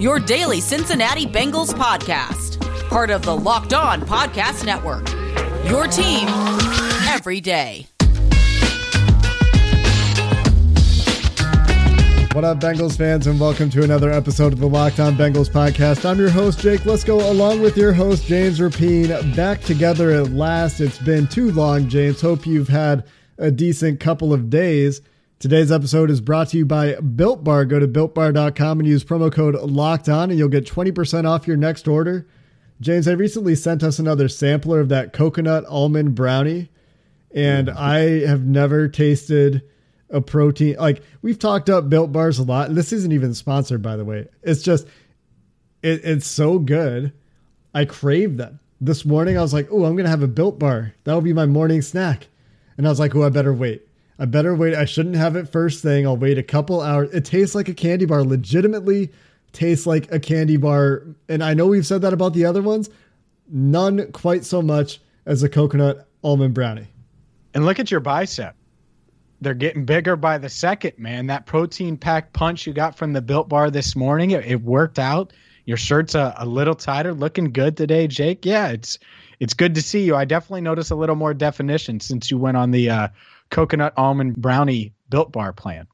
your 0.00 0.18
daily 0.18 0.62
Cincinnati 0.62 1.26
Bengals 1.26 1.74
podcast, 1.74 2.58
part 2.88 3.10
of 3.10 3.20
the 3.20 3.36
Locked 3.36 3.74
On 3.74 4.00
Podcast 4.00 4.64
Network. 4.64 5.06
Your 5.68 5.86
team 5.86 6.26
every 7.06 7.38
day. 7.38 7.86
What 12.32 12.44
up, 12.44 12.60
Bengals 12.60 12.96
fans, 12.96 13.26
and 13.26 13.38
welcome 13.38 13.68
to 13.70 13.82
another 13.82 14.10
episode 14.10 14.54
of 14.54 14.58
the 14.58 14.68
Locked 14.68 15.00
On 15.00 15.16
Bengals 15.16 15.50
podcast. 15.50 16.08
I'm 16.08 16.18
your 16.18 16.30
host, 16.30 16.60
Jake 16.60 16.80
Liscow, 16.82 17.28
along 17.28 17.60
with 17.60 17.76
your 17.76 17.92
host, 17.92 18.24
James 18.24 18.58
Rapien, 18.58 19.36
back 19.36 19.60
together 19.60 20.12
at 20.12 20.30
last. 20.30 20.80
It's 20.80 20.98
been 20.98 21.26
too 21.26 21.50
long, 21.52 21.90
James. 21.90 22.22
Hope 22.22 22.46
you've 22.46 22.68
had 22.68 23.04
a 23.36 23.50
decent 23.50 24.00
couple 24.00 24.32
of 24.32 24.48
days. 24.48 25.02
Today's 25.40 25.72
episode 25.72 26.10
is 26.10 26.20
brought 26.20 26.50
to 26.50 26.58
you 26.58 26.66
by 26.66 26.96
Built 26.96 27.42
Bar. 27.42 27.64
Go 27.64 27.78
to 27.78 27.88
builtbar.com 27.88 28.78
and 28.78 28.86
use 28.86 29.02
promo 29.02 29.32
code 29.32 29.54
Locked 29.54 30.10
On, 30.10 30.28
and 30.28 30.38
you'll 30.38 30.50
get 30.50 30.66
20% 30.66 31.26
off 31.26 31.48
your 31.48 31.56
next 31.56 31.88
order. 31.88 32.28
James, 32.82 33.08
I 33.08 33.12
recently 33.12 33.54
sent 33.54 33.82
us 33.82 33.98
another 33.98 34.28
sampler 34.28 34.80
of 34.80 34.90
that 34.90 35.14
coconut 35.14 35.64
almond 35.64 36.14
brownie, 36.14 36.68
and 37.30 37.68
mm. 37.68 37.74
I 37.74 38.28
have 38.28 38.44
never 38.44 38.86
tasted 38.86 39.62
a 40.10 40.20
protein. 40.20 40.76
Like 40.76 41.02
we've 41.22 41.38
talked 41.38 41.70
up 41.70 41.88
built 41.88 42.12
bars 42.12 42.38
a 42.38 42.42
lot. 42.42 42.74
This 42.74 42.92
isn't 42.92 43.12
even 43.12 43.32
sponsored, 43.32 43.80
by 43.80 43.96
the 43.96 44.04
way. 44.04 44.28
It's 44.42 44.60
just 44.60 44.86
it, 45.82 46.04
it's 46.04 46.26
so 46.26 46.58
good. 46.58 47.14
I 47.74 47.86
crave 47.86 48.36
them. 48.36 48.60
This 48.78 49.06
morning 49.06 49.38
I 49.38 49.40
was 49.40 49.54
like, 49.54 49.68
oh, 49.70 49.86
I'm 49.86 49.96
gonna 49.96 50.10
have 50.10 50.22
a 50.22 50.28
built 50.28 50.58
bar. 50.58 50.92
That'll 51.04 51.22
be 51.22 51.32
my 51.32 51.46
morning 51.46 51.80
snack. 51.80 52.26
And 52.76 52.86
I 52.86 52.90
was 52.90 53.00
like, 53.00 53.16
oh, 53.16 53.22
I 53.22 53.30
better 53.30 53.54
wait. 53.54 53.86
I 54.20 54.26
better 54.26 54.54
wait. 54.54 54.76
I 54.76 54.84
shouldn't 54.84 55.16
have 55.16 55.34
it 55.34 55.48
first 55.48 55.82
thing. 55.82 56.06
I'll 56.06 56.16
wait 56.16 56.38
a 56.38 56.42
couple 56.42 56.80
hours. 56.80 57.10
It 57.12 57.24
tastes 57.24 57.56
like 57.56 57.68
a 57.68 57.74
candy 57.74 58.04
bar. 58.04 58.22
Legitimately 58.22 59.10
tastes 59.52 59.86
like 59.86 60.12
a 60.12 60.20
candy 60.20 60.56
bar. 60.56 61.02
And 61.28 61.42
I 61.42 61.54
know 61.54 61.66
we've 61.66 61.86
said 61.86 62.02
that 62.02 62.12
about 62.12 62.34
the 62.34 62.44
other 62.44 62.62
ones. 62.62 62.88
None 63.48 64.12
quite 64.12 64.44
so 64.44 64.62
much 64.62 65.00
as 65.26 65.42
a 65.42 65.48
coconut 65.48 66.06
almond 66.22 66.54
brownie. 66.54 66.86
And 67.54 67.64
look 67.64 67.80
at 67.80 67.90
your 67.90 68.00
bicep 68.00 68.54
they're 69.40 69.54
getting 69.54 69.84
bigger 69.84 70.16
by 70.16 70.38
the 70.38 70.48
second, 70.48 70.98
man. 70.98 71.26
That 71.26 71.46
protein 71.46 71.96
packed 71.96 72.32
punch 72.32 72.66
you 72.66 72.72
got 72.72 72.96
from 72.96 73.12
the 73.12 73.22
built 73.22 73.48
bar 73.48 73.70
this 73.70 73.96
morning, 73.96 74.32
it, 74.32 74.44
it 74.44 74.62
worked 74.62 74.98
out. 74.98 75.32
Your 75.64 75.76
shirt's 75.76 76.14
a, 76.14 76.34
a, 76.38 76.46
little 76.46 76.74
tighter, 76.74 77.14
looking 77.14 77.52
good 77.52 77.76
today, 77.76 78.06
Jake. 78.06 78.44
Yeah, 78.44 78.68
it's 78.68 78.98
it's 79.38 79.54
good 79.54 79.74
to 79.74 79.82
see 79.82 80.04
you. 80.04 80.16
I 80.16 80.24
definitely 80.24 80.62
notice 80.62 80.90
a 80.90 80.94
little 80.94 81.16
more 81.16 81.32
definition 81.32 82.00
since 82.00 82.30
you 82.30 82.38
went 82.38 82.56
on 82.56 82.70
the 82.70 82.90
uh, 82.90 83.08
coconut 83.50 83.92
almond 83.96 84.36
brownie 84.36 84.94
built 85.08 85.32
bar 85.32 85.52
plan. 85.52 85.86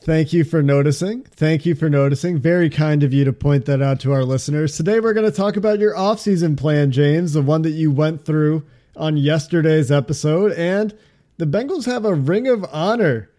Thank 0.00 0.32
you 0.32 0.44
for 0.44 0.62
noticing. 0.62 1.24
Thank 1.24 1.66
you 1.66 1.74
for 1.74 1.90
noticing. 1.90 2.38
Very 2.38 2.70
kind 2.70 3.02
of 3.02 3.12
you 3.12 3.24
to 3.24 3.32
point 3.32 3.64
that 3.64 3.82
out 3.82 3.98
to 4.00 4.12
our 4.12 4.24
listeners. 4.24 4.76
Today 4.76 5.00
we're 5.00 5.12
going 5.12 5.30
to 5.30 5.36
talk 5.36 5.56
about 5.56 5.80
your 5.80 5.96
off-season 5.96 6.54
plan, 6.56 6.92
James, 6.92 7.32
the 7.32 7.42
one 7.42 7.62
that 7.62 7.70
you 7.70 7.90
went 7.90 8.24
through 8.24 8.64
on 8.96 9.16
yesterday's 9.16 9.90
episode 9.90 10.52
and 10.52 10.96
the 11.36 11.46
Bengals 11.46 11.86
have 11.86 12.04
a 12.04 12.14
ring 12.14 12.48
of 12.48 12.64
honor 12.72 13.30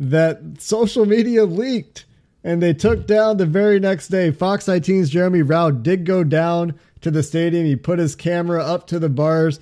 that 0.00 0.60
social 0.60 1.06
media 1.06 1.44
leaked 1.44 2.04
and 2.44 2.62
they 2.62 2.72
took 2.72 3.06
down 3.06 3.36
the 3.36 3.46
very 3.46 3.80
next 3.80 4.08
day. 4.08 4.30
Fox 4.30 4.66
19's 4.66 5.10
Jeremy 5.10 5.42
Rauch 5.42 5.82
did 5.82 6.04
go 6.04 6.24
down 6.24 6.78
to 7.00 7.10
the 7.10 7.22
stadium. 7.22 7.66
He 7.66 7.76
put 7.76 7.98
his 7.98 8.14
camera 8.14 8.62
up 8.62 8.86
to 8.88 8.98
the 8.98 9.08
bars. 9.08 9.60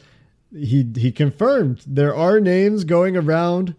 He 0.52 0.86
he 0.96 1.12
confirmed 1.12 1.82
there 1.86 2.14
are 2.14 2.40
names 2.40 2.84
going 2.84 3.16
around 3.16 3.74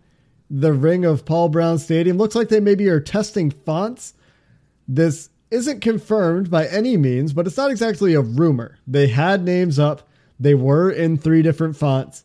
the 0.49 0.73
ring 0.73 1.05
of 1.05 1.25
Paul 1.25 1.49
Brown 1.49 1.77
Stadium. 1.79 2.17
Looks 2.17 2.35
like 2.35 2.49
they 2.49 2.59
maybe 2.59 2.87
are 2.89 2.99
testing 2.99 3.51
fonts. 3.51 4.13
This 4.87 5.29
isn't 5.51 5.81
confirmed 5.81 6.49
by 6.49 6.67
any 6.67 6.97
means, 6.97 7.33
but 7.33 7.47
it's 7.47 7.57
not 7.57 7.71
exactly 7.71 8.13
a 8.13 8.21
rumor. 8.21 8.77
They 8.85 9.07
had 9.07 9.43
names 9.43 9.79
up. 9.79 10.07
They 10.39 10.53
were 10.53 10.89
in 10.91 11.17
three 11.17 11.41
different 11.41 11.77
fonts. 11.77 12.23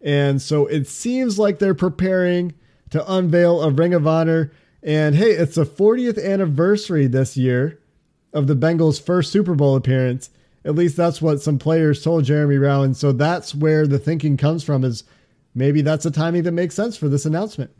And 0.00 0.40
so 0.42 0.66
it 0.66 0.86
seems 0.86 1.38
like 1.38 1.58
they're 1.58 1.74
preparing 1.74 2.54
to 2.90 3.12
unveil 3.12 3.62
a 3.62 3.70
Ring 3.70 3.94
of 3.94 4.06
Honor. 4.06 4.52
And 4.82 5.14
hey, 5.14 5.30
it's 5.30 5.56
the 5.56 5.64
40th 5.64 6.22
anniversary 6.22 7.06
this 7.06 7.36
year 7.36 7.80
of 8.32 8.46
the 8.46 8.56
Bengals' 8.56 9.00
first 9.00 9.32
Super 9.32 9.54
Bowl 9.54 9.74
appearance. 9.74 10.30
At 10.66 10.74
least 10.74 10.96
that's 10.96 11.22
what 11.22 11.40
some 11.40 11.58
players 11.58 12.02
told 12.02 12.24
Jeremy 12.24 12.56
Rauch. 12.56 12.96
So 12.96 13.12
that's 13.12 13.54
where 13.54 13.86
the 13.86 14.00
thinking 14.00 14.36
comes 14.36 14.64
from 14.64 14.84
is 14.84 15.04
maybe 15.54 15.80
that's 15.80 16.04
a 16.04 16.10
timing 16.10 16.42
that 16.42 16.52
makes 16.52 16.74
sense 16.74 16.96
for 16.96 17.08
this 17.08 17.24
announcement. 17.24 17.70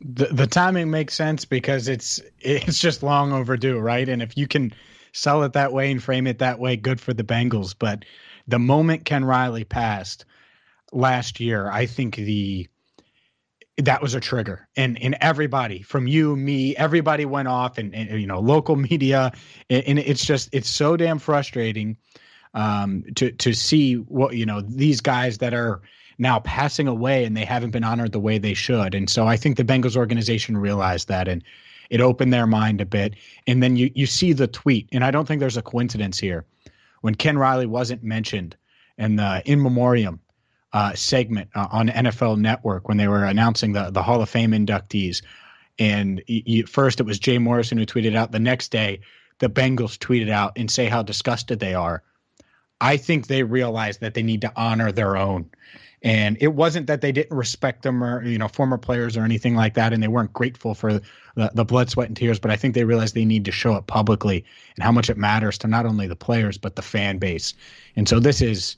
The 0.00 0.26
the 0.26 0.46
timing 0.48 0.90
makes 0.90 1.14
sense 1.14 1.44
because 1.44 1.86
it's 1.88 2.20
it's 2.40 2.78
just 2.80 3.02
long 3.02 3.32
overdue, 3.32 3.78
right? 3.78 4.08
And 4.08 4.20
if 4.22 4.36
you 4.36 4.48
can 4.48 4.74
sell 5.12 5.44
it 5.44 5.52
that 5.52 5.72
way 5.72 5.90
and 5.90 6.02
frame 6.02 6.26
it 6.26 6.40
that 6.40 6.58
way, 6.58 6.76
good 6.76 7.00
for 7.00 7.14
the 7.14 7.24
Bengals. 7.24 7.74
But 7.78 8.04
the 8.48 8.58
moment 8.58 9.04
Ken 9.04 9.24
Riley 9.24 9.64
passed, 9.64 10.24
last 10.92 11.38
year, 11.38 11.70
I 11.70 11.86
think 11.86 12.16
the 12.16 12.68
that 13.78 14.00
was 14.00 14.14
a 14.14 14.20
trigger. 14.20 14.68
And 14.76 15.00
and 15.02 15.16
everybody 15.20 15.82
from 15.82 16.06
you 16.06 16.36
me 16.36 16.76
everybody 16.76 17.24
went 17.24 17.48
off 17.48 17.78
and, 17.78 17.94
and 17.94 18.20
you 18.20 18.26
know 18.26 18.40
local 18.40 18.76
media. 18.90 19.32
And, 19.70 19.84
and, 19.86 19.98
it's 19.98 20.24
just 20.24 20.48
it's 20.52 20.68
so 20.68 20.96
damn 20.96 21.18
frustrating 21.18 21.96
um 22.54 23.04
to 23.16 23.32
to 23.32 23.52
see 23.52 23.94
what 23.94 24.36
you 24.36 24.46
know 24.46 24.60
these 24.60 25.00
guys 25.00 25.38
that 25.38 25.54
are 25.54 25.82
now 26.18 26.38
passing 26.40 26.86
away 26.86 27.24
and 27.24 27.36
they 27.36 27.44
haven't 27.44 27.70
been 27.70 27.82
honored 27.82 28.12
the 28.12 28.20
way 28.20 28.38
they 28.38 28.54
should. 28.54 28.94
And 28.94 29.10
so 29.10 29.26
i 29.26 29.36
think 29.36 29.56
the 29.56 29.64
bengals 29.64 29.96
organization 29.96 30.56
realized 30.56 31.08
that 31.08 31.26
and 31.26 31.42
it 31.90 32.00
opened 32.00 32.32
their 32.32 32.46
mind 32.46 32.80
a 32.80 32.86
bit. 32.86 33.14
And 33.46 33.62
then 33.62 33.76
you 33.76 33.90
you 33.94 34.06
see 34.06 34.32
the 34.32 34.46
tweet 34.46 34.88
and 34.92 35.04
i 35.04 35.10
don't 35.10 35.26
think 35.26 35.40
there's 35.40 35.56
a 35.56 35.62
coincidence 35.62 36.18
here. 36.18 36.44
When 37.00 37.16
ken 37.16 37.38
riley 37.38 37.66
wasn't 37.66 38.04
mentioned 38.04 38.56
and 38.98 39.18
the 39.18 39.42
in 39.44 39.60
memoriam 39.60 40.20
uh, 40.74 40.92
segment 40.94 41.48
uh, 41.54 41.68
on 41.70 41.88
NFL 41.88 42.38
Network 42.38 42.88
when 42.88 42.96
they 42.98 43.06
were 43.06 43.24
announcing 43.24 43.72
the 43.72 43.90
the 43.90 44.02
Hall 44.02 44.20
of 44.20 44.28
Fame 44.28 44.50
inductees. 44.50 45.22
And 45.78 46.22
first, 46.68 47.00
it 47.00 47.04
was 47.04 47.18
Jay 47.18 47.38
Morrison 47.38 47.78
who 47.78 47.86
tweeted 47.86 48.14
out. 48.14 48.32
The 48.32 48.40
next 48.40 48.70
day, 48.70 49.00
the 49.38 49.48
Bengals 49.48 49.96
tweeted 49.96 50.30
out 50.30 50.52
and 50.56 50.70
say 50.70 50.86
how 50.86 51.02
disgusted 51.02 51.60
they 51.60 51.74
are. 51.74 52.02
I 52.80 52.96
think 52.96 53.26
they 53.26 53.44
realized 53.44 54.00
that 54.00 54.14
they 54.14 54.22
need 54.22 54.40
to 54.42 54.52
honor 54.56 54.92
their 54.92 55.16
own. 55.16 55.50
And 56.02 56.36
it 56.40 56.54
wasn't 56.54 56.88
that 56.88 57.00
they 57.00 57.12
didn't 57.12 57.36
respect 57.36 57.82
them 57.82 58.02
or 58.02 58.24
you 58.24 58.36
know 58.36 58.48
former 58.48 58.76
players 58.76 59.16
or 59.16 59.22
anything 59.22 59.54
like 59.54 59.74
that, 59.74 59.92
and 59.92 60.02
they 60.02 60.08
weren't 60.08 60.32
grateful 60.32 60.74
for 60.74 60.94
the, 61.36 61.50
the 61.54 61.64
blood, 61.64 61.88
sweat, 61.88 62.08
and 62.08 62.16
tears. 62.16 62.40
But 62.40 62.50
I 62.50 62.56
think 62.56 62.74
they 62.74 62.84
realized 62.84 63.14
they 63.14 63.24
need 63.24 63.44
to 63.44 63.52
show 63.52 63.76
it 63.76 63.86
publicly 63.86 64.44
and 64.74 64.82
how 64.82 64.90
much 64.90 65.08
it 65.08 65.16
matters 65.16 65.56
to 65.58 65.68
not 65.68 65.86
only 65.86 66.08
the 66.08 66.16
players 66.16 66.58
but 66.58 66.74
the 66.74 66.82
fan 66.82 67.18
base. 67.18 67.54
And 67.94 68.08
so 68.08 68.18
this 68.18 68.42
is 68.42 68.76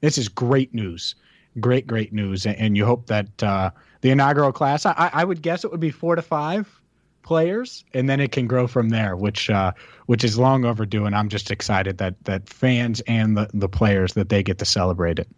this 0.00 0.18
is 0.18 0.28
great 0.28 0.74
news 0.74 1.14
great, 1.60 1.86
great 1.86 2.12
news. 2.12 2.46
And 2.46 2.76
you 2.76 2.84
hope 2.84 3.06
that 3.06 3.42
uh, 3.42 3.70
the 4.00 4.10
inaugural 4.10 4.52
class, 4.52 4.86
I, 4.86 5.10
I, 5.12 5.24
would 5.24 5.42
guess 5.42 5.64
it 5.64 5.70
would 5.70 5.80
be 5.80 5.90
four 5.90 6.16
to 6.16 6.22
five 6.22 6.80
players, 7.22 7.84
and 7.92 8.08
then 8.08 8.20
it 8.20 8.32
can 8.32 8.46
grow 8.46 8.66
from 8.66 8.88
there, 8.90 9.16
which 9.16 9.50
uh, 9.50 9.72
which 10.06 10.24
is 10.24 10.38
long 10.38 10.64
overdue. 10.64 11.04
And 11.04 11.14
I'm 11.14 11.28
just 11.28 11.50
excited 11.50 11.98
that 11.98 12.14
that 12.24 12.48
fans 12.48 13.02
and 13.06 13.36
the, 13.36 13.50
the 13.52 13.68
players 13.68 14.14
that 14.14 14.28
they 14.28 14.42
get 14.42 14.58
to 14.58 14.64
celebrate 14.64 15.18
it. 15.18 15.28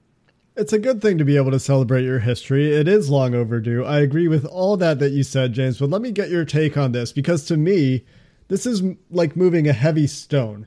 It's 0.56 0.72
a 0.72 0.78
good 0.78 1.00
thing 1.00 1.18
to 1.18 1.24
be 1.24 1.36
able 1.36 1.52
to 1.52 1.60
celebrate 1.60 2.02
your 2.02 2.18
history. 2.18 2.74
It 2.74 2.88
is 2.88 3.08
long 3.08 3.34
overdue. 3.34 3.84
I 3.84 4.00
agree 4.00 4.26
with 4.26 4.44
all 4.44 4.76
that 4.78 4.98
that 4.98 5.12
you 5.12 5.22
said, 5.22 5.52
James. 5.52 5.78
But 5.78 5.90
let 5.90 6.02
me 6.02 6.10
get 6.10 6.30
your 6.30 6.44
take 6.44 6.76
on 6.76 6.90
this 6.92 7.12
because 7.12 7.44
to 7.46 7.56
me, 7.56 8.04
this 8.48 8.66
is 8.66 8.82
like 9.10 9.36
moving 9.36 9.68
a 9.68 9.72
heavy 9.72 10.06
stone 10.06 10.66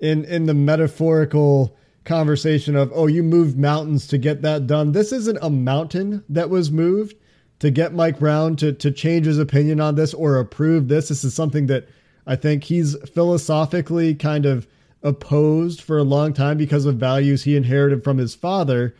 in 0.00 0.24
in 0.24 0.46
the 0.46 0.54
metaphorical 0.54 1.76
conversation 2.08 2.74
of, 2.74 2.90
oh, 2.94 3.06
you 3.06 3.22
moved 3.22 3.56
mountains 3.56 4.06
to 4.08 4.18
get 4.18 4.42
that 4.42 4.66
done. 4.66 4.92
This 4.92 5.12
isn't 5.12 5.38
a 5.40 5.50
mountain 5.50 6.24
that 6.28 6.50
was 6.50 6.72
moved 6.72 7.14
to 7.60 7.70
get 7.70 7.94
Mike 7.94 8.18
Brown 8.18 8.56
to, 8.56 8.72
to 8.72 8.90
change 8.90 9.26
his 9.26 9.38
opinion 9.38 9.80
on 9.80 9.94
this 9.94 10.14
or 10.14 10.38
approve 10.38 10.88
this. 10.88 11.08
This 11.08 11.22
is 11.22 11.34
something 11.34 11.66
that 11.66 11.88
I 12.26 12.34
think 12.36 12.64
he's 12.64 12.96
philosophically 13.10 14.14
kind 14.14 14.46
of 14.46 14.66
opposed 15.02 15.80
for 15.80 15.98
a 15.98 16.02
long 16.02 16.32
time 16.32 16.56
because 16.56 16.86
of 16.86 16.96
values 16.96 17.44
he 17.44 17.56
inherited 17.56 18.02
from 18.02 18.18
his 18.18 18.34
father. 18.34 18.94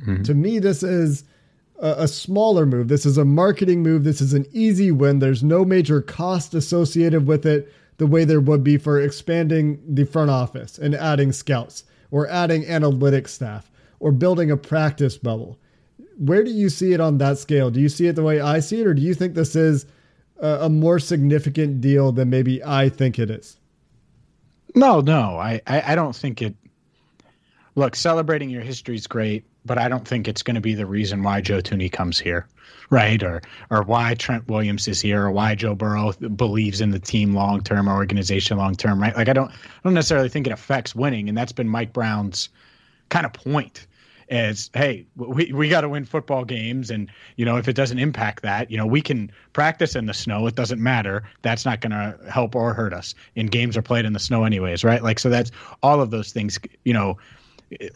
Mm-hmm. 0.00 0.22
To 0.24 0.34
me, 0.34 0.58
this 0.58 0.82
is 0.82 1.24
a, 1.80 2.04
a 2.04 2.08
smaller 2.08 2.66
move. 2.66 2.88
This 2.88 3.06
is 3.06 3.18
a 3.18 3.24
marketing 3.24 3.82
move. 3.82 4.04
This 4.04 4.20
is 4.20 4.34
an 4.34 4.46
easy 4.52 4.90
win. 4.92 5.18
There's 5.18 5.42
no 5.42 5.64
major 5.64 6.02
cost 6.02 6.54
associated 6.54 7.26
with 7.26 7.46
it. 7.46 7.72
the 8.00 8.06
way 8.06 8.24
there 8.24 8.40
would 8.40 8.64
be 8.64 8.78
for 8.78 8.98
expanding 8.98 9.78
the 9.86 10.04
front 10.04 10.30
office 10.30 10.78
and 10.78 10.94
adding 10.94 11.32
scouts 11.32 11.84
or 12.10 12.28
adding 12.28 12.64
analytics 12.64 13.28
staff 13.28 13.70
or 13.98 14.12
building 14.12 14.50
a 14.50 14.56
practice 14.56 15.16
bubble. 15.16 15.58
Where 16.18 16.42
do 16.44 16.50
you 16.50 16.68
see 16.68 16.92
it 16.92 17.00
on 17.00 17.18
that 17.18 17.38
scale? 17.38 17.70
Do 17.70 17.80
you 17.80 17.88
see 17.88 18.06
it 18.06 18.16
the 18.16 18.22
way 18.22 18.40
I 18.40 18.60
see 18.60 18.80
it, 18.80 18.86
or 18.86 18.94
do 18.94 19.02
you 19.02 19.14
think 19.14 19.34
this 19.34 19.56
is 19.56 19.86
a, 20.38 20.62
a 20.62 20.68
more 20.68 20.98
significant 20.98 21.80
deal 21.80 22.12
than 22.12 22.30
maybe 22.30 22.62
I 22.62 22.88
think 22.88 23.18
it 23.18 23.30
is? 23.30 23.58
No, 24.74 25.00
no, 25.00 25.36
I, 25.38 25.60
I, 25.66 25.92
I 25.92 25.94
don't 25.94 26.14
think 26.14 26.42
it. 26.42 26.54
Look, 27.74 27.96
celebrating 27.96 28.50
your 28.50 28.62
history 28.62 28.96
is 28.96 29.06
great, 29.06 29.44
but 29.64 29.78
I 29.78 29.88
don't 29.88 30.06
think 30.06 30.28
it's 30.28 30.42
going 30.42 30.54
to 30.54 30.60
be 30.60 30.74
the 30.74 30.86
reason 30.86 31.22
why 31.22 31.40
Joe 31.40 31.60
Thuney 31.60 31.90
comes 31.90 32.18
here, 32.18 32.46
right? 32.90 33.22
Or 33.22 33.42
or 33.70 33.82
why 33.82 34.14
Trent 34.14 34.48
Williams 34.48 34.88
is 34.88 35.00
here, 35.00 35.24
or 35.24 35.30
why 35.30 35.54
Joe 35.54 35.74
Burrow 35.74 36.12
believes 36.12 36.80
in 36.80 36.90
the 36.90 36.98
team 36.98 37.34
long 37.34 37.62
term 37.62 37.88
or 37.88 37.94
organization 37.94 38.58
long 38.58 38.74
term, 38.74 39.00
right? 39.00 39.16
Like 39.16 39.28
I 39.28 39.32
don't 39.32 39.50
I 39.50 39.56
don't 39.84 39.94
necessarily 39.94 40.28
think 40.28 40.46
it 40.46 40.52
affects 40.52 40.94
winning, 40.94 41.28
and 41.28 41.36
that's 41.36 41.52
been 41.52 41.68
Mike 41.68 41.92
Brown's 41.92 42.48
kind 43.08 43.26
of 43.26 43.32
point 43.32 43.86
is 44.30 44.70
hey 44.74 45.04
we, 45.16 45.52
we 45.52 45.68
got 45.68 45.80
to 45.80 45.88
win 45.88 46.04
football 46.04 46.44
games 46.44 46.88
and 46.90 47.10
you 47.34 47.44
know 47.44 47.56
if 47.56 47.66
it 47.66 47.74
doesn't 47.74 47.98
impact 47.98 48.42
that 48.42 48.70
you 48.70 48.76
know 48.76 48.86
we 48.86 49.02
can 49.02 49.30
practice 49.52 49.96
in 49.96 50.06
the 50.06 50.14
snow 50.14 50.46
it 50.46 50.54
doesn't 50.54 50.80
matter 50.80 51.24
that's 51.42 51.64
not 51.64 51.80
going 51.80 51.90
to 51.90 52.16
help 52.30 52.54
or 52.54 52.72
hurt 52.72 52.94
us 52.94 53.12
and 53.34 53.50
games 53.50 53.76
are 53.76 53.82
played 53.82 54.04
in 54.04 54.12
the 54.12 54.20
snow 54.20 54.44
anyways 54.44 54.84
right 54.84 55.02
like 55.02 55.18
so 55.18 55.28
that's 55.28 55.50
all 55.82 56.00
of 56.00 56.12
those 56.12 56.30
things 56.30 56.60
you 56.84 56.94
know 56.94 57.18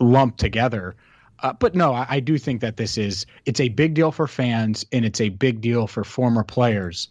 lumped 0.00 0.38
together 0.38 0.96
uh, 1.44 1.52
but 1.52 1.75
no 1.75 1.93
I, 1.93 2.06
I 2.08 2.20
do 2.20 2.37
think 2.38 2.61
that 2.61 2.76
this 2.76 2.99
is 2.99 3.26
it's 3.46 3.61
a 3.61 3.69
big 3.69 3.94
deal 3.94 4.11
for 4.11 4.26
fans 4.26 4.85
and 4.93 5.05
it's 5.05 5.20
a 5.20 5.29
big 5.29 5.61
deal 5.61 5.87
for 5.87 6.02
former 6.02 6.43
players 6.43 7.08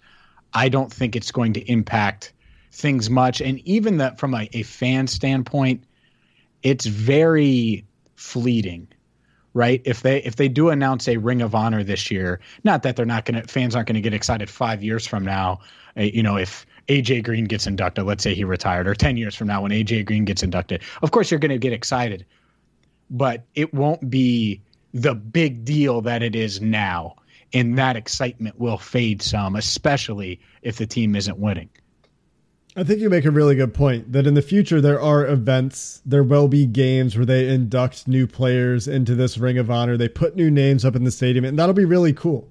i 0.53 0.67
don't 0.67 0.91
think 0.91 1.15
it's 1.15 1.31
going 1.31 1.53
to 1.53 1.61
impact 1.71 2.33
things 2.71 3.09
much 3.09 3.39
and 3.39 3.59
even 3.59 3.97
that 3.97 4.19
from 4.19 4.33
a, 4.33 4.49
a 4.51 4.63
fan 4.63 5.07
standpoint 5.07 5.83
it's 6.63 6.85
very 6.85 7.85
fleeting 8.15 8.87
right? 9.53 9.81
If 9.85 10.01
they 10.01 10.17
if 10.23 10.35
they 10.35 10.47
do 10.47 10.69
announce 10.69 11.07
a 11.07 11.17
Ring 11.17 11.41
of 11.41 11.55
Honor 11.55 11.83
this 11.83 12.09
year, 12.11 12.39
not 12.63 12.83
that 12.83 12.95
they're 12.95 13.05
not 13.05 13.25
going 13.25 13.41
to 13.41 13.47
fans 13.47 13.75
aren't 13.75 13.87
going 13.87 13.95
to 13.95 14.01
get 14.01 14.13
excited 14.13 14.49
5 14.49 14.83
years 14.83 15.05
from 15.05 15.23
now, 15.23 15.59
uh, 15.97 16.01
you 16.01 16.23
know, 16.23 16.37
if 16.37 16.65
AJ 16.87 17.23
Green 17.23 17.45
gets 17.45 17.67
inducted, 17.67 18.05
let's 18.05 18.23
say 18.23 18.33
he 18.33 18.43
retired 18.43 18.87
or 18.87 18.95
10 18.95 19.15
years 19.17 19.35
from 19.35 19.47
now 19.47 19.61
when 19.61 19.71
AJ 19.71 20.05
Green 20.05 20.25
gets 20.25 20.43
inducted. 20.43 20.81
Of 21.01 21.11
course 21.11 21.31
you're 21.31 21.39
going 21.39 21.51
to 21.51 21.57
get 21.57 21.73
excited. 21.73 22.25
But 23.13 23.45
it 23.55 23.73
won't 23.73 24.09
be 24.09 24.61
the 24.93 25.15
big 25.15 25.63
deal 25.63 26.01
that 26.01 26.21
it 26.21 26.35
is 26.35 26.59
now. 26.59 27.15
And 27.53 27.77
that 27.77 27.95
excitement 27.95 28.59
will 28.59 28.77
fade 28.77 29.21
some, 29.21 29.55
especially 29.55 30.41
if 30.61 30.77
the 30.77 30.87
team 30.87 31.15
isn't 31.15 31.37
winning. 31.37 31.69
I 32.75 32.83
think 32.83 33.01
you 33.01 33.09
make 33.11 33.25
a 33.25 33.31
really 33.31 33.55
good 33.55 33.75
point 33.75 34.11
that 34.13 34.25
in 34.25 34.33
the 34.33 34.41
future 34.41 34.81
there 34.81 34.99
are 34.99 35.27
events, 35.27 36.01
there 36.07 36.23
will 36.23 36.47
be 36.47 36.65
games 36.65 37.15
where 37.15 37.25
they 37.25 37.47
induct 37.53 38.07
new 38.07 38.25
players 38.25 38.87
into 38.87 39.13
this 39.13 39.37
Ring 39.37 39.59
of 39.59 39.69
Honor. 39.69 39.95
They 39.95 40.09
put 40.09 40.35
new 40.35 40.49
names 40.49 40.83
up 40.83 40.95
in 40.95 41.03
the 41.03 41.11
stadium, 41.11 41.45
and 41.45 41.59
that'll 41.59 41.75
be 41.75 41.85
really 41.85 42.13
cool. 42.13 42.49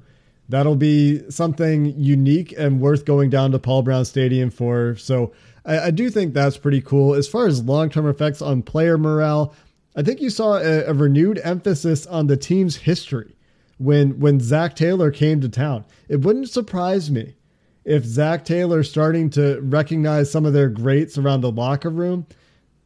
That'll 0.49 0.77
be 0.77 1.29
something 1.29 1.99
unique 1.99 2.55
and 2.57 2.81
worth 2.81 3.05
going 3.05 3.31
down 3.31 3.51
to 3.51 3.59
Paul 3.59 3.83
Brown 3.83 4.05
Stadium 4.05 4.51
for. 4.51 4.95
So 4.97 5.33
I, 5.65 5.79
I 5.79 5.91
do 5.91 6.09
think 6.09 6.35
that's 6.35 6.57
pretty 6.57 6.83
cool. 6.83 7.15
As 7.15 7.27
far 7.27 7.49
as 7.49 7.65
long 7.65 7.91
term 7.91 8.09
effects 8.09 8.41
on 8.41 8.63
player 8.63 8.97
morale, 8.97 9.55
I 9.95 10.03
think 10.03 10.21
you 10.21 10.31
saw 10.31 10.57
a, 10.57 10.85
a 10.85 10.95
renewed 10.95 11.41
emphasis 11.43 12.07
on 12.07 12.27
the 12.27 12.37
team's 12.37 12.77
history 12.77 13.37
when 13.79 14.19
when 14.21 14.41
Zac 14.41 14.77
Taylor 14.77 15.11
came 15.11 15.41
to 15.41 15.49
town. 15.49 15.85
It 16.09 16.21
wouldn't 16.21 16.49
surprise 16.49 17.11
me 17.11 17.35
if 17.85 18.05
Zac 18.05 18.45
Taylor 18.45 18.83
starting 18.83 19.29
to 19.31 19.61
recognize 19.61 20.31
some 20.31 20.47
of 20.47 20.53
their 20.53 20.69
greats 20.69 21.19
around 21.19 21.41
the 21.41 21.51
locker 21.51 21.91
room 21.91 22.27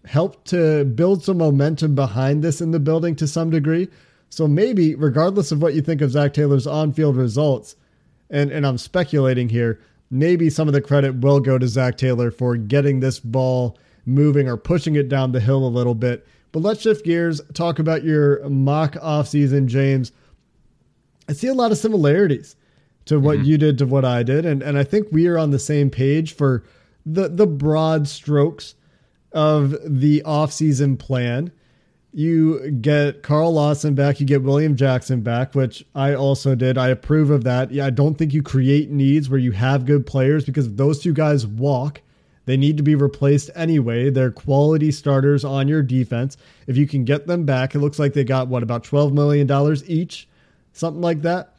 helped 0.07 0.47
to 0.49 0.85
build 0.85 1.23
some 1.23 1.39
momentum 1.39 1.95
behind 1.95 2.43
this 2.43 2.61
in 2.61 2.71
the 2.71 2.81
building 2.81 3.15
to 3.17 3.27
some 3.27 3.51
degree. 3.51 3.89
So 4.31 4.49
maybe, 4.49 4.95
regardless 4.95 5.53
of 5.53 5.61
what 5.61 5.75
you 5.75 5.83
think 5.83 6.01
of 6.01 6.11
Zac 6.13 6.33
Taylor's 6.33 6.67
on-field 6.67 7.17
results, 7.17 7.77
and, 8.31 8.51
and 8.51 8.67
I'm 8.67 8.79
speculating 8.79 9.49
here, 9.49 9.81
maybe 10.11 10.51
some 10.51 10.69
of 10.69 10.75
the 10.75 10.81
credit 10.81 11.17
will 11.17 11.41
go 11.41 11.59
to 11.59 11.69
Zac 11.69 11.97
Taylor 11.97 12.31
for 12.31 12.57
getting 12.57 13.01
this 13.01 13.19
ball 13.19 13.79
moving 14.05 14.49
or 14.49 14.57
pushing 14.57 14.95
it 14.95 15.09
down 15.09 15.33
the 15.33 15.41
hill 15.41 15.67
a 15.67 15.69
little 15.69 15.95
bit. 15.95 16.27
But 16.53 16.63
let's 16.63 16.83
shift 16.83 17.05
gears, 17.05 17.41
talk 17.55 17.79
about 17.79 18.05
your 18.05 18.49
mock 18.49 18.95
offseason, 18.95 19.67
James. 19.67 20.13
I 21.29 21.33
see 21.33 21.49
a 21.49 21.55
lot 21.55 21.73
of 21.73 21.79
similarities 21.79 22.57
to 23.07 23.19
what 23.19 23.39
mm-hmm. 23.39 23.47
you 23.47 23.59
did 23.59 23.79
to 23.79 23.87
what 23.87 24.05
I 24.05 24.23
did. 24.23 24.45
And 24.45 24.63
and 24.63 24.79
I 24.79 24.85
think 24.85 25.09
we 25.11 25.27
are 25.27 25.39
on 25.39 25.51
the 25.51 25.59
same 25.59 25.91
page 25.91 26.35
for 26.35 26.65
the 27.05 27.29
the 27.29 27.47
broad 27.47 28.09
strokes 28.09 28.75
of 29.33 29.77
the 29.85 30.23
offseason 30.25 30.99
plan. 30.99 31.53
You 32.13 32.71
get 32.71 33.23
Carl 33.23 33.53
Lawson 33.53 33.95
back, 33.95 34.21
you 34.21 34.27
get 34.27 34.43
William 34.43 34.75
Jackson 34.75 35.21
back, 35.21 35.55
which 35.55 35.85
I 35.95 36.15
also 36.15 36.55
did. 36.55 36.79
I 36.79 36.89
approve 36.89 37.31
of 37.31 37.45
that. 37.45 37.71
Yeah, 37.71 37.87
I 37.87 37.91
don't 37.91 38.17
think 38.17 38.33
you 38.33 38.43
create 38.43 38.91
needs 38.91 39.29
where 39.29 39.39
you 39.39 39.53
have 39.53 39.85
good 39.85 40.07
players 40.07 40.45
because 40.45 40.67
if 40.67 40.77
those 40.77 40.99
two 41.01 41.13
guys 41.13 41.47
walk, 41.47 42.01
they 42.47 42.57
need 42.57 42.77
to 42.79 42.83
be 42.83 42.95
replaced 42.95 43.51
anyway. 43.55 44.11
They're 44.11 44.31
quality 44.31 44.91
starters 44.91 45.45
on 45.45 45.69
your 45.69 45.83
defense. 45.83 46.37
If 46.67 46.77
you 46.77 46.87
can 46.89 47.05
get 47.05 47.27
them 47.27 47.45
back, 47.45 47.75
it 47.75 47.81
looks 47.81 47.99
like 47.99 48.15
they 48.15 48.25
got 48.25 48.49
what 48.49 48.63
about 48.63 48.83
$12 48.83 49.13
million 49.13 49.49
each, 49.87 50.29
something 50.73 51.03
like 51.03 51.23
that 51.23 51.57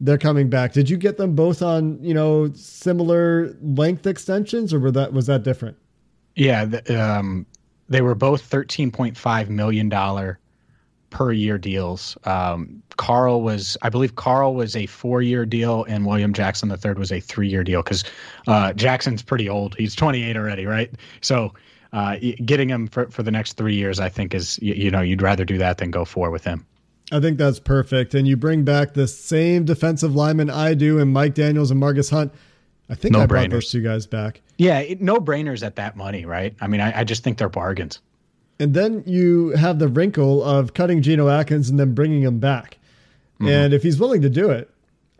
they're 0.00 0.18
coming 0.18 0.48
back. 0.48 0.72
Did 0.72 0.90
you 0.90 0.96
get 0.96 1.16
them 1.16 1.34
both 1.34 1.62
on 1.62 2.02
you 2.02 2.14
know 2.14 2.52
similar 2.52 3.56
length 3.62 4.06
extensions, 4.06 4.74
or 4.74 4.80
were 4.80 4.90
that 4.90 5.12
was 5.12 5.26
that 5.26 5.42
different? 5.42 5.76
Yeah, 6.34 6.66
the, 6.66 7.02
um, 7.02 7.46
they 7.88 8.02
were 8.02 8.14
both 8.14 8.42
thirteen 8.42 8.90
point 8.90 9.16
five 9.16 9.48
million 9.48 9.88
dollar 9.88 10.38
per 11.16 11.32
year 11.32 11.56
deals. 11.56 12.18
Um, 12.24 12.82
Carl 12.98 13.40
was, 13.40 13.78
I 13.80 13.88
believe, 13.88 14.16
Carl 14.16 14.54
was 14.54 14.76
a 14.76 14.84
four 14.84 15.22
year 15.22 15.46
deal, 15.46 15.84
and 15.84 16.04
William 16.04 16.34
Jackson 16.34 16.68
the 16.68 16.76
third 16.76 16.98
was 16.98 17.10
a 17.10 17.20
three 17.20 17.48
year 17.48 17.64
deal 17.64 17.82
because 17.82 18.04
uh, 18.48 18.74
Jackson's 18.74 19.22
pretty 19.22 19.48
old. 19.48 19.74
He's 19.76 19.94
twenty 19.94 20.22
eight 20.22 20.36
already, 20.36 20.66
right? 20.66 20.90
So. 21.22 21.54
Uh, 21.92 22.16
getting 22.44 22.68
him 22.68 22.88
for, 22.88 23.08
for 23.10 23.22
the 23.22 23.30
next 23.30 23.54
three 23.54 23.74
years, 23.74 24.00
I 24.00 24.10
think, 24.10 24.34
is 24.34 24.58
you, 24.60 24.74
you 24.74 24.90
know 24.90 25.00
you'd 25.00 25.22
rather 25.22 25.46
do 25.46 25.56
that 25.56 25.78
than 25.78 25.90
go 25.90 26.04
four 26.04 26.30
with 26.30 26.44
him. 26.44 26.66
I 27.10 27.20
think 27.20 27.38
that's 27.38 27.60
perfect. 27.60 28.12
And 28.12 28.28
you 28.28 28.36
bring 28.36 28.64
back 28.64 28.92
the 28.92 29.06
same 29.06 29.64
defensive 29.64 30.14
lineman 30.14 30.50
I 30.50 30.74
do 30.74 30.98
and 30.98 31.10
Mike 31.10 31.34
Daniels 31.34 31.70
and 31.70 31.80
Margus 31.80 32.10
Hunt. 32.10 32.34
I 32.90 32.96
think 32.96 33.12
no 33.12 33.20
I 33.20 33.26
brought 33.26 33.48
those 33.48 33.70
two 33.70 33.82
guys 33.82 34.06
back. 34.06 34.42
Yeah, 34.58 34.80
it, 34.80 35.00
no 35.00 35.18
brainers 35.20 35.64
at 35.64 35.76
that 35.76 35.96
money, 35.96 36.26
right? 36.26 36.54
I 36.60 36.66
mean, 36.66 36.82
I, 36.82 37.00
I 37.00 37.04
just 37.04 37.22
think 37.22 37.38
they're 37.38 37.48
bargains. 37.48 38.00
And 38.58 38.74
then 38.74 39.02
you 39.06 39.50
have 39.50 39.78
the 39.78 39.88
wrinkle 39.88 40.42
of 40.42 40.74
cutting 40.74 41.02
Geno 41.02 41.28
Atkins 41.28 41.68
and 41.68 41.78
then 41.78 41.94
bringing 41.94 42.22
him 42.22 42.38
back. 42.38 42.78
Mm-hmm. 43.34 43.48
And 43.48 43.74
if 43.74 43.82
he's 43.82 44.00
willing 44.00 44.22
to 44.22 44.30
do 44.30 44.50
it, 44.50 44.70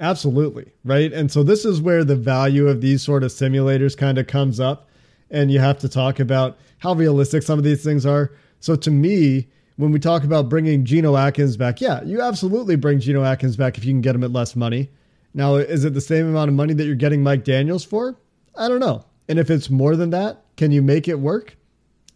absolutely, 0.01 0.73
right? 0.85 1.13
And 1.13 1.31
so 1.31 1.43
this 1.43 1.65
is 1.65 1.81
where 1.81 2.05
the 2.05 2.17
value 2.17 2.67
of 2.69 2.81
these 2.81 3.03
sort 3.03 3.23
of 3.23 3.31
simulators 3.31 3.97
kind 3.97 4.17
of 4.17 4.27
comes 4.27 4.59
up. 4.59 4.89
And 5.31 5.51
you 5.51 5.59
have 5.59 5.79
to 5.81 5.89
talk 5.89 6.21
about 6.21 6.57
how 6.79 6.95
realistic 6.95 7.43
some 7.43 7.59
of 7.59 7.65
these 7.65 7.83
things 7.83 8.07
are. 8.07 8.33
So 8.61 8.77
to 8.77 8.91
me, 8.91 9.49
when 9.77 9.93
we 9.93 9.99
talk 9.99 10.25
about 10.25 10.49
bringing 10.49 10.85
Geno 10.85 11.17
Atkins 11.17 11.57
back, 11.57 11.81
yeah, 11.81 12.03
you 12.05 12.23
absolutely 12.23 12.77
bring 12.77 13.01
Geno 13.01 13.23
Atkins 13.23 13.57
back 13.57 13.77
if 13.77 13.85
you 13.85 13.93
can 13.93 14.01
get 14.01 14.15
him 14.15 14.25
at 14.25 14.33
less 14.33 14.57
money. 14.57 14.89
Now, 15.35 15.57
is 15.57 15.85
it 15.85 15.93
the 15.93 16.01
same 16.01 16.27
amount 16.27 16.49
of 16.49 16.55
money 16.55 16.73
that 16.73 16.87
you're 16.87 16.95
getting 16.95 17.23
Mike 17.23 17.45
Daniels 17.45 17.85
for? 17.85 18.17
I 18.57 18.69
don't 18.69 18.81
know. 18.81 19.05
And 19.29 19.39
if 19.39 19.51
it's 19.51 19.69
more 19.69 19.95
than 19.97 20.11
that, 20.11 20.45
can 20.57 20.73
you 20.73 20.81
make 20.81 21.09
it 21.09 21.21
work? 21.21 21.57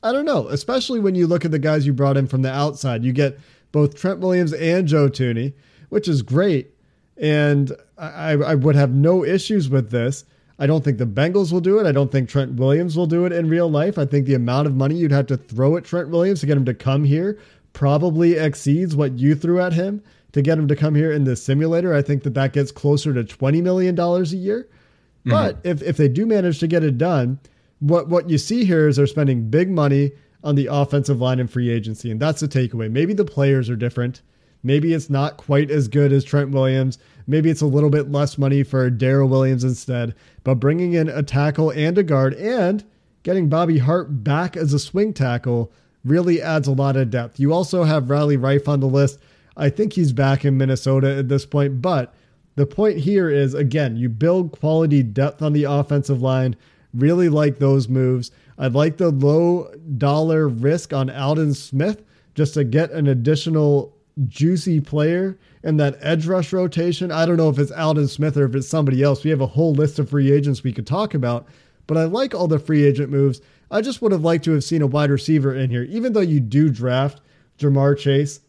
I 0.02 0.12
don't 0.12 0.24
know, 0.24 0.48
especially 0.48 1.00
when 1.00 1.14
you 1.14 1.26
look 1.26 1.44
at 1.44 1.50
the 1.50 1.58
guys 1.58 1.86
you 1.86 1.92
brought 1.92 2.16
in 2.16 2.26
from 2.26 2.42
the 2.42 2.52
outside. 2.52 3.04
You 3.04 3.12
get 3.12 3.38
both 3.72 3.94
Trent 3.94 4.20
Williams 4.20 4.52
and 4.52 4.88
Joe 4.88 5.08
Thuney, 5.08 5.52
which 5.90 6.08
is 6.08 6.22
great. 6.22 6.74
And 7.16 7.72
I, 7.98 8.32
I 8.32 8.54
would 8.54 8.76
have 8.76 8.92
no 8.92 9.24
issues 9.24 9.68
with 9.68 9.90
this. 9.90 10.24
I 10.58 10.66
don't 10.66 10.84
think 10.84 10.98
the 10.98 11.06
Bengals 11.06 11.52
will 11.52 11.60
do 11.60 11.78
it. 11.78 11.86
I 11.86 11.92
don't 11.92 12.10
think 12.12 12.28
Trent 12.28 12.54
Williams 12.54 12.96
will 12.96 13.06
do 13.06 13.24
it 13.24 13.32
in 13.32 13.48
real 13.48 13.70
life. 13.70 13.98
I 13.98 14.04
think 14.04 14.26
the 14.26 14.34
amount 14.34 14.66
of 14.66 14.74
money 14.74 14.94
you'd 14.94 15.10
have 15.10 15.26
to 15.28 15.36
throw 15.36 15.76
at 15.76 15.84
Trent 15.84 16.08
Williams 16.10 16.40
to 16.40 16.46
get 16.46 16.56
him 16.56 16.64
to 16.66 16.74
come 16.74 17.04
here 17.04 17.38
probably 17.72 18.34
exceeds 18.34 18.96
what 18.96 19.18
you 19.18 19.34
threw 19.34 19.60
at 19.60 19.72
him 19.72 20.02
to 20.32 20.42
get 20.42 20.58
him 20.58 20.68
to 20.68 20.76
come 20.76 20.94
here 20.94 21.12
in 21.12 21.24
the 21.24 21.36
simulator. 21.36 21.94
I 21.94 22.02
think 22.02 22.22
that 22.24 22.34
that 22.34 22.52
gets 22.52 22.70
closer 22.72 23.12
to 23.12 23.24
$20 23.24 23.62
million 23.62 23.98
a 23.98 24.22
year. 24.24 24.68
Mm-hmm. 25.20 25.30
But 25.30 25.58
if, 25.64 25.82
if 25.82 25.96
they 25.96 26.08
do 26.08 26.26
manage 26.26 26.58
to 26.60 26.66
get 26.66 26.84
it 26.84 26.98
done, 26.98 27.38
what, 27.80 28.08
what 28.08 28.30
you 28.30 28.38
see 28.38 28.64
here 28.64 28.88
is 28.88 28.96
they're 28.96 29.06
spending 29.06 29.50
big 29.50 29.70
money 29.70 30.12
on 30.42 30.54
the 30.54 30.68
offensive 30.70 31.20
line 31.20 31.40
and 31.40 31.50
free 31.50 31.70
agency. 31.70 32.10
And 32.10 32.20
that's 32.20 32.40
the 32.40 32.48
takeaway. 32.48 32.90
Maybe 32.90 33.12
the 33.12 33.24
players 33.24 33.68
are 33.68 33.76
different. 33.76 34.22
Maybe 34.62 34.92
it's 34.92 35.10
not 35.10 35.36
quite 35.36 35.70
as 35.70 35.88
good 35.88 36.12
as 36.12 36.24
Trent 36.24 36.50
Williams. 36.50 36.98
Maybe 37.26 37.50
it's 37.50 37.62
a 37.62 37.66
little 37.66 37.90
bit 37.90 38.12
less 38.12 38.36
money 38.36 38.62
for 38.62 38.90
Daryl 38.90 39.28
Williams 39.28 39.64
instead. 39.64 40.14
But 40.44 40.56
bringing 40.56 40.92
in 40.92 41.08
a 41.08 41.22
tackle 41.22 41.70
and 41.70 41.96
a 41.96 42.02
guard 42.02 42.34
and 42.34 42.84
getting 43.22 43.48
Bobby 43.48 43.78
Hart 43.78 44.22
back 44.22 44.56
as 44.56 44.72
a 44.72 44.78
swing 44.78 45.12
tackle 45.12 45.72
really 46.04 46.40
adds 46.40 46.68
a 46.68 46.72
lot 46.72 46.96
of 46.96 47.10
depth. 47.10 47.38
You 47.38 47.52
also 47.52 47.84
have 47.84 48.10
Riley 48.10 48.36
Reiff 48.36 48.68
on 48.68 48.80
the 48.80 48.86
list. 48.86 49.18
I 49.56 49.68
think 49.68 49.92
he's 49.92 50.12
back 50.12 50.44
in 50.44 50.56
Minnesota 50.56 51.16
at 51.16 51.28
this 51.28 51.44
point. 51.44 51.82
But 51.82 52.14
the 52.56 52.66
point 52.66 52.98
here 52.98 53.30
is 53.30 53.54
again, 53.54 53.96
you 53.96 54.08
build 54.08 54.52
quality 54.52 55.02
depth 55.02 55.42
on 55.42 55.52
the 55.52 55.64
offensive 55.64 56.22
line. 56.22 56.56
Really 56.92 57.28
like 57.28 57.58
those 57.58 57.88
moves. 57.88 58.30
I'd 58.58 58.74
like 58.74 58.96
the 58.96 59.10
low 59.10 59.72
dollar 59.96 60.48
risk 60.48 60.92
on 60.92 61.10
Aldon 61.10 61.54
Smith 61.54 62.02
just 62.34 62.54
to 62.54 62.64
get 62.64 62.90
an 62.90 63.06
additional 63.06 63.96
juicy 64.28 64.80
player 64.80 65.38
in 65.62 65.76
that 65.76 65.96
edge 66.00 66.26
rush 66.26 66.52
rotation. 66.52 67.12
I 67.12 67.26
don't 67.26 67.36
know 67.36 67.48
if 67.48 67.58
it's 67.58 67.70
Aldon 67.70 68.08
Smith 68.08 68.36
or 68.36 68.44
if 68.44 68.54
it's 68.54 68.68
somebody 68.68 69.02
else. 69.02 69.24
We 69.24 69.30
have 69.30 69.40
a 69.40 69.46
whole 69.46 69.72
list 69.72 69.98
of 69.98 70.10
free 70.10 70.32
agents 70.32 70.62
we 70.62 70.72
could 70.72 70.86
talk 70.86 71.14
about, 71.14 71.46
but 71.86 71.96
I 71.96 72.04
like 72.04 72.34
all 72.34 72.48
the 72.48 72.58
free 72.58 72.84
agent 72.84 73.10
moves. 73.10 73.40
I 73.70 73.80
just 73.80 74.02
would 74.02 74.12
have 74.12 74.24
liked 74.24 74.44
to 74.44 74.52
have 74.52 74.64
seen 74.64 74.82
a 74.82 74.86
wide 74.86 75.10
receiver 75.10 75.54
in 75.54 75.70
here, 75.70 75.84
even 75.84 76.12
though 76.12 76.20
you 76.20 76.40
do 76.40 76.70
draft 76.70 77.20
Ja'Marr 77.58 77.96
Chase 77.96 78.40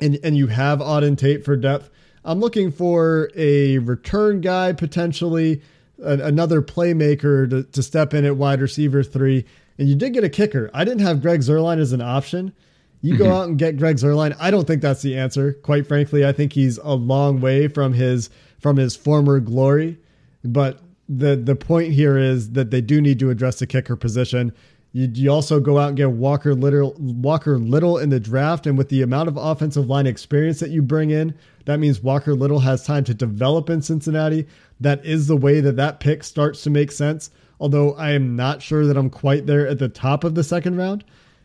and, 0.00 0.18
and 0.24 0.36
you 0.36 0.46
have 0.46 0.78
Auden 0.78 1.18
Tate 1.18 1.44
for 1.44 1.56
depth. 1.56 1.90
I'm 2.24 2.40
looking 2.40 2.70
for 2.70 3.30
a 3.36 3.78
return 3.78 4.40
guy, 4.40 4.72
potentially 4.72 5.60
a, 6.04 6.26
another 6.26 6.62
playmaker 6.62 7.48
to, 7.48 7.62
to 7.62 7.82
step 7.82 8.14
in 8.14 8.24
at 8.24 8.36
wide 8.36 8.60
receiver 8.60 9.02
three. 9.02 9.44
And 9.78 9.88
you 9.88 9.94
did 9.94 10.12
get 10.12 10.24
a 10.24 10.28
kicker. 10.28 10.70
I 10.74 10.84
didn't 10.84 11.00
have 11.00 11.22
Greg 11.22 11.40
Zuerlein 11.40 11.78
as 11.78 11.92
an 11.92 12.02
option. 12.02 12.52
You 13.00 13.16
go 13.16 13.24
mm-hmm. 13.24 13.32
out 13.32 13.48
and 13.48 13.58
get 13.58 13.76
Greg 13.76 13.96
Zuerlein. 13.96 14.36
I 14.38 14.50
don't 14.50 14.66
think 14.66 14.80
that's 14.80 15.02
the 15.02 15.18
answer. 15.18 15.54
Quite 15.54 15.86
frankly, 15.86 16.24
I 16.24 16.32
think 16.32 16.52
he's 16.52 16.78
a 16.78 16.94
long 16.94 17.40
way 17.40 17.68
from 17.68 17.92
his 17.92 18.30
from 18.60 18.76
his 18.76 18.94
former 18.94 19.40
glory. 19.40 19.98
But 20.44 20.80
the 21.08 21.36
the 21.36 21.56
point 21.56 21.92
here 21.92 22.16
is 22.16 22.52
that 22.52 22.70
they 22.70 22.80
do 22.80 23.00
need 23.00 23.18
to 23.18 23.30
address 23.30 23.58
the 23.58 23.66
kicker 23.66 23.96
position. 23.96 24.52
You, 24.92 25.10
you 25.12 25.32
also 25.32 25.58
go 25.58 25.78
out 25.78 25.88
and 25.88 25.96
get 25.96 26.10
Walker 26.10 26.54
Little, 26.54 26.94
Walker 26.98 27.58
Little 27.58 27.96
in 27.96 28.10
the 28.10 28.20
draft, 28.20 28.66
and 28.66 28.76
with 28.76 28.90
the 28.90 29.02
amount 29.02 29.28
of 29.28 29.36
offensive 29.38 29.86
line 29.88 30.06
experience 30.06 30.60
that 30.60 30.70
you 30.70 30.82
bring 30.82 31.10
in, 31.10 31.34
that 31.64 31.80
means 31.80 32.02
Walker 32.02 32.34
Little 32.34 32.60
has 32.60 32.84
time 32.84 33.02
to 33.04 33.14
develop 33.14 33.70
in 33.70 33.80
Cincinnati. 33.80 34.46
That 34.82 35.04
is 35.04 35.26
the 35.26 35.36
way 35.36 35.60
that 35.60 35.76
that 35.76 36.00
pick 36.00 36.24
starts 36.24 36.62
to 36.64 36.70
make 36.70 36.92
sense. 36.92 37.30
Although 37.60 37.94
I 37.94 38.10
am 38.10 38.34
not 38.34 38.60
sure 38.60 38.86
that 38.86 38.96
I'm 38.96 39.10
quite 39.10 39.46
there 39.46 39.66
at 39.68 39.78
the 39.78 39.88
top 39.88 40.24
of 40.24 40.34
the 40.34 40.42
second 40.42 40.76
round. 40.76 41.04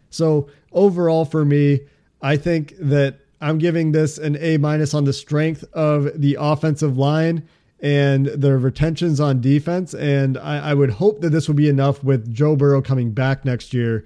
So 0.10 0.50
overall, 0.72 1.26
for 1.26 1.46
me, 1.46 1.82
I 2.22 2.38
think 2.38 2.74
that 2.80 3.20
I'm 3.40 3.60
giving 3.60 3.92
this 3.92 4.18
an 4.18 4.36
A 4.40 4.58
minus 4.58 4.94
on 4.94 5.04
the 5.04 5.14
strength 5.14 5.64
of 5.74 6.20
the 6.20 6.38
offensive 6.40 6.98
line 6.98 7.48
and 7.80 8.26
the 8.26 8.58
retentions 8.58 9.20
on 9.20 9.42
defense. 9.42 9.94
And 9.94 10.38
I, 10.38 10.72
I, 10.72 10.74
would 10.74 10.90
hope 10.90 11.22
that 11.22 11.30
this 11.30 11.48
will 11.48 11.56
be 11.56 11.70
enough 11.70 12.04
with 12.04 12.34
Joe 12.34 12.56
Burrow 12.56 12.82
coming 12.82 13.12
back 13.12 13.46
next 13.46 13.74
year. 13.74 14.04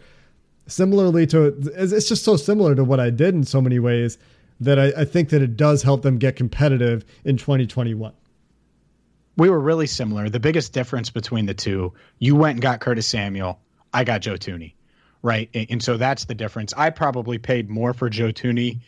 Similarly 0.67 1.25
to, 1.27 1.57
it's 1.75 2.09
just 2.09 2.25
so 2.25 2.35
similar 2.35 2.75
to 2.75 2.83
what 2.83 2.99
I 2.99 3.09
did 3.09 3.33
in 3.33 3.45
so 3.45 3.61
many 3.61 3.79
ways 3.79 4.17
that 4.59 4.77
I, 4.77 5.01
I 5.01 5.05
think 5.05 5.29
that 5.29 5.41
it 5.41 5.55
does 5.55 5.83
help 5.83 6.01
them 6.01 6.17
get 6.17 6.35
competitive 6.35 7.05
in 7.23 7.37
2021. 7.37 8.11
We 9.37 9.49
were 9.49 9.59
really 9.59 9.87
similar. 9.87 10.29
The 10.29 10.39
biggest 10.39 10.73
difference 10.73 11.09
between 11.09 11.45
the 11.45 11.53
two, 11.53 11.93
you 12.19 12.35
went 12.35 12.55
and 12.55 12.61
got 12.61 12.79
Curtis 12.79 13.07
Samuel. 13.07 13.59
I 13.93 14.03
got 14.03 14.21
Joe 14.21 14.33
Thuney, 14.35 14.73
right? 15.21 15.49
And 15.53 15.81
so 15.81 15.97
that's 15.97 16.25
the 16.25 16.35
difference. 16.35 16.73
I 16.75 16.89
probably 16.89 17.37
paid 17.37 17.69
more 17.69 17.93
for 17.93 18.09
Joe 18.09 18.31
Thuney 18.31 18.79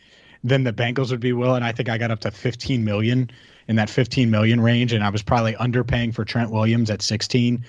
than 0.43 0.63
the 0.63 0.73
Bengals 0.73 1.11
would 1.11 1.19
be 1.19 1.33
willing. 1.33 1.63
I 1.63 1.71
think 1.71 1.89
I 1.89 1.97
got 1.97 2.11
up 2.11 2.19
to 2.21 2.31
15 2.31 2.83
million 2.83 3.31
in 3.67 3.77
that 3.77 3.89
15 3.89 4.29
million 4.29 4.59
range, 4.59 4.91
and 4.93 5.03
I 5.03 5.09
was 5.09 5.21
probably 5.21 5.53
underpaying 5.53 6.13
for 6.13 6.25
Trent 6.25 6.51
Williams 6.51 6.89
at 6.89 7.01
16. 7.01 7.65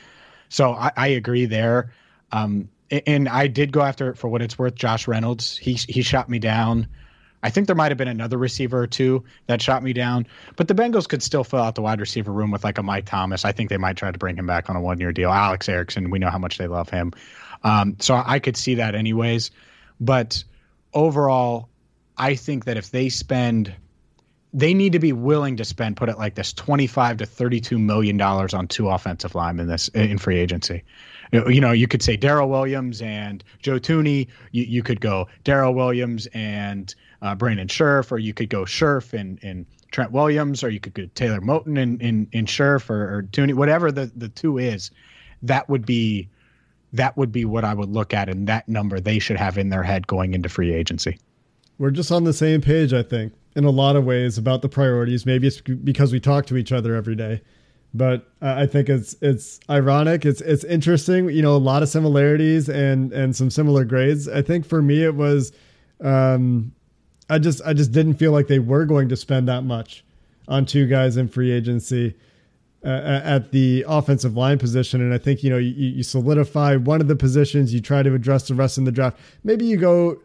So 0.49 0.73
I, 0.73 0.91
I 0.97 1.07
agree 1.09 1.47
there. 1.47 1.93
Um, 2.33 2.69
and 2.91 3.29
I 3.29 3.47
did 3.47 3.73
go 3.73 3.81
after 3.81 4.15
for 4.15 4.29
what 4.29 4.43
it's 4.43 4.59
worth. 4.59 4.75
Josh 4.75 5.09
Reynolds, 5.09 5.57
he 5.57 5.75
he 5.75 6.03
shot 6.03 6.29
me 6.29 6.39
down. 6.39 6.89
I 7.45 7.51
think 7.51 7.67
there 7.67 7.77
might 7.77 7.91
have 7.91 7.99
been 7.99 8.09
another 8.09 8.39
receiver 8.39 8.81
or 8.81 8.87
two 8.87 9.23
that 9.49 9.61
shot 9.61 9.83
me 9.83 9.93
down, 9.93 10.27
but 10.57 10.67
the 10.67 10.75
Bengals 10.75 11.07
could 11.07 11.23
still 11.23 11.45
fill 11.45 11.61
out 11.61 11.75
the 11.75 11.83
wide 11.83 12.01
receiver 12.01 12.33
room 12.33 12.51
with 12.51 12.65
like 12.65 12.79
a 12.79 12.83
Mike 12.83 13.05
Thomas. 13.05 13.45
I 13.45 13.53
think 13.53 13.69
they 13.69 13.77
might 13.77 13.99
try 13.99 14.11
to 14.11 14.19
bring 14.19 14.37
him 14.37 14.47
back 14.47 14.71
on 14.71 14.77
a 14.77 14.81
one 14.81 14.99
year 14.99 15.13
deal. 15.13 15.31
Alex 15.31 15.69
Erickson, 15.69 16.09
we 16.09 16.19
know 16.19 16.31
how 16.31 16.39
much 16.39 16.57
they 16.57 16.67
love 16.67 16.89
him. 16.89 17.13
Um, 17.63 17.97
so 18.01 18.21
I 18.25 18.39
could 18.39 18.57
see 18.57 18.77
that 18.77 18.95
anyways. 18.95 19.51
But 20.01 20.43
overall, 20.95 21.69
I 22.17 22.35
think 22.35 22.65
that 22.65 22.79
if 22.79 22.91
they 22.91 23.11
spend 23.11 23.75
they 24.55 24.73
need 24.73 24.93
to 24.93 25.01
be 25.01 25.13
willing 25.13 25.57
to 25.57 25.65
spend, 25.65 25.97
put 25.97 26.09
it 26.09 26.17
like 26.17 26.37
this, 26.37 26.53
25 26.53 27.19
to 27.19 27.27
32 27.27 27.77
million 27.77 28.17
dollars 28.17 28.55
on 28.55 28.69
two 28.69 28.89
offensive 28.89 29.35
linemen 29.35 29.67
this 29.67 29.89
in 29.89 30.17
free 30.17 30.39
agency. 30.39 30.83
You 31.33 31.61
know, 31.61 31.73
you 31.73 31.89
could 31.89 32.03
say 32.03 32.17
Daryl 32.17 32.49
Williams 32.49 33.03
and 33.03 33.43
Joe 33.61 33.81
Thuney. 33.81 34.29
You, 34.53 34.63
you 34.63 34.83
could 34.85 35.01
go 35.01 35.27
Daryl 35.45 35.75
Williams 35.75 36.27
and 36.33 36.95
uh, 37.23 37.35
Brandon 37.35 37.69
Scherff, 37.69 38.13
or 38.13 38.19
you 38.19 38.35
could 38.35 38.49
go 38.49 38.65
Scherff 38.65 39.13
and, 39.13 39.39
and 39.43 39.67
Trent 39.91 40.13
Williams, 40.13 40.63
or 40.63 40.71
you 40.71 40.81
could 40.81 40.95
go 40.95 41.07
Taylor 41.15 41.41
Moton 41.41 41.81
and, 41.81 42.01
and, 42.03 42.29
and 42.33 42.49
Scherff 42.49 42.91
or, 42.91 43.19
or 43.19 43.23
Thuney, 43.25 43.55
whatever 43.55 43.91
the, 43.93 44.11
the 44.17 44.29
two 44.29 44.59
is. 44.59 44.91
That 45.43 45.69
would 45.69 45.85
be 45.85 46.29
that 46.93 47.17
would 47.17 47.33
be 47.33 47.45
what 47.45 47.65
I 47.65 47.75
would 47.75 47.91
look 47.91 48.15
at, 48.15 48.29
and 48.29 48.47
that 48.47 48.69
number 48.69 49.01
they 49.01 49.19
should 49.19 49.37
have 49.37 49.59
in 49.59 49.69
their 49.69 49.83
head 49.83 50.07
going 50.07 50.33
into 50.33 50.49
free 50.49 50.73
agency. 50.73 51.19
We're 51.79 51.91
just 51.91 52.13
on 52.13 52.23
the 52.23 52.33
same 52.33 52.61
page, 52.61 52.93
I 52.93 53.03
think 53.03 53.33
in 53.57 53.65
a 53.65 53.71
lot 53.71 53.97
of 53.97 54.05
ways 54.05 54.39
about 54.39 54.63
the 54.63 54.69
priorities. 54.69 55.27
Maybe 55.27 55.47
it's 55.47 55.61
because 55.61 56.13
we 56.13 56.21
talk 56.21 56.47
to 56.47 56.57
each 56.57 56.73
other 56.73 56.95
every 56.95 57.15
day, 57.15 57.41
but 57.93 58.29
I 58.41 58.67
think 58.67 58.89
it's 58.89 59.15
it's 59.21 59.61
ironic. 59.71 60.25
It's 60.25 60.41
it's 60.41 60.65
interesting. 60.65 61.29
You 61.31 61.43
know, 61.43 61.57
a 61.57 61.59
lot 61.59 61.83
of 61.83 61.89
similarities 61.89 62.69
and 62.69 63.13
and 63.13 63.35
some 63.35 63.51
similar 63.51 63.85
grades. 63.85 64.29
I 64.29 64.43
think 64.43 64.67
for 64.67 64.83
me 64.83 65.05
it 65.05 65.15
was, 65.15 65.53
um, 66.03 66.73
I 67.29 67.39
just 67.39 67.63
I 67.65 67.73
just 67.73 67.93
didn't 67.93 68.15
feel 68.15 68.33
like 68.33 68.49
they 68.49 68.59
were 68.59 68.85
going 68.85 69.09
to 69.09 69.17
spend 69.17 69.49
that 69.49 69.63
much 69.63 70.05
on 70.49 70.67
two 70.67 70.87
guys 70.87 71.17
in 71.17 71.29
free 71.29 71.53
agency. 71.53 72.15
Uh, 72.85 73.23
at 73.25 73.51
the 73.51 73.83
offensive 73.89 74.37
line 74.37 74.59
position. 74.59 75.01
And 75.01 75.15
I 75.15 75.17
think, 75.17 75.43
you 75.43 75.49
know, 75.49 75.57
you, 75.57 75.71
you 75.71 76.03
solidify 76.03 76.77
one 76.77 77.01
of 77.01 77.09
the 77.09 77.17
positions, 77.17 77.73
you 77.73 77.81
try 77.81 78.03
to 78.03 78.13
address 78.13 78.47
the 78.47 78.55
rest 78.55 78.77
in 78.77 78.85
the 78.85 78.93
draft. 78.93 79.19
Maybe 79.43 79.65
you 79.65 79.79
go 79.79 80.21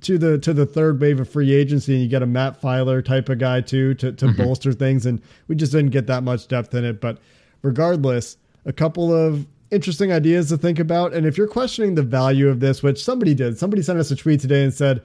to 0.00 0.18
the 0.18 0.38
to 0.38 0.52
the 0.52 0.66
third 0.66 1.00
wave 1.00 1.20
of 1.20 1.28
free 1.28 1.52
agency 1.52 1.94
and 1.94 2.02
you 2.02 2.08
get 2.08 2.22
a 2.22 2.26
Matt 2.26 2.60
Feiler 2.60 3.04
type 3.04 3.28
of 3.28 3.38
guy 3.38 3.60
too 3.60 3.94
to 3.94 4.12
to 4.12 4.26
mm-hmm. 4.26 4.42
bolster 4.42 4.72
things 4.72 5.06
and 5.06 5.20
we 5.48 5.54
just 5.54 5.72
didn't 5.72 5.90
get 5.90 6.06
that 6.06 6.22
much 6.22 6.48
depth 6.48 6.74
in 6.74 6.84
it 6.84 7.00
but 7.00 7.18
regardless 7.62 8.36
a 8.64 8.72
couple 8.72 9.12
of 9.12 9.46
interesting 9.70 10.12
ideas 10.12 10.48
to 10.48 10.56
think 10.56 10.78
about 10.78 11.12
and 11.14 11.26
if 11.26 11.38
you're 11.38 11.46
questioning 11.46 11.94
the 11.94 12.02
value 12.02 12.48
of 12.48 12.60
this 12.60 12.82
which 12.82 13.02
somebody 13.02 13.34
did 13.34 13.58
somebody 13.58 13.82
sent 13.82 13.98
us 13.98 14.10
a 14.10 14.16
tweet 14.16 14.40
today 14.40 14.64
and 14.64 14.74
said 14.74 15.02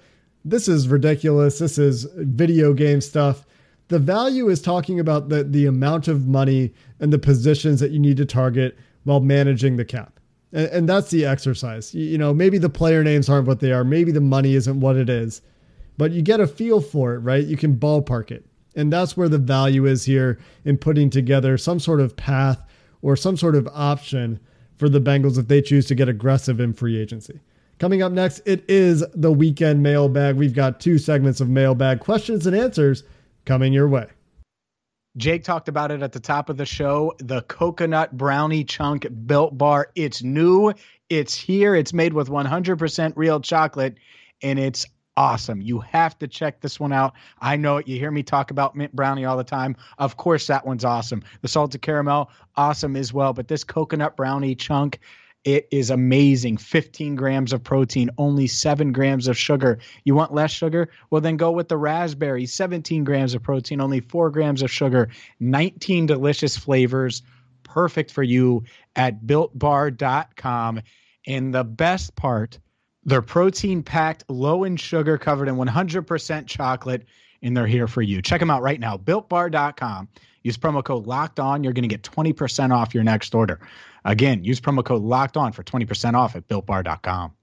this 0.49 0.67
is 0.67 0.87
ridiculous 0.87 1.59
this 1.59 1.77
is 1.77 2.05
video 2.15 2.73
game 2.73 3.01
stuff 3.01 3.45
the 3.87 3.99
value 3.99 4.49
is 4.49 4.61
talking 4.61 4.99
about 4.99 5.29
the 5.29 5.43
the 5.43 5.65
amount 5.65 6.07
of 6.07 6.27
money 6.27 6.73
and 6.99 7.11
the 7.13 7.19
positions 7.19 7.79
that 7.79 7.91
you 7.91 7.99
need 7.99 8.17
to 8.17 8.25
target 8.25 8.77
while 9.03 9.19
managing 9.19 9.77
the 9.77 9.85
cap 9.85 10.19
and, 10.51 10.67
and 10.67 10.89
that's 10.89 11.09
the 11.11 11.25
exercise. 11.25 11.93
You, 11.93 12.05
you 12.05 12.17
know, 12.17 12.33
maybe 12.33 12.57
the 12.57 12.69
player 12.69 13.03
names 13.03 13.29
aren't 13.29 13.47
what 13.47 13.59
they 13.59 13.71
are. 13.71 13.83
Maybe 13.83 14.11
the 14.11 14.21
money 14.21 14.55
isn't 14.55 14.79
what 14.79 14.95
it 14.95 15.09
is, 15.09 15.41
but 15.97 16.11
you 16.11 16.21
get 16.21 16.39
a 16.39 16.47
feel 16.47 16.81
for 16.81 17.15
it, 17.15 17.19
right? 17.19 17.45
You 17.45 17.57
can 17.57 17.75
ballpark 17.75 18.31
it. 18.31 18.45
And 18.75 18.93
that's 18.93 19.17
where 19.17 19.29
the 19.29 19.37
value 19.37 19.85
is 19.85 20.05
here 20.05 20.39
in 20.63 20.77
putting 20.77 21.09
together 21.09 21.57
some 21.57 21.79
sort 21.79 21.99
of 21.99 22.15
path 22.15 22.61
or 23.01 23.15
some 23.15 23.35
sort 23.35 23.55
of 23.55 23.67
option 23.73 24.39
for 24.77 24.87
the 24.87 25.01
Bengals 25.01 25.37
if 25.37 25.47
they 25.47 25.61
choose 25.61 25.85
to 25.87 25.95
get 25.95 26.07
aggressive 26.07 26.59
in 26.59 26.73
free 26.73 26.97
agency. 26.97 27.39
Coming 27.79 28.01
up 28.01 28.11
next, 28.11 28.41
it 28.45 28.65
is 28.67 29.05
the 29.13 29.31
weekend 29.31 29.81
mailbag. 29.81 30.35
We've 30.35 30.53
got 30.53 30.81
two 30.81 30.97
segments 30.97 31.39
of 31.39 31.47
mailbag 31.49 32.01
questions 32.01 32.45
and 32.45 32.53
answers 32.53 33.03
coming 33.45 33.71
your 33.71 33.87
way. 33.87 34.07
Jake 35.15 35.45
talked 35.45 35.69
about 35.69 35.89
it 35.89 36.03
at 36.03 36.11
the 36.11 36.19
top 36.19 36.49
of 36.49 36.57
the 36.57 36.65
show. 36.65 37.13
The 37.19 37.41
coconut 37.43 38.15
brownie 38.15 38.65
chunk 38.65 39.07
built 39.25 39.57
bar. 39.57 39.91
It's 39.95 40.21
new. 40.21 40.73
It's 41.09 41.35
here. 41.35 41.73
It's 41.73 41.93
made 41.93 42.13
with 42.13 42.29
100% 42.29 43.13
real 43.15 43.39
chocolate 43.39 43.97
and 44.41 44.59
it's 44.59 44.85
awesome. 45.15 45.61
You 45.61 45.79
have 45.79 46.17
to 46.19 46.27
check 46.27 46.61
this 46.61 46.79
one 46.79 46.93
out. 46.93 47.13
I 47.39 47.55
know 47.55 47.77
it. 47.77 47.87
You 47.87 47.97
hear 47.97 48.11
me 48.11 48.23
talk 48.23 48.51
about 48.51 48.75
mint 48.75 48.93
brownie 48.95 49.25
all 49.25 49.37
the 49.37 49.43
time. 49.43 49.75
Of 49.97 50.17
course, 50.17 50.47
that 50.47 50.65
one's 50.65 50.85
awesome. 50.85 51.23
The 51.41 51.47
salted 51.47 51.81
caramel, 51.81 52.29
awesome 52.55 52.95
as 52.95 53.13
well. 53.13 53.33
But 53.33 53.47
this 53.47 53.63
coconut 53.63 54.15
brownie 54.15 54.55
chunk, 54.55 54.99
it 55.45 55.67
is 55.71 55.89
amazing. 55.89 56.57
15 56.57 57.15
grams 57.15 57.53
of 57.53 57.63
protein, 57.63 58.09
only 58.17 58.47
seven 58.47 58.91
grams 58.91 59.27
of 59.27 59.37
sugar. 59.37 59.79
You 60.03 60.13
want 60.15 60.33
less 60.33 60.51
sugar? 60.51 60.89
Well, 61.09 61.21
then 61.21 61.37
go 61.37 61.51
with 61.51 61.69
the 61.69 61.77
raspberry. 61.77 62.45
17 62.45 63.03
grams 63.03 63.33
of 63.33 63.41
protein, 63.41 63.79
only 63.79 64.01
four 64.01 64.29
grams 64.31 64.61
of 64.61 64.69
sugar, 64.69 65.09
19 65.39 66.05
delicious 66.05 66.57
flavors. 66.57 67.21
Perfect 67.63 68.11
for 68.11 68.23
you 68.23 68.63
at 68.95 69.23
builtbar.com. 69.23 70.81
And 71.27 71.53
the 71.53 71.63
best 71.63 72.15
part, 72.15 72.59
they're 73.03 73.21
protein 73.21 73.83
packed, 73.83 74.25
low 74.27 74.63
in 74.63 74.75
sugar, 74.75 75.17
covered 75.17 75.47
in 75.47 75.55
100% 75.55 76.47
chocolate, 76.47 77.05
and 77.41 77.55
they're 77.55 77.67
here 77.67 77.87
for 77.87 78.01
you. 78.01 78.21
Check 78.21 78.39
them 78.39 78.49
out 78.49 78.61
right 78.61 78.79
now, 78.79 78.97
builtbar.com. 78.97 80.09
Use 80.43 80.57
promo 80.57 80.83
code 80.83 81.05
locked 81.05 81.39
on. 81.39 81.63
You're 81.63 81.73
going 81.73 81.87
to 81.87 81.95
get 81.95 82.03
20% 82.03 82.71
off 82.71 82.93
your 82.93 83.03
next 83.03 83.35
order. 83.35 83.59
Again, 84.05 84.43
use 84.43 84.59
promo 84.59 84.83
code 84.83 85.03
locked 85.03 85.37
on 85.37 85.51
for 85.51 85.63
20% 85.63 86.13
off 86.13 86.35
at 86.35 86.47
builtbar.com. 86.47 87.33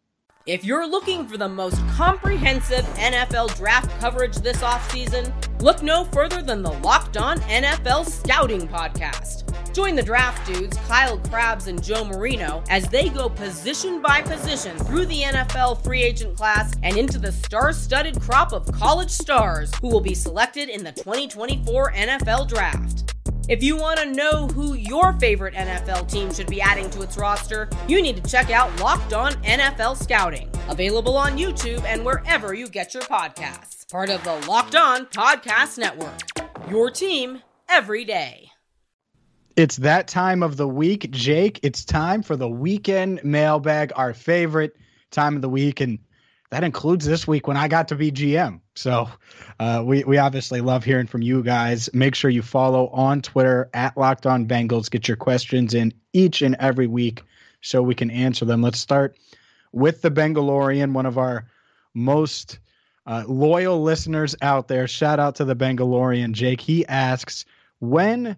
If 0.46 0.64
you're 0.64 0.88
looking 0.88 1.26
for 1.26 1.36
the 1.36 1.48
most 1.48 1.76
comprehensive 1.88 2.84
NFL 2.94 3.56
draft 3.56 3.90
coverage 3.98 4.36
this 4.36 4.58
offseason, 4.58 5.32
look 5.60 5.82
no 5.82 6.04
further 6.04 6.40
than 6.40 6.62
the 6.62 6.70
Locked 6.70 7.16
On 7.16 7.40
NFL 7.40 8.06
Scouting 8.06 8.68
Podcast. 8.68 9.42
Join 9.74 9.96
the 9.96 10.04
draft 10.04 10.46
dudes, 10.46 10.76
Kyle 10.86 11.18
Crabbs 11.18 11.66
and 11.66 11.82
Joe 11.82 12.04
Marino, 12.04 12.62
as 12.70 12.88
they 12.88 13.08
go 13.08 13.28
position 13.28 14.00
by 14.00 14.22
position 14.22 14.78
through 14.78 15.06
the 15.06 15.22
NFL 15.22 15.82
free 15.82 16.04
agent 16.04 16.36
class 16.36 16.72
and 16.84 16.96
into 16.96 17.18
the 17.18 17.32
star 17.32 17.72
studded 17.72 18.20
crop 18.20 18.52
of 18.52 18.70
college 18.70 19.10
stars 19.10 19.74
who 19.80 19.88
will 19.88 20.00
be 20.00 20.14
selected 20.14 20.68
in 20.68 20.84
the 20.84 20.92
2024 20.92 21.90
NFL 21.90 22.46
Draft. 22.46 23.15
If 23.48 23.62
you 23.62 23.76
want 23.76 24.00
to 24.00 24.12
know 24.12 24.48
who 24.48 24.74
your 24.74 25.12
favorite 25.20 25.54
NFL 25.54 26.10
team 26.10 26.34
should 26.34 26.48
be 26.48 26.60
adding 26.60 26.90
to 26.90 27.02
its 27.02 27.16
roster, 27.16 27.68
you 27.86 28.02
need 28.02 28.16
to 28.16 28.28
check 28.28 28.50
out 28.50 28.80
Locked 28.80 29.12
On 29.12 29.34
NFL 29.44 30.02
Scouting, 30.02 30.50
available 30.68 31.16
on 31.16 31.38
YouTube 31.38 31.84
and 31.84 32.04
wherever 32.04 32.54
you 32.54 32.68
get 32.68 32.92
your 32.92 33.04
podcasts. 33.04 33.88
Part 33.88 34.10
of 34.10 34.24
the 34.24 34.34
Locked 34.48 34.74
On 34.74 35.06
Podcast 35.06 35.78
Network. 35.78 36.18
Your 36.68 36.90
team 36.90 37.40
every 37.68 38.04
day. 38.04 38.50
It's 39.54 39.76
that 39.76 40.08
time 40.08 40.42
of 40.42 40.56
the 40.56 40.66
week, 40.66 41.12
Jake. 41.12 41.60
It's 41.62 41.84
time 41.84 42.24
for 42.24 42.34
the 42.34 42.48
weekend 42.48 43.22
mailbag, 43.22 43.92
our 43.94 44.12
favorite 44.12 44.74
time 45.12 45.36
of 45.36 45.42
the 45.42 45.48
week. 45.48 45.80
And 45.80 46.00
that 46.50 46.64
includes 46.64 47.06
this 47.06 47.28
week 47.28 47.46
when 47.46 47.56
I 47.56 47.68
got 47.68 47.86
to 47.88 47.94
be 47.94 48.10
GM. 48.10 48.60
So 48.76 49.08
uh, 49.58 49.82
we, 49.84 50.04
we 50.04 50.18
obviously 50.18 50.60
love 50.60 50.84
hearing 50.84 51.06
from 51.06 51.22
you 51.22 51.42
guys. 51.42 51.88
Make 51.94 52.14
sure 52.14 52.30
you 52.30 52.42
follow 52.42 52.88
on 52.88 53.22
Twitter 53.22 53.70
at 53.72 53.96
Locked 53.96 54.26
On 54.26 54.46
Bengals. 54.46 54.90
Get 54.90 55.08
your 55.08 55.16
questions 55.16 55.74
in 55.74 55.94
each 56.12 56.42
and 56.42 56.54
every 56.60 56.86
week 56.86 57.22
so 57.62 57.82
we 57.82 57.94
can 57.94 58.10
answer 58.10 58.44
them. 58.44 58.62
Let's 58.62 58.78
start 58.78 59.16
with 59.72 60.02
the 60.02 60.10
Bengalorian, 60.10 60.92
one 60.92 61.06
of 61.06 61.18
our 61.18 61.46
most 61.94 62.58
uh, 63.06 63.24
loyal 63.26 63.82
listeners 63.82 64.36
out 64.42 64.68
there. 64.68 64.86
Shout 64.86 65.18
out 65.18 65.36
to 65.36 65.44
the 65.44 65.56
Bengalorian, 65.56 66.32
Jake. 66.32 66.60
He 66.60 66.86
asks, 66.86 67.44
when 67.80 68.36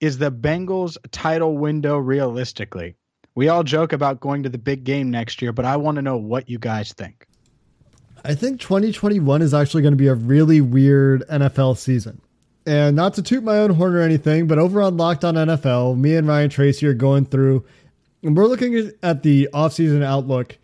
is 0.00 0.18
the 0.18 0.30
Bengals 0.30 0.96
title 1.10 1.56
window 1.56 1.98
realistically? 1.98 2.94
We 3.34 3.48
all 3.48 3.62
joke 3.62 3.92
about 3.92 4.20
going 4.20 4.42
to 4.42 4.48
the 4.48 4.58
big 4.58 4.84
game 4.84 5.10
next 5.10 5.40
year, 5.40 5.52
but 5.52 5.64
I 5.64 5.76
want 5.76 5.96
to 5.96 6.02
know 6.02 6.16
what 6.16 6.50
you 6.50 6.58
guys 6.58 6.92
think. 6.92 7.26
I 8.28 8.34
think 8.34 8.60
2021 8.60 9.40
is 9.40 9.54
actually 9.54 9.80
going 9.82 9.92
to 9.92 9.96
be 9.96 10.06
a 10.06 10.14
really 10.14 10.60
weird 10.60 11.26
NFL 11.28 11.78
season. 11.78 12.20
And 12.66 12.94
not 12.94 13.14
to 13.14 13.22
toot 13.22 13.42
my 13.42 13.56
own 13.56 13.70
horn 13.70 13.94
or 13.94 14.02
anything, 14.02 14.46
but 14.46 14.58
over 14.58 14.82
on 14.82 14.98
Locked 14.98 15.24
On 15.24 15.34
NFL, 15.34 15.96
me 15.98 16.14
and 16.14 16.28
Ryan 16.28 16.50
Tracy 16.50 16.86
are 16.86 16.94
going 16.94 17.24
through 17.24 17.64
and 18.22 18.36
we're 18.36 18.46
looking 18.46 18.92
at 19.02 19.22
the 19.22 19.48
offseason 19.54 20.02
outlook, 20.02 20.58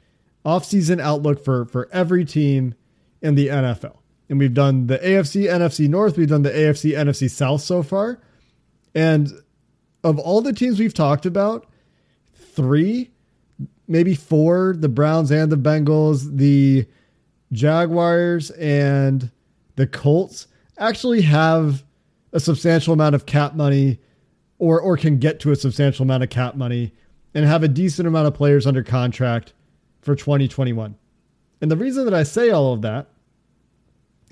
offseason 0.45 1.01
outlook 1.01 1.43
for 1.43 1.65
for 1.67 1.89
every 1.93 2.25
team 2.25 2.75
in 3.23 3.35
the 3.35 3.49
NFL. 3.49 3.97
And 4.29 4.39
we've 4.39 4.55
done 4.55 4.87
the 4.87 4.99
AFC, 4.99 5.45
NFC 5.45 5.89
North, 5.89 6.17
we've 6.17 6.29
done 6.29 6.43
the 6.43 6.51
AFC, 6.51 6.93
NFC 6.93 7.31
South 7.31 7.61
so 7.61 7.83
far. 7.83 8.21
And 8.95 9.33
of 10.03 10.19
all 10.19 10.41
the 10.41 10.53
teams 10.53 10.79
we've 10.79 10.95
talked 10.95 11.27
about, 11.27 11.67
three, 12.35 13.11
maybe 13.87 14.15
four, 14.15 14.75
the 14.77 14.89
Browns 14.89 15.31
and 15.31 15.51
the 15.51 15.57
Bengals, 15.57 16.37
the 16.37 16.87
Jaguars 17.55 18.51
and 18.53 19.31
the 19.77 19.87
Colts 19.87 20.47
actually 20.79 21.23
have 21.23 21.85
a 22.33 22.41
substantial 22.41 22.93
amount 22.93 23.15
of 23.15 23.27
cap 23.27 23.55
money 23.55 23.99
or 24.59 24.81
or 24.81 24.97
can 24.97 25.19
get 25.19 25.41
to 25.41 25.53
a 25.53 25.57
substantial 25.57 26.03
amount 26.03 26.23
of 26.23 26.31
cap 26.31 26.57
money 26.57 26.93
and 27.33 27.45
have 27.45 27.63
a 27.63 27.69
decent 27.69 28.07
amount 28.07 28.27
of 28.27 28.35
players 28.35 28.67
under 28.67 28.83
contract 28.83 29.53
for 30.01 30.15
2021. 30.15 30.95
And 31.61 31.71
the 31.71 31.77
reason 31.77 32.05
that 32.05 32.15
I 32.15 32.23
say 32.23 32.51
all 32.51 32.73
of 32.73 32.83
that 32.83 33.09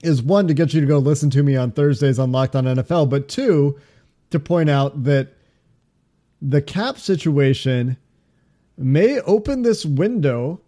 is 0.02 0.22
one 0.22 0.48
to 0.48 0.54
get 0.54 0.74
you 0.74 0.80
to 0.80 0.86
go 0.86 0.98
listen 0.98 1.30
to 1.30 1.42
me 1.42 1.56
on 1.56 1.70
Thursdays 1.70 2.18
on 2.18 2.32
Locked 2.32 2.56
On 2.56 2.64
NFL, 2.64 3.08
but 3.08 3.28
two 3.28 3.78
to 4.30 4.40
point 4.40 4.68
out 4.68 5.04
that 5.04 5.34
the 6.40 6.60
cap 6.60 6.98
situation 6.98 7.96
may 8.76 9.20
open 9.20 9.62
this 9.62 9.84
window 9.84 10.60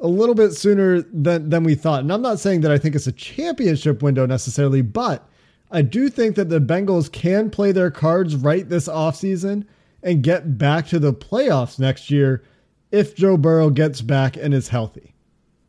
a 0.00 0.06
little 0.06 0.34
bit 0.34 0.52
sooner 0.52 1.02
than 1.02 1.48
than 1.48 1.64
we 1.64 1.74
thought. 1.74 2.00
And 2.00 2.12
I'm 2.12 2.22
not 2.22 2.38
saying 2.38 2.60
that 2.62 2.70
I 2.70 2.78
think 2.78 2.94
it's 2.94 3.06
a 3.06 3.12
championship 3.12 4.02
window 4.02 4.26
necessarily, 4.26 4.82
but 4.82 5.28
I 5.70 5.82
do 5.82 6.08
think 6.08 6.36
that 6.36 6.48
the 6.48 6.60
Bengals 6.60 7.10
can 7.10 7.50
play 7.50 7.72
their 7.72 7.90
cards 7.90 8.36
right 8.36 8.68
this 8.68 8.88
offseason 8.88 9.66
and 10.02 10.22
get 10.22 10.58
back 10.58 10.86
to 10.88 10.98
the 10.98 11.12
playoffs 11.12 11.78
next 11.78 12.10
year 12.10 12.44
if 12.92 13.16
Joe 13.16 13.36
Burrow 13.36 13.70
gets 13.70 14.00
back 14.00 14.36
and 14.36 14.54
is 14.54 14.68
healthy. 14.68 15.14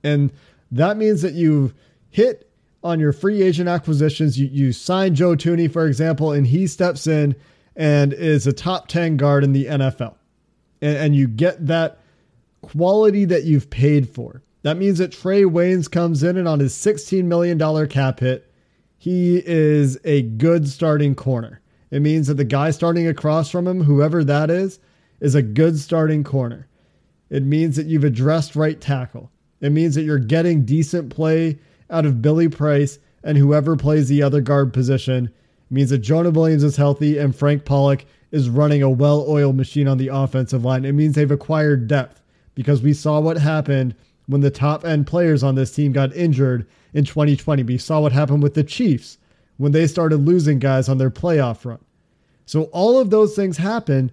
And 0.03 0.31
that 0.71 0.97
means 0.97 1.21
that 1.23 1.33
you've 1.33 1.73
hit 2.09 2.51
on 2.83 2.99
your 2.99 3.11
free 3.11 3.41
agent 3.41 3.69
acquisitions. 3.69 4.39
You 4.39 4.47
you 4.47 4.71
sign 4.71 5.15
Joe 5.15 5.35
Thuney, 5.35 5.71
for 5.71 5.87
example, 5.87 6.31
and 6.31 6.45
he 6.45 6.67
steps 6.67 7.07
in 7.07 7.35
and 7.75 8.13
is 8.13 8.47
a 8.47 8.53
top 8.53 8.87
10 8.87 9.17
guard 9.17 9.43
in 9.43 9.53
the 9.53 9.65
NFL. 9.65 10.15
And, 10.81 10.97
and 10.97 11.15
you 11.15 11.27
get 11.27 11.65
that 11.67 11.99
quality 12.67 13.25
that 13.25 13.45
you've 13.45 13.69
paid 13.69 14.09
for. 14.09 14.43
That 14.63 14.77
means 14.77 14.97
that 14.97 15.11
Trae 15.11 15.45
Waynes 15.45 15.89
comes 15.89 16.23
in 16.23 16.35
and 16.37 16.47
on 16.47 16.59
his 16.59 16.73
$16 16.73 17.23
million 17.23 17.87
cap 17.87 18.19
hit, 18.19 18.51
he 18.97 19.41
is 19.45 19.97
a 20.03 20.23
good 20.23 20.67
starting 20.67 21.15
corner. 21.15 21.61
It 21.91 22.01
means 22.01 22.27
that 22.27 22.33
the 22.33 22.43
guy 22.43 22.71
starting 22.71 23.07
across 23.07 23.49
from 23.49 23.67
him, 23.67 23.83
whoever 23.83 24.23
that 24.23 24.49
is, 24.49 24.79
is 25.21 25.35
a 25.35 25.41
good 25.41 25.79
starting 25.79 26.23
corner. 26.23 26.67
It 27.29 27.43
means 27.43 27.77
that 27.77 27.85
you've 27.85 28.03
addressed 28.03 28.55
right 28.55 28.79
tackle. 28.79 29.31
It 29.61 29.71
means 29.71 29.95
that 29.95 30.03
you're 30.03 30.19
getting 30.19 30.65
decent 30.65 31.09
play 31.09 31.59
out 31.89 32.05
of 32.05 32.21
Billy 32.21 32.49
Price 32.49 32.99
and 33.23 33.37
whoever 33.37 33.75
plays 33.75 34.09
the 34.09 34.23
other 34.23 34.41
guard 34.41 34.73
position. 34.73 35.25
It 35.27 35.73
means 35.73 35.91
that 35.91 35.99
Jonah 35.99 36.31
Williams 36.31 36.63
is 36.63 36.75
healthy 36.75 37.17
and 37.17 37.35
Frank 37.35 37.63
Pollack 37.63 38.05
is 38.31 38.49
running 38.49 38.83
a 38.83 38.89
well 38.89 39.25
oiled 39.27 39.55
machine 39.55 39.87
on 39.87 39.97
the 39.97 40.09
offensive 40.09 40.65
line. 40.65 40.83
It 40.83 40.91
means 40.91 41.15
they've 41.15 41.31
acquired 41.31 41.87
depth 41.87 42.21
because 42.57 42.81
we 42.81 42.91
saw 42.91 43.19
what 43.19 43.37
happened 43.37 43.93
when 44.25 44.41
the 44.41 44.49
top 44.49 44.83
end 44.83 45.05
players 45.05 45.43
on 45.43 45.53
this 45.53 45.71
team 45.71 45.91
got 45.91 46.13
injured 46.15 46.65
in 46.91 47.05
2020. 47.05 47.61
We 47.61 47.77
saw 47.77 47.99
what 47.99 48.11
happened 48.11 48.41
with 48.41 48.55
the 48.55 48.63
Chiefs 48.63 49.19
when 49.57 49.73
they 49.73 49.85
started 49.85 50.25
losing 50.25 50.57
guys 50.57 50.89
on 50.89 50.97
their 50.97 51.11
playoff 51.11 51.65
run. 51.65 51.77
So 52.47 52.63
all 52.73 52.97
of 52.97 53.11
those 53.11 53.35
things 53.35 53.57
happen. 53.57 54.11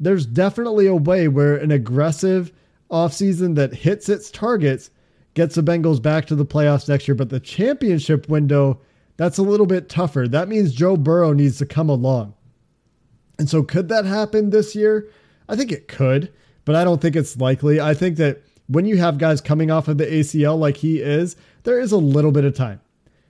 There's 0.00 0.26
definitely 0.26 0.88
a 0.88 0.96
way 0.96 1.28
where 1.28 1.54
an 1.54 1.70
aggressive 1.70 2.52
offseason 2.90 3.54
that 3.54 3.72
hits 3.72 4.08
its 4.08 4.32
targets 4.32 4.90
gets 5.34 5.54
the 5.54 5.62
Bengals 5.62 6.02
back 6.02 6.26
to 6.26 6.34
the 6.34 6.44
playoffs 6.44 6.88
next 6.88 7.06
year. 7.06 7.14
But 7.14 7.30
the 7.30 7.38
championship 7.38 8.28
window, 8.28 8.80
that's 9.16 9.38
a 9.38 9.44
little 9.44 9.66
bit 9.66 9.88
tougher. 9.88 10.26
That 10.26 10.48
means 10.48 10.74
Joe 10.74 10.96
Burrow 10.96 11.32
needs 11.32 11.58
to 11.58 11.66
come 11.66 11.88
along. 11.88 12.34
And 13.38 13.48
so 13.48 13.62
could 13.62 13.88
that 13.90 14.06
happen 14.06 14.50
this 14.50 14.74
year? 14.74 15.08
I 15.48 15.54
think 15.54 15.70
it 15.70 15.86
could 15.86 16.32
but 16.66 16.74
I 16.74 16.84
don't 16.84 17.00
think 17.00 17.16
it's 17.16 17.38
likely. 17.38 17.80
I 17.80 17.94
think 17.94 18.18
that 18.18 18.42
when 18.66 18.84
you 18.84 18.98
have 18.98 19.16
guys 19.16 19.40
coming 19.40 19.70
off 19.70 19.88
of 19.88 19.96
the 19.96 20.04
ACL 20.04 20.58
like 20.58 20.76
he 20.76 21.00
is, 21.00 21.36
there 21.62 21.80
is 21.80 21.92
a 21.92 21.96
little 21.96 22.32
bit 22.32 22.44
of 22.44 22.54
time. 22.54 22.80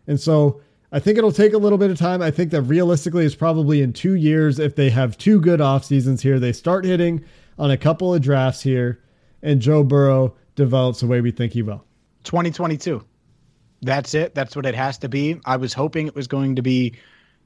And 0.09 0.19
so 0.19 0.61
I 0.91 0.99
think 0.99 1.19
it'll 1.19 1.31
take 1.31 1.53
a 1.53 1.59
little 1.59 1.79
bit 1.79 1.91
of 1.91 1.99
time. 1.99 2.23
I 2.23 2.31
think 2.31 2.51
that 2.51 2.63
realistically 2.63 3.27
it's 3.27 3.35
probably 3.35 3.83
in 3.83 3.93
two 3.93 4.15
years 4.15 4.59
if 4.59 4.75
they 4.75 4.91
have 4.91 5.19
two 5.19 5.41
good 5.41 5.61
off 5.61 5.85
seasons 5.85 6.23
here. 6.23 6.41
They 6.41 6.53
start 6.53 6.85
hitting 6.85 7.23
on 7.59 7.71
a 7.71 7.77
couple 7.77 8.15
of 8.15 8.23
drafts 8.23 8.63
here, 8.63 9.03
and 9.43 9.61
Joe 9.61 9.85
Burrow 9.85 10.35
develops 10.55 11.01
the 11.01 11.07
way 11.07 11.21
we 11.21 11.31
think 11.31 11.53
he 11.53 11.63
will. 11.63 11.85
2022. 12.25 13.05
That's 13.83 14.15
it. 14.15 14.35
That's 14.35 14.57
what 14.57 14.65
it 14.65 14.75
has 14.75 14.97
to 14.99 15.09
be. 15.09 15.39
I 15.45 15.57
was 15.57 15.75
hoping 15.75 16.07
it 16.07 16.15
was 16.15 16.27
going 16.27 16.57
to 16.57 16.63
be 16.63 16.95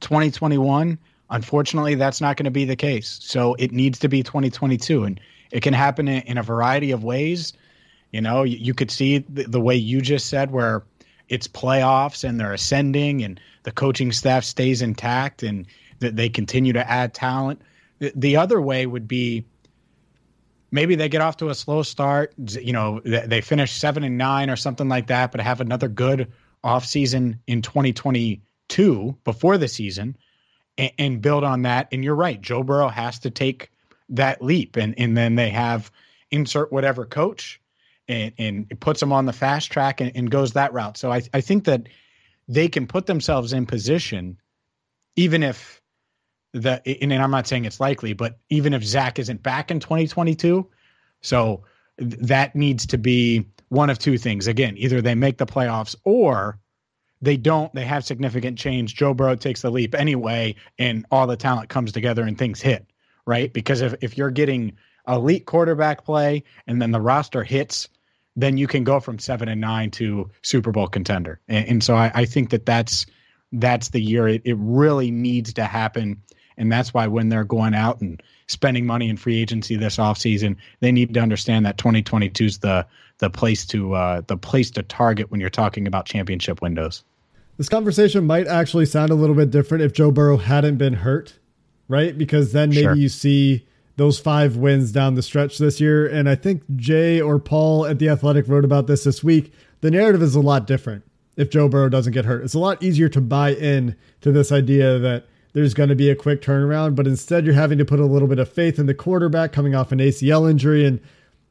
2021. 0.00 0.98
Unfortunately, 1.30 1.94
that's 1.96 2.20
not 2.20 2.36
going 2.36 2.44
to 2.44 2.50
be 2.50 2.64
the 2.64 2.76
case. 2.76 3.18
So 3.22 3.54
it 3.54 3.72
needs 3.72 3.98
to 4.00 4.08
be 4.08 4.22
2022. 4.22 5.04
And 5.04 5.20
it 5.50 5.62
can 5.62 5.74
happen 5.74 6.08
in, 6.08 6.22
in 6.22 6.38
a 6.38 6.42
variety 6.42 6.90
of 6.90 7.04
ways. 7.04 7.52
You 8.12 8.20
know, 8.20 8.42
you, 8.42 8.56
you 8.58 8.74
could 8.74 8.90
see 8.90 9.18
the, 9.18 9.44
the, 9.44 9.60
way 9.60 9.76
you 9.76 10.00
just 10.00 10.26
said, 10.26 10.50
where 10.50 10.82
it's 11.28 11.46
playoffs 11.46 12.24
and 12.24 12.38
they're 12.38 12.52
ascending 12.52 13.22
and 13.22 13.40
the 13.62 13.72
coaching 13.72 14.12
staff 14.12 14.44
stays 14.44 14.82
intact 14.82 15.42
and 15.42 15.66
that 16.00 16.16
they 16.16 16.28
continue 16.28 16.72
to 16.72 16.90
add 16.90 17.14
talent. 17.14 17.62
The, 17.98 18.12
the 18.14 18.36
other 18.36 18.60
way 18.60 18.86
would 18.86 19.06
be 19.06 19.44
maybe 20.70 20.94
they 20.94 21.08
get 21.08 21.20
off 21.20 21.36
to 21.38 21.50
a 21.50 21.54
slow 21.54 21.82
start. 21.82 22.34
You 22.36 22.72
know, 22.72 23.00
they 23.00 23.40
finish 23.40 23.72
seven 23.72 24.04
and 24.04 24.18
nine 24.18 24.50
or 24.50 24.56
something 24.56 24.88
like 24.88 25.08
that, 25.08 25.32
but 25.32 25.40
have 25.40 25.60
another 25.60 25.88
good 25.88 26.32
offseason 26.64 27.38
in 27.46 27.62
2022 27.62 29.16
before 29.24 29.58
the 29.58 29.68
season 29.68 30.16
and, 30.76 30.92
and 30.98 31.22
build 31.22 31.44
on 31.44 31.62
that. 31.62 31.88
And 31.92 32.04
you're 32.04 32.14
right, 32.14 32.40
Joe 32.40 32.62
Burrow 32.62 32.88
has 32.88 33.20
to 33.20 33.30
take 33.30 33.70
that 34.10 34.42
leap 34.42 34.76
and 34.76 34.94
and 34.98 35.16
then 35.16 35.36
they 35.36 35.50
have 35.50 35.90
insert 36.30 36.72
whatever 36.72 37.04
coach 37.04 37.60
and 38.08 38.32
and 38.38 38.66
it 38.70 38.80
puts 38.80 39.00
them 39.00 39.12
on 39.12 39.26
the 39.26 39.32
fast 39.32 39.70
track 39.70 40.00
and, 40.00 40.12
and 40.14 40.30
goes 40.30 40.52
that 40.52 40.72
route. 40.72 40.96
So 40.96 41.12
I, 41.12 41.22
I 41.32 41.40
think 41.40 41.64
that 41.64 41.88
they 42.48 42.68
can 42.68 42.86
put 42.86 43.06
themselves 43.06 43.52
in 43.52 43.66
position 43.66 44.36
even 45.16 45.42
if 45.42 45.80
the 46.52 46.82
and 47.00 47.12
i'm 47.14 47.30
not 47.30 47.46
saying 47.46 47.64
it's 47.64 47.78
likely 47.78 48.12
but 48.12 48.38
even 48.48 48.74
if 48.74 48.82
zac 48.82 49.20
isn't 49.20 49.40
back 49.40 49.70
in 49.70 49.78
2022 49.78 50.68
so 51.20 51.62
that 52.00 52.56
needs 52.56 52.86
to 52.86 52.98
be 52.98 53.46
one 53.68 53.90
of 53.90 53.98
two 53.98 54.18
things. 54.18 54.46
Again 54.46 54.76
either 54.76 55.00
they 55.00 55.14
make 55.14 55.38
the 55.38 55.46
playoffs 55.46 55.94
or 56.04 56.58
they 57.22 57.36
don't. 57.36 57.72
They 57.74 57.84
have 57.84 58.04
significant 58.04 58.58
change. 58.58 58.94
Joe 58.94 59.12
burrow 59.12 59.36
takes 59.36 59.60
the 59.60 59.70
leap 59.70 59.94
anyway 59.94 60.54
and 60.78 61.04
all 61.10 61.26
the 61.26 61.36
talent 61.36 61.68
comes 61.68 61.92
together 61.92 62.22
and 62.22 62.36
things 62.38 62.60
hit 62.60 62.89
right? 63.26 63.52
Because 63.52 63.80
if, 63.80 63.94
if 64.00 64.16
you're 64.18 64.30
getting 64.30 64.76
elite 65.08 65.46
quarterback 65.46 66.04
play 66.04 66.42
and 66.66 66.80
then 66.80 66.90
the 66.90 67.00
roster 67.00 67.42
hits, 67.42 67.88
then 68.36 68.56
you 68.56 68.66
can 68.66 68.84
go 68.84 69.00
from 69.00 69.18
seven 69.18 69.48
and 69.48 69.60
nine 69.60 69.90
to 69.92 70.30
Super 70.42 70.70
Bowl 70.70 70.86
contender. 70.86 71.40
And, 71.48 71.68
and 71.68 71.84
so 71.84 71.94
I, 71.94 72.10
I, 72.14 72.24
think 72.24 72.50
that 72.50 72.64
that's 72.64 73.06
that's 73.52 73.88
the 73.88 74.00
year 74.00 74.28
it, 74.28 74.42
it 74.44 74.56
really 74.58 75.10
needs 75.10 75.52
to 75.54 75.64
happen. 75.64 76.22
And 76.56 76.70
that's 76.70 76.94
why 76.94 77.06
when 77.06 77.28
they're 77.28 77.44
going 77.44 77.74
out 77.74 78.00
and 78.00 78.22
spending 78.46 78.86
money 78.86 79.08
in 79.08 79.16
free 79.16 79.40
agency 79.40 79.76
this 79.76 79.96
offseason, 79.96 80.56
they 80.80 80.92
need 80.92 81.14
to 81.14 81.20
understand 81.20 81.66
that 81.66 81.78
2022 81.78 82.44
is 82.44 82.58
the 82.58 82.86
the 83.18 83.30
place 83.30 83.66
to 83.66 83.94
uh, 83.94 84.22
the 84.26 84.36
place 84.36 84.70
to 84.72 84.82
target 84.82 85.30
when 85.30 85.40
you're 85.40 85.50
talking 85.50 85.86
about 85.86 86.06
championship 86.06 86.62
windows. 86.62 87.04
This 87.56 87.68
conversation 87.68 88.26
might 88.26 88.46
actually 88.46 88.86
sound 88.86 89.10
a 89.10 89.14
little 89.14 89.36
bit 89.36 89.50
different 89.50 89.84
if 89.84 89.92
Joe 89.92 90.10
Burrow 90.10 90.38
hadn't 90.38 90.76
been 90.76 90.94
hurt, 90.94 91.38
right? 91.90 92.16
Because 92.16 92.52
then 92.52 92.70
maybe 92.70 92.82
sure. 92.82 92.94
you 92.94 93.08
see 93.08 93.66
those 93.96 94.18
five 94.18 94.56
wins 94.56 94.92
down 94.92 95.14
the 95.14 95.22
stretch 95.22 95.58
this 95.58 95.80
year. 95.80 96.06
And 96.06 96.28
I 96.28 96.36
think 96.36 96.62
Jay 96.76 97.20
or 97.20 97.38
Paul 97.38 97.84
at 97.84 97.98
The 97.98 98.08
Athletic 98.08 98.48
wrote 98.48 98.64
about 98.64 98.86
this 98.86 99.04
this 99.04 99.22
week. 99.22 99.52
The 99.80 99.90
narrative 99.90 100.22
is 100.22 100.34
a 100.34 100.40
lot 100.40 100.66
different 100.66 101.04
if 101.36 101.50
Joe 101.50 101.68
Burrow 101.68 101.88
doesn't 101.88 102.12
get 102.12 102.24
hurt. 102.24 102.44
It's 102.44 102.54
a 102.54 102.58
lot 102.58 102.82
easier 102.82 103.08
to 103.10 103.20
buy 103.20 103.54
in 103.54 103.96
to 104.20 104.30
this 104.30 104.52
idea 104.52 104.98
that 105.00 105.26
there's 105.52 105.74
going 105.74 105.88
to 105.88 105.96
be 105.96 106.08
a 106.08 106.14
quick 106.14 106.42
turnaround, 106.42 106.94
but 106.94 107.08
instead 107.08 107.44
you're 107.44 107.54
having 107.54 107.78
to 107.78 107.84
put 107.84 107.98
a 107.98 108.06
little 108.06 108.28
bit 108.28 108.38
of 108.38 108.48
faith 108.48 108.78
in 108.78 108.86
the 108.86 108.94
quarterback 108.94 109.52
coming 109.52 109.74
off 109.74 109.90
an 109.90 109.98
ACL 109.98 110.48
injury, 110.48 110.86
and 110.86 111.00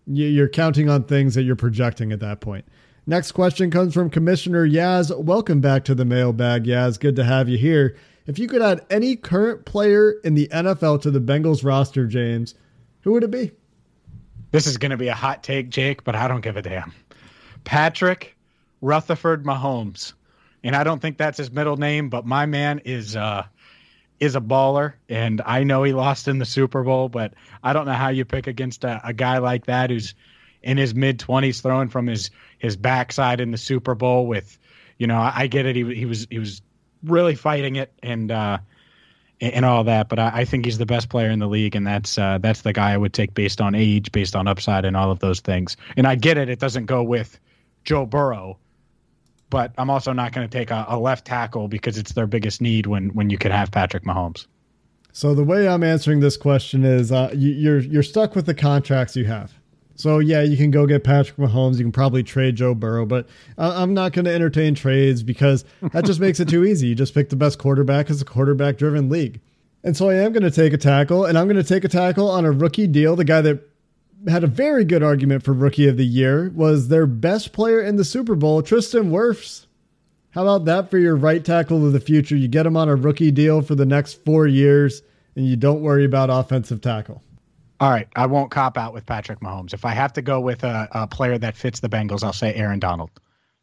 you're 0.08 0.48
counting 0.48 0.90
on 0.90 1.04
things 1.04 1.36
that 1.36 1.44
you're 1.44 1.58
projecting 1.58 2.12
at 2.14 2.22
that 2.22 2.40
point. 2.40 2.66
Next 3.10 3.32
question 3.32 3.72
comes 3.72 3.96
from 3.96 4.12
Commissioner 4.12 4.68
Yaz. 4.68 5.18
Welcome 5.18 5.62
back 5.62 5.84
to 5.86 5.96
the 5.96 6.06
mailbag, 6.06 6.66
Yaz. 6.66 7.00
Good 7.00 7.16
to 7.16 7.24
have 7.24 7.50
you 7.50 7.58
here. 7.58 7.98
If 8.28 8.38
you 8.38 8.48
could 8.48 8.62
add 8.62 8.86
any 8.92 9.16
current 9.16 9.66
player 9.66 10.12
in 10.24 10.36
the 10.36 10.48
NFL 10.50 11.02
to 11.02 11.10
the 11.10 11.20
Bengals 11.20 11.66
roster, 11.66 12.06
James, 12.06 12.54
who 13.02 13.14
would 13.14 13.24
it 13.24 13.32
be? 13.32 13.50
This 14.52 14.68
is 14.68 14.78
going 14.78 14.92
to 14.92 14.98
be 14.98 15.08
a 15.08 15.16
hot 15.16 15.42
take, 15.42 15.70
Jake, 15.70 16.04
but 16.04 16.16
I 16.16 16.28
don't 16.28 16.42
give 16.42 16.56
a 16.56 16.62
damn. 16.62 16.94
Patrick 17.64 18.38
Rutherford 18.80 19.44
Mahomes. 19.44 20.14
And 20.64 20.76
I 20.76 20.84
don't 20.84 21.02
think 21.02 21.18
that's 21.18 21.40
his 21.40 21.50
middle 21.50 21.78
name, 21.78 22.10
but 22.10 22.28
my 22.28 22.46
man 22.46 22.80
is 22.86 23.16
uh 23.16 23.44
is 24.20 24.36
a 24.36 24.42
baller 24.42 24.94
and 25.08 25.42
I 25.48 25.64
know 25.64 25.82
he 25.82 25.94
lost 25.94 26.28
in 26.28 26.38
the 26.38 26.46
Super 26.46 26.84
Bowl, 26.84 27.10
but 27.10 27.34
I 27.64 27.74
don't 27.74 27.88
know 27.88 27.94
how 27.94 28.10
you 28.10 28.24
pick 28.24 28.46
against 28.46 28.84
a, 28.84 29.02
a 29.04 29.14
guy 29.14 29.40
like 29.40 29.66
that 29.66 29.90
who's 29.90 30.14
in 30.64 30.78
his 30.78 30.94
mid 30.94 31.20
20s 31.20 31.62
throwing 31.62 31.90
from 31.90 32.08
his 32.08 32.30
his 32.58 32.76
backside 32.76 33.40
in 33.40 33.52
the 33.52 33.58
Super 33.58 33.96
Bowl 33.96 34.28
with 34.28 34.58
you 34.98 35.08
know, 35.08 35.18
I, 35.18 35.34
I 35.36 35.48
get 35.48 35.66
it 35.66 35.76
he 35.76 35.96
he 35.96 36.06
was 36.06 36.28
he 36.30 36.40
was 36.40 36.62
really 37.04 37.36
fighting 37.36 37.78
it 37.78 37.92
and 38.04 38.32
uh, 38.32 38.60
and 39.42 39.66
all 39.66 39.84
that. 39.86 40.10
But 40.10 40.20
I, 40.20 40.32
I, 40.36 40.46
think 40.46 40.66
he's 40.66 40.78
the 40.78 40.86
best 40.86 41.10
player 41.10 41.30
in 41.30 41.40
the 41.40 41.48
league, 41.48 41.76
and 41.76 41.88
that's 41.88 42.18
uh, 42.18 42.38
that's 42.40 42.62
the 42.62 42.74
guy 42.74 42.92
I 42.92 42.98
would 42.98 43.14
take 43.14 43.34
based 43.34 43.62
on 43.62 43.74
age, 43.74 44.12
based 44.12 44.36
on 44.36 44.48
upside, 44.48 44.86
and 44.86 44.96
all 44.96 45.12
of 45.12 45.20
those 45.20 45.40
things. 45.40 45.78
And 45.98 46.06
I 46.06 46.16
get 46.16 46.38
it; 46.38 46.50
it 46.50 46.60
doesn't 46.60 46.86
go 46.86 47.02
with 47.02 47.40
Joe 47.86 48.06
Burrow, 48.06 48.58
but 49.50 49.74
I'm 49.78 49.90
also 49.90 50.14
not 50.14 50.34
going 50.34 50.48
to 50.48 50.58
take 50.58 50.70
a, 50.70 50.86
a, 50.90 51.00
left 51.00 51.26
tackle 51.26 51.68
because 51.68 51.98
it's 51.98 52.14
their 52.14 52.28
biggest 52.28 52.62
need 52.62 52.86
when 52.86 53.10
when 53.10 53.30
you 53.30 53.38
could 53.38 53.52
have 53.52 53.72
Patrick 53.72 54.04
Mahomes. 54.04 54.46
So 55.12 55.34
the 55.34 55.44
way 55.44 55.68
I'm 55.68 55.84
answering 55.84 56.20
this 56.20 56.38
question 56.38 56.84
is, 56.84 57.12
uh, 57.12 57.32
you, 57.34 57.52
you're 57.52 57.80
you're 57.80 58.04
stuck 58.04 58.36
with 58.36 58.46
the 58.46 58.54
contracts 58.54 59.16
you 59.16 59.26
have. 59.26 59.54
So 60.00 60.20
yeah, 60.20 60.44
you 60.44 60.56
can 60.56 60.72
go 60.72 60.88
get 60.88 61.04
Patrick 61.04 61.36
Mahomes. 61.36 61.78
You 61.78 61.84
can 61.84 61.92
probably 61.92 62.24
trade 62.24 62.56
Joe 62.56 62.74
Burrow, 62.74 63.06
but 63.06 63.28
uh, 63.58 63.74
I'm 63.76 63.94
not 63.94 64.14
going 64.14 64.24
to 64.24 64.34
entertain 64.34 64.74
trades 64.74 65.24
because 65.24 65.66
that 65.92 66.06
just 66.06 66.22
makes 66.22 66.40
it 66.40 66.48
too 66.48 66.64
easy. 66.64 66.88
You 66.88 66.96
just 66.96 67.14
pick 67.14 67.30
the 67.30 67.36
best 67.36 67.60
quarterback 67.60 68.10
as 68.10 68.22
a 68.22 68.26
quarterback-driven 68.26 69.10
league. 69.10 69.42
And 69.84 69.98
so 69.98 70.10
I 70.10 70.16
am 70.16 70.32
going 70.32 70.44
to 70.44 70.52
take 70.52 70.72
a 70.72 70.78
tackle, 70.78 71.26
and 71.26 71.38
I'm 71.38 71.48
going 71.48 71.62
to 71.62 71.68
take 71.68 71.84
a 71.84 71.90
tackle 71.90 72.32
on 72.32 72.46
a 72.46 72.52
rookie 72.52 72.88
deal. 72.88 73.18
The 73.18 73.26
guy 73.26 73.42
that 73.42 73.60
had 74.30 74.46
a 74.46 74.48
very 74.48 74.86
good 74.86 75.04
argument 75.04 75.44
for 75.44 75.52
rookie 75.52 75.90
of 75.90 75.98
the 75.98 76.06
year 76.06 76.50
was 76.56 76.88
their 76.88 77.06
best 77.06 77.52
player 77.52 77.82
in 77.82 77.98
the 77.98 78.06
Super 78.06 78.36
Bowl, 78.36 78.62
Tristan 78.62 79.12
Wirfs. 79.12 79.66
How 80.30 80.44
about 80.44 80.64
that 80.64 80.90
for 80.90 80.98
your 80.98 81.18
right 81.18 81.44
tackle 81.44 81.86
of 81.86 81.92
the 81.92 82.00
future? 82.00 82.38
You 82.38 82.48
get 82.48 82.66
him 82.66 82.78
on 82.78 82.88
a 82.88 82.96
rookie 82.96 83.32
deal 83.32 83.62
for 83.62 83.76
the 83.76 83.86
next 83.86 84.24
four 84.24 84.48
years, 84.48 85.02
and 85.36 85.46
you 85.46 85.58
don't 85.58 85.82
worry 85.82 86.06
about 86.06 86.30
offensive 86.30 86.80
tackle. 86.80 87.22
All 87.80 87.90
right, 87.90 88.08
I 88.16 88.26
won't 88.26 88.52
cop 88.52 88.78
out 88.78 88.94
with 88.94 89.06
Patrick 89.06 89.40
Mahomes. 89.40 89.74
If 89.74 89.86
I 89.86 89.92
have 89.92 90.12
to 90.14 90.22
go 90.22 90.42
with 90.42 90.64
a, 90.64 90.88
a 90.92 91.08
player 91.08 91.38
that 91.38 91.56
fits 91.56 91.80
the 91.80 91.88
Bengals, 91.88 92.24
I'll 92.24 92.34
say 92.34 92.54
Aaron 92.54 92.80
Donald. 92.80 93.10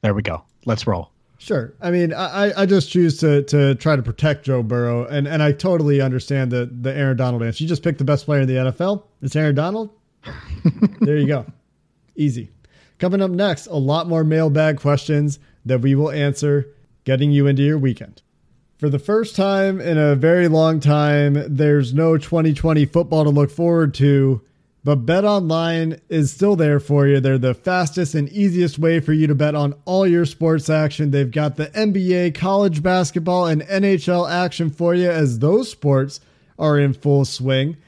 There 0.01 0.15
we 0.15 0.23
go. 0.23 0.43
Let's 0.65 0.87
roll. 0.87 1.11
Sure. 1.39 1.75
I 1.83 1.91
mean, 1.91 2.15
I, 2.15 2.63
I 2.63 2.67
just 2.67 2.91
choose 2.91 3.19
to 3.19 3.43
to 3.45 3.75
try 3.75 3.95
to 3.95 4.03
protect 4.03 4.47
Joe 4.47 4.63
Burrow, 4.63 5.05
and, 5.05 5.29
and 5.29 5.43
I 5.43 5.53
totally 5.53 6.01
understand 6.01 6.51
the 6.51 6.67
the 6.81 6.95
Aaron 6.97 7.17
Donald 7.19 7.43
answer. 7.43 7.63
You 7.63 7.69
just 7.69 7.83
picked 7.83 7.99
the 7.99 8.05
best 8.05 8.25
player 8.25 8.41
in 8.41 8.49
the 8.49 8.55
NFL. 8.55 9.03
It's 9.21 9.37
Aaron 9.37 9.55
Donald. 9.55 9.91
there 11.01 11.19
you 11.19 11.27
go. 11.27 11.45
Easy. 12.17 12.51
Coming 12.99 13.21
up 13.21 13.31
next, 13.31 13.67
a 13.67 13.77
lot 13.77 14.09
more 14.09 14.25
mailbag 14.25 14.81
questions 14.81 15.39
that 15.67 15.81
we 15.81 15.95
will 15.95 16.11
answer, 16.11 16.73
getting 17.05 17.31
you 17.31 17.47
into 17.47 17.63
your 17.63 17.77
weekend. 17.77 18.23
For 18.79 18.91
the 18.91 18.99
first 18.99 19.35
time 19.35 19.81
in 19.81 19.97
a 19.97 20.15
very 20.15 20.49
long 20.49 20.81
time, 20.81 21.43
there's 21.49 21.95
no 21.95 22.19
2020 22.19 22.85
football 22.85 23.25
to 23.25 23.31
look 23.31 23.51
forward 23.51 23.95
to, 23.95 24.43
but 24.85 25.07
Bet 25.07 25.25
Online 25.25 25.99
is 26.11 26.31
still 26.31 26.57
there 26.57 26.79
for 26.79 27.07
you. 27.07 27.19
They're 27.19 27.39
the 27.39 27.55
fastest 27.55 28.15
and 28.15 28.29
easiest 28.29 28.79
way 28.79 29.01
for 29.01 29.15
you 29.15 29.27
to 29.29 29.35
bet 29.35 29.55
on 29.55 29.75
all 29.87 30.07
your 30.07 30.27
sports 30.27 30.69
action. 30.69 31.11
They've 31.11 31.31
got 31.31 31.57
the 31.57 31.69
NBA, 31.69 32.35
college 32.35 32.83
basketball, 32.83 33.47
and 33.47 33.63
NHL 33.63 34.31
action 34.31 34.69
for 34.69 34.95
you 34.95 35.11
as 35.11 35.39
those 35.39 35.71
sports 35.71 36.21
are 36.59 36.79
in 36.79 36.93
full 36.93 37.25
swing. 37.25 37.79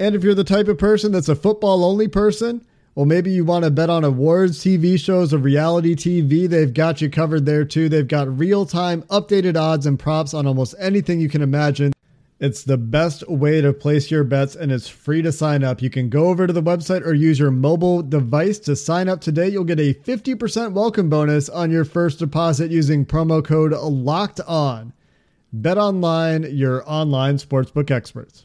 And 0.00 0.16
if 0.16 0.24
you're 0.24 0.34
the 0.34 0.42
type 0.42 0.66
of 0.66 0.76
person 0.76 1.12
that's 1.12 1.28
a 1.28 1.36
football 1.36 1.84
only 1.84 2.08
person, 2.08 2.66
well, 2.94 3.06
maybe 3.06 3.30
you 3.30 3.44
want 3.44 3.64
to 3.64 3.70
bet 3.70 3.88
on 3.88 4.04
awards, 4.04 4.58
TV 4.58 4.98
shows, 4.98 5.32
or 5.32 5.38
reality 5.38 5.94
TV. 5.94 6.46
They've 6.46 6.72
got 6.72 7.00
you 7.00 7.08
covered 7.08 7.46
there 7.46 7.64
too. 7.64 7.88
They've 7.88 8.06
got 8.06 8.38
real 8.38 8.66
time 8.66 9.02
updated 9.04 9.56
odds 9.56 9.86
and 9.86 9.98
props 9.98 10.34
on 10.34 10.46
almost 10.46 10.74
anything 10.78 11.18
you 11.18 11.30
can 11.30 11.40
imagine. 11.40 11.94
It's 12.38 12.64
the 12.64 12.76
best 12.76 13.26
way 13.28 13.60
to 13.60 13.72
place 13.72 14.10
your 14.10 14.24
bets 14.24 14.56
and 14.56 14.72
it's 14.72 14.88
free 14.88 15.22
to 15.22 15.32
sign 15.32 15.62
up. 15.64 15.80
You 15.80 15.88
can 15.88 16.10
go 16.10 16.26
over 16.26 16.46
to 16.46 16.52
the 16.52 16.62
website 16.62 17.06
or 17.06 17.14
use 17.14 17.38
your 17.38 17.52
mobile 17.52 18.02
device 18.02 18.58
to 18.60 18.76
sign 18.76 19.08
up 19.08 19.20
today. 19.20 19.48
You'll 19.48 19.64
get 19.64 19.78
a 19.80 19.94
50% 19.94 20.72
welcome 20.72 21.08
bonus 21.08 21.48
on 21.48 21.70
your 21.70 21.84
first 21.84 22.18
deposit 22.18 22.70
using 22.70 23.06
promo 23.06 23.42
code 23.44 23.72
LOCKED 23.72 24.40
ON. 24.46 24.92
Bet 25.52 25.78
online, 25.78 26.42
your 26.54 26.82
online 26.90 27.36
sportsbook 27.36 27.90
experts. 27.90 28.44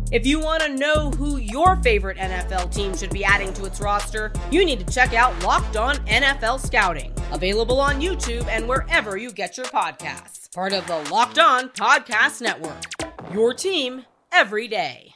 If 0.11 0.27
you 0.27 0.41
want 0.41 0.61
to 0.61 0.75
know 0.75 1.09
who 1.11 1.37
your 1.37 1.77
favorite 1.77 2.17
NFL 2.17 2.75
team 2.75 2.93
should 2.97 3.11
be 3.11 3.23
adding 3.23 3.53
to 3.53 3.63
its 3.63 3.79
roster, 3.79 4.33
you 4.51 4.65
need 4.65 4.85
to 4.85 4.93
check 4.93 5.13
out 5.13 5.41
Locked 5.41 5.77
On 5.77 5.95
NFL 6.05 6.59
Scouting, 6.59 7.13
available 7.31 7.79
on 7.79 8.01
YouTube 8.01 8.45
and 8.49 8.67
wherever 8.67 9.15
you 9.15 9.31
get 9.31 9.55
your 9.55 9.67
podcasts. 9.67 10.53
Part 10.53 10.73
of 10.73 10.85
the 10.85 10.97
Locked 11.09 11.39
On 11.39 11.69
Podcast 11.69 12.41
Network. 12.41 12.83
Your 13.31 13.53
team 13.53 14.03
every 14.33 14.67
day. 14.67 15.13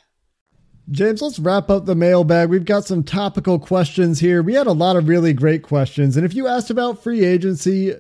James, 0.90 1.22
let's 1.22 1.40
wrap 1.40 1.70
up 1.70 1.86
the 1.86 1.96
mailbag. 1.96 2.48
We've 2.48 2.64
got 2.64 2.86
some 2.86 3.04
topical 3.04 3.60
questions 3.60 4.22
here. 4.22 4.42
We 4.42 4.54
had 4.54 4.68
a 4.68 4.72
lot 4.72 4.96
of 4.96 5.10
really 5.10 5.34
great 5.34 5.64
questions. 5.64 6.16
And 6.16 6.26
if 6.26 6.34
you 6.34 6.48
asked 6.48 6.70
about 6.70 7.04
free 7.04 7.26
agency, 7.26 7.96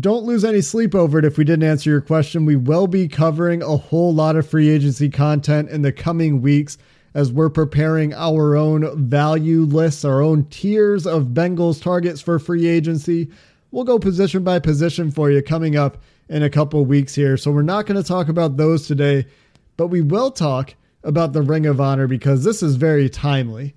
don't 0.00 0.24
lose 0.24 0.44
any 0.44 0.60
sleep 0.60 0.94
over 0.94 1.18
it 1.18 1.24
if 1.24 1.38
we 1.38 1.44
didn't 1.44 1.68
answer 1.68 1.88
your 1.88 2.02
question. 2.02 2.44
We 2.44 2.56
will 2.56 2.86
be 2.86 3.08
covering 3.08 3.62
a 3.62 3.76
whole 3.76 4.14
lot 4.14 4.36
of 4.36 4.46
free 4.46 4.68
agency 4.68 5.08
content 5.08 5.70
in 5.70 5.80
the 5.80 5.92
coming 5.92 6.42
weeks 6.42 6.76
as 7.14 7.32
we're 7.32 7.48
preparing 7.48 8.12
our 8.12 8.54
own 8.54 9.08
value 9.08 9.62
lists, 9.62 10.04
our 10.04 10.20
own 10.20 10.44
tiers 10.50 11.06
of 11.06 11.28
Bengals 11.28 11.82
targets 11.82 12.20
for 12.20 12.38
free 12.38 12.66
agency. 12.66 13.30
We'll 13.70 13.84
go 13.84 13.98
position 13.98 14.44
by 14.44 14.58
position 14.58 15.10
for 15.10 15.30
you 15.30 15.42
coming 15.42 15.76
up 15.76 16.02
in 16.28 16.42
a 16.42 16.50
couple 16.50 16.84
weeks 16.84 17.14
here. 17.14 17.38
So 17.38 17.50
we're 17.50 17.62
not 17.62 17.86
going 17.86 18.00
to 18.00 18.06
talk 18.06 18.28
about 18.28 18.58
those 18.58 18.86
today, 18.86 19.26
but 19.78 19.86
we 19.86 20.02
will 20.02 20.30
talk 20.30 20.74
about 21.02 21.32
the 21.32 21.42
Ring 21.42 21.64
of 21.64 21.80
Honor 21.80 22.06
because 22.06 22.44
this 22.44 22.62
is 22.62 22.76
very 22.76 23.08
timely. 23.08 23.74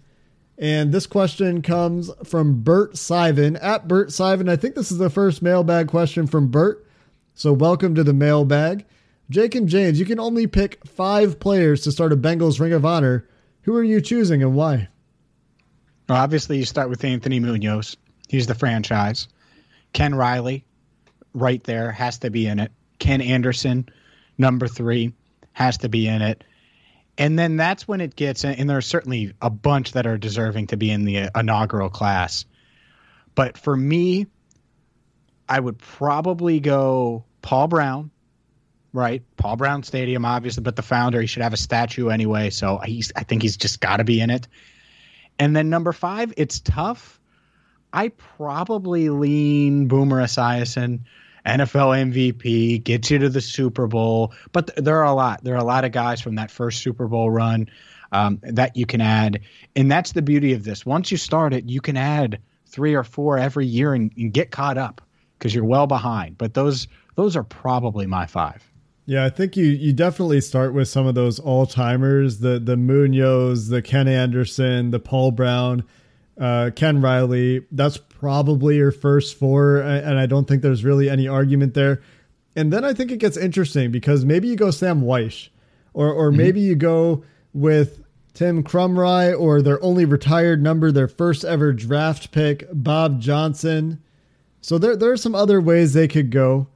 And 0.62 0.92
this 0.92 1.08
question 1.08 1.64
comes 1.64 2.12
from 2.24 2.62
Bert 2.62 2.94
Sivan 2.94 3.58
at 3.64 3.88
Bert 3.88 4.10
Sivan. 4.10 4.48
I 4.48 4.56
think 4.56 4.76
this 4.76 4.92
is 4.92 5.00
the 5.00 5.10
first 5.10 5.42
mailbag 5.42 5.88
question 5.88 6.28
from 6.28 6.50
Bert. 6.50 6.86
So 7.34 7.52
welcome 7.52 7.96
to 7.96 8.04
the 8.04 8.14
mailbag. 8.14 8.86
Jake 9.32 9.56
and 9.56 9.68
James, 9.68 10.00
you 10.00 10.06
can 10.06 10.20
only 10.20 10.46
pick 10.46 10.86
five 10.86 11.40
players 11.40 11.82
to 11.82 11.92
start 11.92 12.14
a 12.14 12.16
Bengals 12.16 12.60
Ring 12.60 12.74
of 12.74 12.86
Honor. 12.86 13.28
Who 13.64 13.76
are 13.76 13.84
you 13.84 14.02
choosing 14.02 14.44
and 14.44 14.54
why? 14.54 14.88
Well, 16.08 16.20
obviously, 16.20 16.60
you 16.60 16.66
start 16.66 16.92
with 16.92 17.04
Anthony 17.04 17.40
Munoz. 17.40 17.98
He's 18.28 18.46
the 18.46 18.54
franchise. 18.54 19.28
Ken 19.94 20.14
Riley, 20.14 20.64
right 21.34 21.64
there, 21.64 21.92
has 21.92 22.20
to 22.20 22.30
be 22.30 22.46
in 22.46 22.60
it. 22.60 22.72
Ken 23.00 23.22
Anderson, 23.22 23.90
number 24.38 24.68
three, 24.68 25.14
has 25.54 25.80
to 25.80 25.90
be 25.90 26.08
in 26.08 26.22
it. 26.22 26.44
And 27.22 27.38
then 27.38 27.56
that's 27.56 27.88
when 27.88 28.02
it 28.02 28.16
gets, 28.16 28.44
and 28.44 28.68
there's 28.68 28.88
certainly 28.88 29.36
a 29.44 29.52
bunch 29.52 29.92
that 29.92 30.08
are 30.08 30.18
deserving 30.18 30.68
to 30.68 30.76
be 30.76 30.90
in 30.90 31.06
the 31.06 31.20
uh, 31.20 31.40
inaugural 31.40 31.92
class. 31.92 32.46
But 33.36 33.60
for 33.60 33.78
me, 33.78 34.26
I 35.48 35.60
would 35.60 35.78
probably 35.78 36.60
go 36.60 37.24
Paul 37.44 37.68
Brown, 37.68 38.10
right? 38.92 39.22
Paul 39.38 39.56
Brown 39.56 39.84
Stadium, 39.84 40.26
obviously, 40.26 40.64
but 40.64 40.76
the 40.76 40.82
founder, 40.82 41.22
he 41.22 41.28
should 41.28 41.44
have 41.44 41.54
a 41.54 41.58
statue 41.58 42.10
anyway. 42.10 42.50
So 42.50 42.80
he's, 42.84 43.12
I 43.16 43.22
think 43.22 43.44
he's 43.44 43.56
just 43.56 43.80
got 43.82 43.98
to 43.98 44.04
be 44.04 44.20
in 44.20 44.32
it. 44.32 44.48
And 45.38 45.56
then 45.56 45.70
number 45.70 45.94
five, 45.94 46.34
it's 46.38 46.60
tough. 46.60 47.22
I 47.94 48.08
probably 48.08 49.10
lean 49.10 49.88
Boomer 49.88 50.24
Esiason, 50.24 51.02
NFL 51.46 52.12
MVP, 52.12 52.84
gets 52.84 53.12
you 53.12 53.20
to 53.20 53.30
the 53.30 53.42
Super 53.42 53.88
Bowl. 53.88 54.34
But 54.52 54.68
th- 54.68 54.84
there 54.84 54.98
are 54.98 55.06
a 55.06 55.14
lot. 55.14 55.44
There 55.44 55.56
are 55.56 55.62
a 55.62 55.64
lot 55.64 55.86
of 55.86 55.92
guys 55.92 56.22
from 56.22 56.36
that 56.36 56.52
first 56.52 56.82
Super 56.82 57.08
Bowl 57.08 57.30
run 57.30 57.70
um, 58.12 58.40
that 58.44 58.76
you 58.76 58.86
can 58.86 59.02
add. 59.02 59.40
And 59.76 59.92
that's 59.92 60.12
the 60.12 60.22
beauty 60.22 60.54
of 60.54 60.64
this. 60.64 60.86
Once 60.86 61.12
you 61.12 61.18
start 61.18 61.54
it, 61.54 61.70
you 61.70 61.82
can 61.82 61.98
add 61.98 62.40
three 62.68 62.94
or 62.94 63.04
four 63.04 63.38
every 63.38 63.66
year 63.66 63.94
and, 63.94 64.12
and 64.18 64.32
get 64.34 64.52
caught 64.52 64.78
up 64.78 65.02
because 65.38 65.54
you're 65.54 65.66
well 65.66 65.88
behind. 65.88 66.38
But 66.38 66.54
those 66.54 66.88
those 67.16 67.36
are 67.36 67.44
probably 67.44 68.06
my 68.06 68.26
five. 68.26 68.64
Yeah, 69.06 69.26
I 69.26 69.30
think 69.30 69.58
you 69.58 69.66
you 69.66 69.94
definitely 69.94 70.42
start 70.42 70.74
with 70.74 70.88
some 70.88 71.06
of 71.06 71.16
those 71.16 71.40
all 71.40 71.66
timers, 71.66 72.40
the 72.40 72.60
the 72.60 72.78
Munoz, 72.78 73.68
the 73.68 73.82
Ken 73.82 74.08
Anderson, 74.08 74.92
the 74.92 75.00
Paul 75.00 75.32
Brown, 75.32 75.84
uh, 76.40 76.72
Ken 76.76 77.02
Riley. 77.02 77.66
That's 77.72 77.98
probably 77.98 78.78
your 78.78 78.92
first 78.92 79.38
four, 79.38 79.78
and 79.78 80.20
I 80.20 80.26
don't 80.26 80.48
think 80.48 80.62
there's 80.62 80.84
really 80.84 81.10
any 81.10 81.28
argument 81.28 81.74
there. 81.74 82.02
And 82.56 82.72
then 82.72 82.84
I 82.84 82.94
think 82.94 83.12
it 83.12 83.18
gets 83.18 83.38
interesting 83.38 83.92
because 83.92 84.26
maybe 84.26 84.48
you 84.48 84.56
go 84.56 84.72
Sam 84.72 85.02
Wyche, 85.02 85.50
or 85.94 86.12
or 86.12 86.30
mm-hmm. 86.30 86.38
maybe 86.38 86.60
you 86.62 86.76
go 86.76 87.24
with 87.54 88.04
Tim 88.34 88.64
Krumrie, 88.64 89.38
or 89.40 89.62
their 89.62 89.84
only 89.84 90.06
retired 90.06 90.62
number, 90.62 90.92
their 90.92 91.08
first 91.08 91.44
ever 91.44 91.74
draft 91.74 92.32
pick, 92.32 92.68
Bob 92.72 93.22
Johnson. 93.22 94.02
So 94.62 94.78
there 94.78 94.96
there 94.96 95.12
are 95.12 95.18
some 95.18 95.36
other 95.36 95.60
ways 95.62 95.94
they 95.94 96.08
could 96.08 96.30
go. 96.30 96.68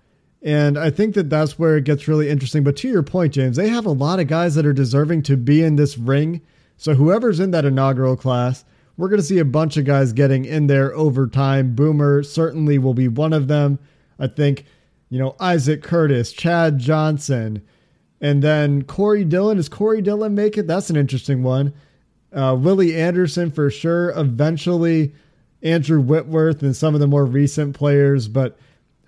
And 0.41 0.77
I 0.77 0.91
think 0.91 1.15
that 1.15 1.31
that's 1.31 1.57
where 1.57 1.75
it 1.75 1.85
gets 1.85 2.07
really 2.07 2.29
interesting. 2.29 2.63
But 2.63 2.77
to 2.77 2.87
your 2.87 3.01
point, 3.01 3.33
James, 3.33 3.57
they 3.57 3.67
have 3.69 3.87
a 3.87 3.91
lot 3.91 4.19
of 4.19 4.27
guys 4.27 4.53
that 4.53 4.65
are 4.65 4.73
deserving 4.73 5.23
to 5.23 5.35
be 5.35 5.63
in 5.63 5.75
this 5.75 5.97
ring. 5.97 6.41
So 6.77 6.93
whoever's 6.93 7.39
in 7.39 7.49
that 7.49 7.65
inaugural 7.65 8.15
class, 8.15 8.63
we're 8.97 9.09
going 9.09 9.19
to 9.19 9.25
see 9.25 9.39
a 9.39 9.45
bunch 9.45 9.77
of 9.77 9.85
guys 9.85 10.13
getting 10.13 10.45
in 10.45 10.67
there 10.67 10.93
over 10.95 11.27
time. 11.27 11.75
Boomer 11.75 12.23
certainly 12.23 12.77
will 12.77 12.93
be 12.93 13.07
one 13.07 13.33
of 13.33 13.47
them. 13.47 13.79
I 14.19 14.27
think, 14.27 14.65
you 15.09 15.19
know, 15.19 15.35
Isaac 15.39 15.83
Curtis, 15.83 16.31
Chad 16.31 16.79
Johnson, 16.79 17.61
and 18.21 18.41
then 18.41 18.83
Corey 18.83 19.25
Dillon. 19.25 19.57
Does 19.57 19.69
Corey 19.69 20.01
Dillon 20.01 20.33
make 20.33 20.57
it? 20.57 20.67
That's 20.67 20.89
an 20.89 20.95
interesting 20.95 21.43
one. 21.43 21.73
Uh, 22.31 22.55
Willie 22.59 22.95
Anderson 22.95 23.51
for 23.51 23.69
sure. 23.69 24.11
Eventually, 24.11 25.13
Andrew 25.61 25.99
Whitworth 25.99 26.61
and 26.61 26.75
some 26.75 26.93
of 26.93 27.01
the 27.01 27.07
more 27.07 27.25
recent 27.25 27.75
players. 27.75 28.27
But 28.27 28.57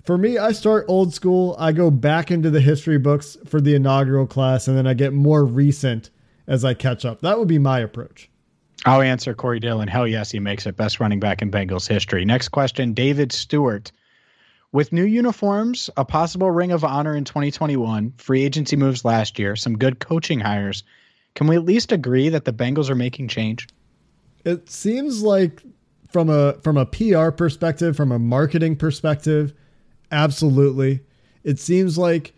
for 0.03 0.17
me, 0.17 0.37
I 0.37 0.51
start 0.51 0.85
old 0.87 1.13
school. 1.13 1.55
I 1.59 1.71
go 1.71 1.91
back 1.91 2.31
into 2.31 2.49
the 2.49 2.61
history 2.61 2.97
books 2.97 3.37
for 3.45 3.61
the 3.61 3.75
inaugural 3.75 4.27
class, 4.27 4.67
and 4.67 4.77
then 4.77 4.87
I 4.87 4.93
get 4.93 5.13
more 5.13 5.45
recent 5.45 6.09
as 6.47 6.65
I 6.65 6.73
catch 6.73 7.05
up. 7.05 7.21
That 7.21 7.39
would 7.39 7.47
be 7.47 7.59
my 7.59 7.79
approach. 7.79 8.29
I'll 8.87 9.01
answer 9.01 9.33
Corey 9.33 9.59
Dillon. 9.59 9.87
Hell 9.87 10.07
yes, 10.07 10.31
he 10.31 10.39
makes 10.39 10.65
it 10.65 10.77
best 10.77 10.99
running 10.99 11.19
back 11.19 11.41
in 11.41 11.51
Bengals 11.51 11.87
history. 11.87 12.25
Next 12.25 12.49
question 12.49 12.93
David 12.93 13.31
Stewart. 13.31 13.91
With 14.71 14.91
new 14.91 15.05
uniforms, 15.05 15.89
a 15.95 16.03
possible 16.03 16.51
ring 16.51 16.71
of 16.71 16.83
honor 16.83 17.15
in 17.15 17.23
2021, 17.23 18.13
free 18.17 18.43
agency 18.43 18.75
moves 18.75 19.05
last 19.05 19.39
year, 19.39 19.55
some 19.55 19.77
good 19.77 19.99
coaching 19.99 20.39
hires, 20.39 20.83
can 21.35 21.47
we 21.47 21.55
at 21.55 21.63
least 21.63 21.91
agree 21.91 22.29
that 22.29 22.45
the 22.45 22.51
Bengals 22.51 22.89
are 22.89 22.95
making 22.95 23.29
change? 23.29 23.67
It 24.43 24.69
seems 24.69 25.23
like 25.23 25.63
from 26.09 26.29
a 26.29 26.53
from 26.63 26.77
a 26.77 26.85
PR 26.85 27.29
perspective, 27.29 27.95
from 27.95 28.11
a 28.11 28.19
marketing 28.19 28.75
perspective, 28.75 29.53
Absolutely. 30.11 31.01
It 31.43 31.59
seems 31.59 31.97
like 31.97 32.33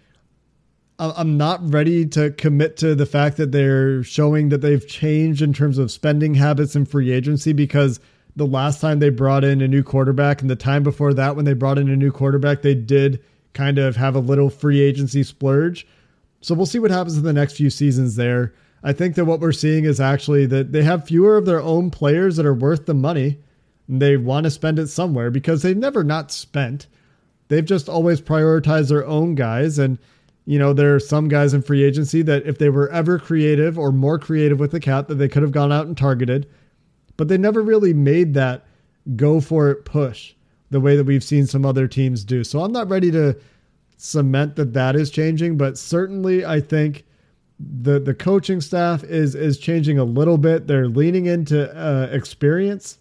I'm 0.99 1.37
not 1.37 1.61
ready 1.73 2.05
to 2.07 2.31
commit 2.31 2.75
to 2.77 2.93
the 2.93 3.05
fact 3.05 3.37
that 3.37 3.53
they're 3.53 4.03
showing 4.03 4.49
that 4.49 4.59
they've 4.59 4.85
changed 4.85 5.41
in 5.41 5.53
terms 5.53 5.77
of 5.77 5.91
spending 5.91 6.33
habits 6.35 6.75
and 6.75 6.89
free 6.89 7.11
agency 7.11 7.53
because 7.53 8.01
the 8.35 8.45
last 8.45 8.81
time 8.81 8.99
they 8.99 9.09
brought 9.09 9.45
in 9.45 9.61
a 9.61 9.67
new 9.67 9.81
quarterback 9.81 10.41
and 10.41 10.49
the 10.49 10.57
time 10.57 10.83
before 10.83 11.13
that 11.13 11.37
when 11.37 11.45
they 11.45 11.53
brought 11.53 11.77
in 11.77 11.89
a 11.89 11.95
new 11.95 12.11
quarterback, 12.11 12.61
they 12.61 12.75
did 12.75 13.23
kind 13.53 13.77
of 13.77 13.95
have 13.95 14.15
a 14.15 14.19
little 14.19 14.49
free 14.49 14.81
agency 14.81 15.23
splurge. 15.23 15.87
So 16.41 16.53
we'll 16.53 16.65
see 16.65 16.79
what 16.79 16.91
happens 16.91 17.17
in 17.17 17.23
the 17.23 17.33
next 17.33 17.53
few 17.53 17.69
seasons 17.69 18.17
there. 18.17 18.53
I 18.83 18.91
think 18.91 19.15
that 19.15 19.25
what 19.25 19.39
we're 19.39 19.51
seeing 19.53 19.85
is 19.85 20.01
actually 20.01 20.45
that 20.47 20.73
they 20.73 20.83
have 20.83 21.07
fewer 21.07 21.37
of 21.37 21.45
their 21.45 21.61
own 21.61 21.91
players 21.91 22.35
that 22.35 22.45
are 22.45 22.53
worth 22.53 22.85
the 22.85 22.93
money. 22.93 23.39
And 23.87 24.01
they 24.01 24.17
want 24.17 24.43
to 24.43 24.51
spend 24.51 24.79
it 24.79 24.87
somewhere 24.87 25.31
because 25.31 25.61
they've 25.61 25.75
never 25.75 26.03
not 26.03 26.31
spent. 26.31 26.87
They've 27.47 27.65
just 27.65 27.89
always 27.89 28.21
prioritized 28.21 28.89
their 28.89 29.05
own 29.05 29.35
guys. 29.35 29.79
And, 29.79 29.97
you 30.49 30.57
know, 30.57 30.73
there 30.73 30.95
are 30.95 30.99
some 30.99 31.27
guys 31.27 31.53
in 31.53 31.61
free 31.61 31.83
agency 31.83 32.23
that 32.23 32.43
if 32.47 32.57
they 32.57 32.69
were 32.69 32.89
ever 32.89 33.19
creative 33.19 33.77
or 33.77 33.91
more 33.91 34.17
creative 34.17 34.59
with 34.59 34.71
the 34.71 34.79
cap, 34.79 35.07
that 35.07 35.13
they 35.13 35.27
could 35.27 35.43
have 35.43 35.51
gone 35.51 35.71
out 35.71 35.85
and 35.85 35.95
targeted. 35.95 36.49
But 37.17 37.27
they 37.27 37.37
never 37.37 37.61
really 37.61 37.93
made 37.93 38.33
that 38.33 38.65
go 39.15 39.41
for 39.41 39.69
it 39.69 39.85
push 39.85 40.33
the 40.71 40.79
way 40.79 40.95
that 40.95 41.03
we've 41.03 41.23
seen 41.23 41.45
some 41.45 41.67
other 41.67 41.87
teams 41.87 42.23
do. 42.23 42.43
So 42.43 42.61
I'm 42.61 42.71
not 42.71 42.89
ready 42.89 43.11
to 43.11 43.37
cement 43.97 44.55
that 44.55 44.73
that 44.73 44.95
is 44.95 45.11
changing, 45.11 45.55
but 45.55 45.77
certainly 45.77 46.43
I 46.43 46.61
think 46.61 47.05
the 47.59 47.99
the 47.99 48.15
coaching 48.15 48.59
staff 48.59 49.03
is 49.03 49.35
is 49.35 49.59
changing 49.59 49.99
a 49.99 50.03
little 50.03 50.39
bit. 50.39 50.65
They're 50.65 50.87
leaning 50.87 51.27
into 51.27 51.71
uh, 51.77 52.07
experience 52.11 52.97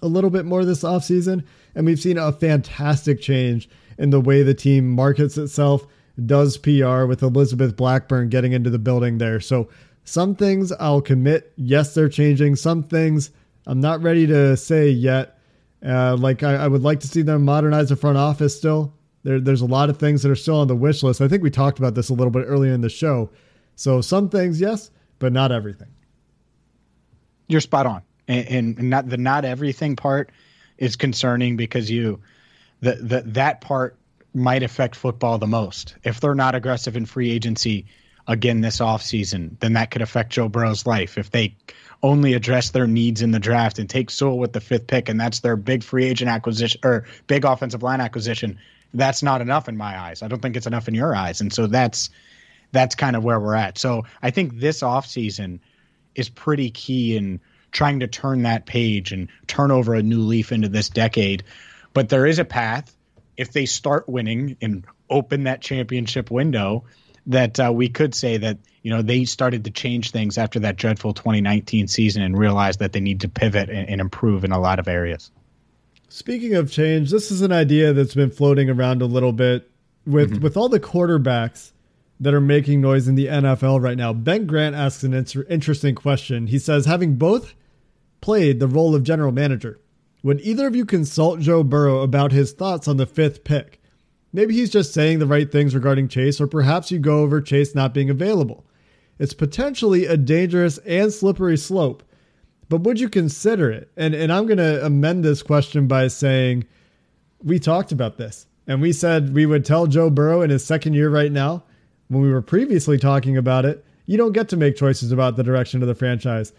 a 0.00 0.06
little 0.06 0.30
bit 0.30 0.44
more 0.44 0.64
this 0.64 0.84
offseason. 0.84 1.44
And 1.74 1.86
we've 1.86 1.98
seen 1.98 2.18
a 2.18 2.30
fantastic 2.30 3.20
change 3.20 3.68
in 3.98 4.10
the 4.10 4.20
way 4.20 4.44
the 4.44 4.54
team 4.54 4.88
markets 4.90 5.36
itself, 5.36 5.88
does 6.24 6.56
PR 6.58 7.04
with 7.04 7.22
Elizabeth 7.22 7.76
Blackburn 7.76 8.28
getting 8.28 8.52
into 8.52 8.70
the 8.70 8.78
building 8.78 9.18
there. 9.18 9.40
So 9.40 9.68
some 10.04 10.34
things 10.34 10.72
I'll 10.72 11.00
commit. 11.00 11.52
Yes, 11.56 11.94
they're 11.94 12.08
changing. 12.08 12.56
Some 12.56 12.82
things 12.82 13.30
I'm 13.66 13.80
not 13.80 14.02
ready 14.02 14.26
to 14.26 14.56
say 14.56 14.90
yet. 14.90 15.38
Uh, 15.84 16.16
like 16.16 16.42
I, 16.42 16.54
I, 16.54 16.68
would 16.68 16.82
like 16.82 17.00
to 17.00 17.08
see 17.08 17.22
them 17.22 17.44
modernize 17.44 17.88
the 17.88 17.96
front 17.96 18.16
office 18.16 18.56
still. 18.56 18.94
There, 19.24 19.40
there's 19.40 19.62
a 19.62 19.66
lot 19.66 19.90
of 19.90 19.98
things 19.98 20.22
that 20.22 20.30
are 20.30 20.36
still 20.36 20.60
on 20.60 20.68
the 20.68 20.76
wish 20.76 21.02
list. 21.02 21.20
I 21.20 21.26
think 21.26 21.42
we 21.42 21.50
talked 21.50 21.78
about 21.78 21.94
this 21.94 22.08
a 22.08 22.14
little 22.14 22.30
bit 22.30 22.44
earlier 22.46 22.72
in 22.72 22.82
the 22.82 22.88
show. 22.88 23.30
So 23.74 24.00
some 24.00 24.28
things, 24.28 24.60
yes, 24.60 24.90
but 25.18 25.32
not 25.32 25.50
everything. 25.50 25.88
You're 27.48 27.60
spot 27.60 27.86
on 27.86 28.02
and, 28.28 28.78
and 28.78 28.90
not 28.90 29.08
the 29.08 29.16
not 29.16 29.44
everything 29.44 29.96
part 29.96 30.30
is 30.78 30.94
concerning 30.94 31.56
because 31.56 31.90
you 31.90 32.20
the, 32.80 32.94
the 32.94 33.22
that 33.22 33.60
part 33.60 33.96
might 34.34 34.62
affect 34.62 34.96
football 34.96 35.38
the 35.38 35.46
most. 35.46 35.94
If 36.02 36.20
they're 36.20 36.34
not 36.34 36.54
aggressive 36.54 36.96
in 36.96 37.06
free 37.06 37.30
agency 37.30 37.86
again 38.26 38.60
this 38.60 38.78
offseason, 38.78 39.58
then 39.60 39.74
that 39.74 39.90
could 39.90 40.02
affect 40.02 40.32
Joe 40.32 40.48
Burrow's 40.48 40.86
life. 40.86 41.18
If 41.18 41.30
they 41.30 41.56
only 42.02 42.34
address 42.34 42.70
their 42.70 42.86
needs 42.86 43.22
in 43.22 43.30
the 43.30 43.38
draft 43.38 43.78
and 43.78 43.88
take 43.88 44.10
Sewell 44.10 44.38
with 44.38 44.52
the 44.52 44.60
fifth 44.60 44.86
pick 44.86 45.08
and 45.08 45.20
that's 45.20 45.40
their 45.40 45.56
big 45.56 45.82
free 45.82 46.04
agent 46.04 46.30
acquisition 46.30 46.80
or 46.84 47.06
big 47.26 47.44
offensive 47.44 47.82
line 47.82 48.00
acquisition, 48.00 48.58
that's 48.94 49.22
not 49.22 49.40
enough 49.40 49.68
in 49.68 49.76
my 49.76 49.98
eyes. 49.98 50.22
I 50.22 50.28
don't 50.28 50.40
think 50.40 50.56
it's 50.56 50.66
enough 50.66 50.88
in 50.88 50.94
your 50.94 51.14
eyes. 51.14 51.40
And 51.40 51.52
so 51.52 51.66
that's 51.66 52.10
that's 52.72 52.94
kind 52.94 53.16
of 53.16 53.24
where 53.24 53.38
we're 53.38 53.54
at. 53.54 53.78
So 53.78 54.04
I 54.22 54.30
think 54.30 54.58
this 54.58 54.82
offseason 54.82 55.60
is 56.14 56.28
pretty 56.28 56.70
key 56.70 57.16
in– 57.16 57.40
trying 57.72 58.00
to 58.00 58.06
turn 58.06 58.42
that 58.42 58.66
page 58.66 59.12
and 59.12 59.28
turn 59.46 59.70
over 59.70 59.94
a 59.94 60.02
new 60.02 60.20
leaf 60.20 60.52
into 60.52 60.68
this 60.68 60.88
decade. 60.90 61.42
But 61.94 62.10
there 62.10 62.26
is 62.26 62.38
a 62.38 62.44
path 62.44 62.94
if 63.42 63.52
they 63.52 63.66
start 63.66 64.08
winning 64.08 64.56
and 64.62 64.84
open 65.10 65.44
that 65.44 65.60
championship 65.60 66.30
window 66.30 66.84
that 67.26 67.58
uh, 67.60 67.72
we 67.72 67.88
could 67.88 68.14
say 68.14 68.36
that 68.36 68.58
you 68.82 68.90
know 68.90 69.02
they 69.02 69.24
started 69.24 69.64
to 69.64 69.70
change 69.70 70.12
things 70.12 70.38
after 70.38 70.60
that 70.60 70.76
dreadful 70.76 71.12
2019 71.12 71.88
season 71.88 72.22
and 72.22 72.38
realized 72.38 72.78
that 72.78 72.92
they 72.92 73.00
need 73.00 73.20
to 73.20 73.28
pivot 73.28 73.68
and, 73.68 73.88
and 73.88 74.00
improve 74.00 74.44
in 74.44 74.52
a 74.52 74.60
lot 74.60 74.78
of 74.78 74.88
areas. 74.88 75.30
Speaking 76.08 76.54
of 76.54 76.70
change, 76.70 77.10
this 77.10 77.30
is 77.30 77.42
an 77.42 77.52
idea 77.52 77.92
that's 77.92 78.14
been 78.14 78.30
floating 78.30 78.70
around 78.70 79.02
a 79.02 79.06
little 79.06 79.32
bit 79.32 79.70
with 80.06 80.32
mm-hmm. 80.32 80.42
with 80.42 80.56
all 80.56 80.68
the 80.68 80.80
quarterbacks 80.80 81.72
that 82.20 82.32
are 82.32 82.40
making 82.40 82.80
noise 82.80 83.08
in 83.08 83.16
the 83.16 83.26
NFL 83.26 83.82
right 83.82 83.98
now. 83.98 84.12
Ben 84.12 84.46
Grant 84.46 84.76
asks 84.76 85.02
an 85.02 85.12
inter- 85.12 85.44
interesting 85.50 85.96
question. 85.96 86.46
He 86.46 86.60
says, 86.60 86.86
having 86.86 87.16
both 87.16 87.54
played 88.20 88.60
the 88.60 88.68
role 88.68 88.94
of 88.94 89.02
general 89.02 89.32
manager. 89.32 89.80
Would 90.22 90.40
either 90.42 90.66
of 90.66 90.76
you 90.76 90.84
consult 90.84 91.40
Joe 91.40 91.64
Burrow 91.64 92.00
about 92.00 92.32
his 92.32 92.52
thoughts 92.52 92.86
on 92.86 92.96
the 92.96 93.06
fifth 93.06 93.42
pick? 93.44 93.80
Maybe 94.32 94.54
he's 94.54 94.70
just 94.70 94.94
saying 94.94 95.18
the 95.18 95.26
right 95.26 95.50
things 95.50 95.74
regarding 95.74 96.08
Chase, 96.08 96.40
or 96.40 96.46
perhaps 96.46 96.90
you 96.90 96.98
go 96.98 97.18
over 97.18 97.40
Chase 97.40 97.74
not 97.74 97.92
being 97.92 98.08
available. 98.08 98.64
It's 99.18 99.34
potentially 99.34 100.06
a 100.06 100.16
dangerous 100.16 100.78
and 100.78 101.12
slippery 101.12 101.56
slope, 101.56 102.02
but 102.68 102.82
would 102.82 102.98
you 102.98 103.08
consider 103.08 103.70
it? 103.70 103.90
And 103.96 104.14
and 104.14 104.32
I'm 104.32 104.46
going 104.46 104.58
to 104.58 104.84
amend 104.84 105.24
this 105.24 105.42
question 105.42 105.86
by 105.86 106.08
saying, 106.08 106.64
we 107.42 107.58
talked 107.58 107.92
about 107.92 108.16
this 108.16 108.46
and 108.66 108.80
we 108.80 108.92
said 108.92 109.34
we 109.34 109.46
would 109.46 109.64
tell 109.64 109.86
Joe 109.86 110.08
Burrow 110.08 110.42
in 110.42 110.50
his 110.50 110.64
second 110.64 110.94
year 110.94 111.10
right 111.10 111.32
now, 111.32 111.64
when 112.08 112.22
we 112.22 112.30
were 112.30 112.42
previously 112.42 112.98
talking 112.98 113.36
about 113.36 113.64
it, 113.64 113.84
you 114.06 114.16
don't 114.16 114.32
get 114.32 114.48
to 114.50 114.56
make 114.56 114.76
choices 114.76 115.12
about 115.12 115.36
the 115.36 115.42
direction 115.42 115.82
of 115.82 115.88
the 115.88 115.94
franchise. 115.94 116.52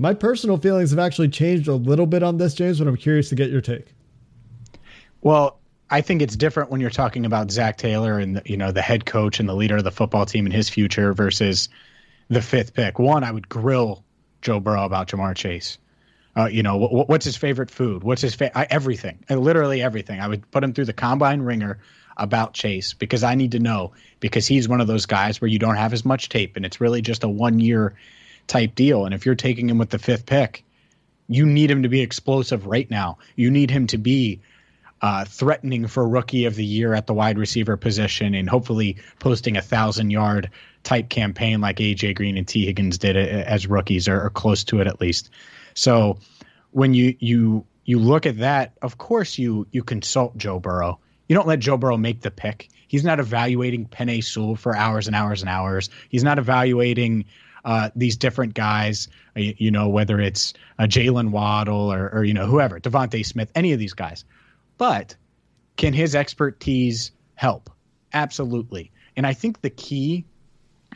My 0.00 0.14
personal 0.14 0.56
feelings 0.56 0.90
have 0.90 1.00
actually 1.00 1.28
changed 1.28 1.66
a 1.66 1.74
little 1.74 2.06
bit 2.06 2.22
on 2.22 2.38
this, 2.38 2.54
James, 2.54 2.78
but 2.78 2.86
I'm 2.86 2.96
curious 2.96 3.28
to 3.30 3.34
get 3.34 3.50
your 3.50 3.60
take. 3.60 3.92
Well, 5.20 5.58
I 5.90 6.02
think 6.02 6.22
it's 6.22 6.36
different 6.36 6.70
when 6.70 6.80
you're 6.80 6.90
talking 6.90 7.26
about 7.26 7.50
Zac 7.50 7.78
Taylor 7.78 8.18
and 8.18 8.40
you 8.44 8.56
know 8.56 8.70
the 8.70 8.80
head 8.80 9.06
coach 9.06 9.40
and 9.40 9.48
the 9.48 9.54
leader 9.54 9.76
of 9.76 9.84
the 9.84 9.90
football 9.90 10.24
team 10.24 10.46
and 10.46 10.54
his 10.54 10.68
future 10.68 11.12
versus 11.12 11.68
the 12.28 12.40
fifth 12.40 12.74
pick. 12.74 13.00
One, 13.00 13.24
I 13.24 13.32
would 13.32 13.48
grill 13.48 14.04
Joe 14.40 14.60
Burrow 14.60 14.84
about 14.84 15.08
Ja'Marr 15.08 15.34
Chase. 15.34 15.78
Uh, 16.36 16.46
you 16.46 16.62
know, 16.62 16.78
wh- 16.78 17.08
what's 17.08 17.24
his 17.24 17.36
favorite 17.36 17.70
food? 17.70 18.04
What's 18.04 18.22
his 18.22 18.36
fa- 18.36 18.56
I, 18.56 18.68
everything? 18.70 19.24
I, 19.28 19.34
literally 19.34 19.82
everything. 19.82 20.20
I 20.20 20.28
would 20.28 20.48
put 20.52 20.62
him 20.62 20.74
through 20.74 20.84
the 20.84 20.92
combine 20.92 21.42
ringer 21.42 21.80
about 22.16 22.52
Chase 22.52 22.94
because 22.94 23.24
I 23.24 23.34
need 23.34 23.52
to 23.52 23.58
know 23.58 23.92
because 24.20 24.46
he's 24.46 24.68
one 24.68 24.80
of 24.80 24.86
those 24.86 25.06
guys 25.06 25.40
where 25.40 25.48
you 25.48 25.58
don't 25.58 25.76
have 25.76 25.92
as 25.92 26.04
much 26.04 26.28
tape 26.28 26.56
and 26.56 26.64
it's 26.64 26.80
really 26.80 27.02
just 27.02 27.24
a 27.24 27.28
one 27.28 27.58
year 27.58 27.96
type 28.48 28.74
deal. 28.74 29.04
And 29.04 29.14
if 29.14 29.24
you're 29.24 29.36
taking 29.36 29.70
him 29.70 29.78
with 29.78 29.90
the 29.90 29.98
fifth 29.98 30.26
pick, 30.26 30.64
you 31.28 31.46
need 31.46 31.70
him 31.70 31.84
to 31.84 31.88
be 31.88 32.00
explosive 32.00 32.66
right 32.66 32.90
now. 32.90 33.18
You 33.36 33.50
need 33.50 33.70
him 33.70 33.86
to 33.88 33.98
be 33.98 34.40
uh, 35.00 35.24
threatening 35.24 35.86
for 35.86 36.08
rookie 36.08 36.46
of 36.46 36.56
the 36.56 36.64
year 36.64 36.94
at 36.94 37.06
the 37.06 37.14
wide 37.14 37.38
receiver 37.38 37.76
position 37.76 38.34
and 38.34 38.48
hopefully 38.48 38.96
posting 39.20 39.56
a 39.56 39.62
thousand 39.62 40.10
yard 40.10 40.50
type 40.82 41.08
campaign 41.08 41.60
like 41.60 41.76
AJ 41.76 42.16
Green 42.16 42.36
and 42.36 42.48
Tee 42.48 42.66
Higgins 42.66 42.98
did 42.98 43.16
as 43.16 43.66
rookies 43.66 44.08
or, 44.08 44.24
or 44.24 44.30
close 44.30 44.64
to 44.64 44.80
it 44.80 44.86
at 44.86 45.00
least. 45.00 45.30
So 45.74 46.18
when 46.72 46.94
you 46.94 47.14
you 47.20 47.66
you 47.84 47.98
look 47.98 48.26
at 48.26 48.38
that, 48.38 48.72
of 48.82 48.98
course 48.98 49.38
you 49.38 49.66
you 49.70 49.84
consult 49.84 50.36
Joe 50.36 50.58
Burrow. 50.58 50.98
You 51.28 51.36
don't 51.36 51.46
let 51.46 51.60
Joe 51.60 51.76
Burrow 51.76 51.98
make 51.98 52.22
the 52.22 52.30
pick. 52.30 52.68
He's 52.88 53.04
not 53.04 53.20
evaluating 53.20 53.86
Penei 53.86 54.24
Sewell 54.24 54.56
for 54.56 54.74
hours 54.74 55.06
and 55.06 55.14
hours 55.14 55.42
and 55.42 55.50
hours. 55.50 55.90
He's 56.08 56.24
not 56.24 56.38
evaluating 56.38 57.26
uh, 57.64 57.90
these 57.96 58.16
different 58.16 58.54
guys. 58.54 59.08
Uh, 59.36 59.40
you, 59.40 59.54
you 59.58 59.70
know 59.70 59.88
whether 59.88 60.20
it's 60.20 60.54
uh, 60.78 60.84
Jaylen 60.84 61.30
Waddle 61.30 61.92
or, 61.92 62.08
or 62.10 62.24
you 62.24 62.34
know 62.34 62.46
whoever, 62.46 62.80
DeVonta 62.80 63.24
Smith, 63.24 63.50
any 63.54 63.72
of 63.72 63.78
these 63.78 63.94
guys. 63.94 64.24
But 64.76 65.16
can 65.76 65.92
his 65.92 66.14
expertise 66.14 67.12
help? 67.34 67.70
Absolutely. 68.12 68.90
And 69.16 69.26
I 69.26 69.34
think 69.34 69.60
the 69.60 69.70
key 69.70 70.24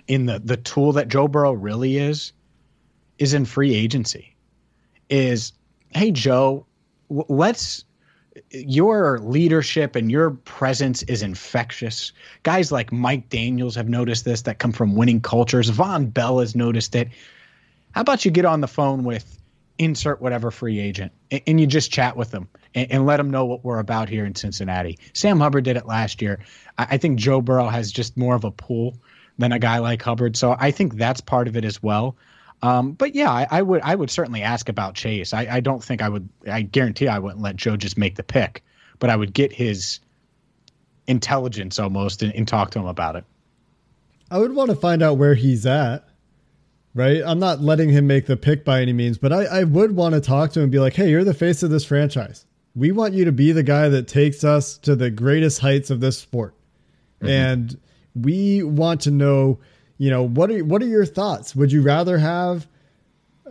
in 0.06 0.26
the 0.26 0.38
the 0.38 0.56
tool 0.56 0.92
that 0.92 1.08
Joe 1.08 1.28
Burrow 1.28 1.52
really 1.52 1.96
is 1.96 2.32
is 3.18 3.34
in 3.34 3.44
free 3.44 3.74
agency. 3.74 4.34
Is 5.08 5.52
hey 5.90 6.10
Joe, 6.10 6.66
w- 7.08 7.26
let's 7.28 7.84
your 8.50 9.18
leadership 9.18 9.96
and 9.96 10.10
your 10.10 10.30
presence 10.30 11.02
is 11.02 11.22
infectious. 11.22 12.12
Guys 12.42 12.72
like 12.72 12.92
Mike 12.92 13.28
Daniels 13.28 13.74
have 13.76 13.88
noticed 13.88 14.24
this 14.24 14.42
that 14.42 14.58
come 14.58 14.72
from 14.72 14.94
winning 14.94 15.20
cultures. 15.20 15.70
Vonn 15.70 16.12
Bell 16.12 16.38
has 16.38 16.54
noticed 16.54 16.94
it. 16.94 17.08
How 17.92 18.00
about 18.00 18.24
you 18.24 18.30
get 18.30 18.44
on 18.44 18.60
the 18.60 18.68
phone 18.68 19.04
with 19.04 19.38
insert 19.78 20.20
whatever 20.20 20.50
free 20.50 20.78
agent 20.78 21.12
and, 21.30 21.42
and 21.46 21.60
you 21.60 21.66
just 21.66 21.90
chat 21.90 22.16
with 22.16 22.30
them 22.30 22.48
and, 22.74 22.92
and, 22.92 23.06
let 23.06 23.16
them 23.16 23.30
know 23.30 23.46
what 23.46 23.64
we're 23.64 23.78
about 23.78 24.08
here 24.08 24.24
in 24.24 24.34
Cincinnati. 24.34 24.98
Sam 25.12 25.40
Hubbard 25.40 25.64
did 25.64 25.76
it 25.76 25.86
last 25.86 26.22
year. 26.22 26.40
I, 26.78 26.88
I 26.90 26.96
think 26.98 27.18
Joe 27.18 27.40
Burrow 27.40 27.68
has 27.68 27.90
just 27.90 28.16
more 28.16 28.34
of 28.34 28.44
a 28.44 28.50
pull 28.50 28.94
than 29.38 29.52
a 29.52 29.58
guy 29.58 29.78
like 29.78 30.02
Hubbard. 30.02 30.36
So 30.36 30.54
I 30.58 30.70
think 30.70 30.94
that's 30.94 31.20
part 31.20 31.48
of 31.48 31.56
it 31.56 31.64
as 31.64 31.82
well. 31.82 32.16
Um, 32.62 32.92
but 32.92 33.14
yeah, 33.14 33.30
I, 33.30 33.46
I, 33.50 33.62
would 33.62 33.82
I 33.82 33.94
would 33.94 34.10
certainly 34.10 34.42
ask 34.42 34.68
about 34.68 34.94
Chase. 34.94 35.34
I, 35.34 35.48
I 35.50 35.60
don't 35.60 35.82
think 35.82 36.00
I 36.00 36.08
would. 36.08 36.28
I 36.48 36.62
guarantee 36.62 37.08
I 37.08 37.18
wouldn't 37.18 37.42
let 37.42 37.56
Joe 37.56 37.76
just 37.76 37.98
make 37.98 38.14
the 38.14 38.22
pick, 38.22 38.62
but 38.98 39.10
I 39.10 39.16
would 39.16 39.32
get 39.32 39.52
his 39.52 39.98
intelligence 41.06 41.78
almost 41.78 42.22
and, 42.22 42.32
and 42.34 42.46
talk 42.46 42.70
to 42.72 42.78
him 42.78 42.86
about 42.86 43.16
it. 43.16 43.24
I 44.30 44.38
would 44.38 44.54
want 44.54 44.70
to 44.70 44.76
find 44.76 45.02
out 45.02 45.18
where 45.18 45.34
he's 45.34 45.66
at 45.66 46.08
right? 46.94 47.22
I'm 47.24 47.38
not 47.38 47.60
letting 47.60 47.88
him 47.88 48.06
make 48.06 48.26
the 48.26 48.36
pick 48.36 48.64
by 48.64 48.82
any 48.82 48.92
means, 48.92 49.18
but 49.18 49.32
I, 49.32 49.44
I 49.44 49.64
would 49.64 49.96
want 49.96 50.14
to 50.14 50.20
talk 50.20 50.52
to 50.52 50.60
him 50.60 50.64
and 50.64 50.72
be 50.72 50.78
like, 50.78 50.94
hey, 50.94 51.10
you're 51.10 51.24
the 51.24 51.34
face 51.34 51.62
of 51.62 51.70
this 51.70 51.84
franchise. 51.84 52.44
We 52.74 52.92
want 52.92 53.14
you 53.14 53.24
to 53.26 53.32
be 53.32 53.52
the 53.52 53.62
guy 53.62 53.88
that 53.88 54.08
takes 54.08 54.44
us 54.44 54.78
to 54.78 54.96
the 54.96 55.10
greatest 55.10 55.60
heights 55.60 55.90
of 55.90 56.00
this 56.00 56.18
sport. 56.18 56.54
Mm-hmm. 57.16 57.28
And 57.28 57.80
we 58.14 58.62
want 58.62 59.02
to 59.02 59.10
know, 59.10 59.60
you 60.02 60.10
know, 60.10 60.24
what 60.24 60.50
are 60.50 60.64
what 60.64 60.82
are 60.82 60.86
your 60.86 61.06
thoughts? 61.06 61.54
Would 61.54 61.70
you 61.70 61.80
rather 61.80 62.18
have 62.18 62.66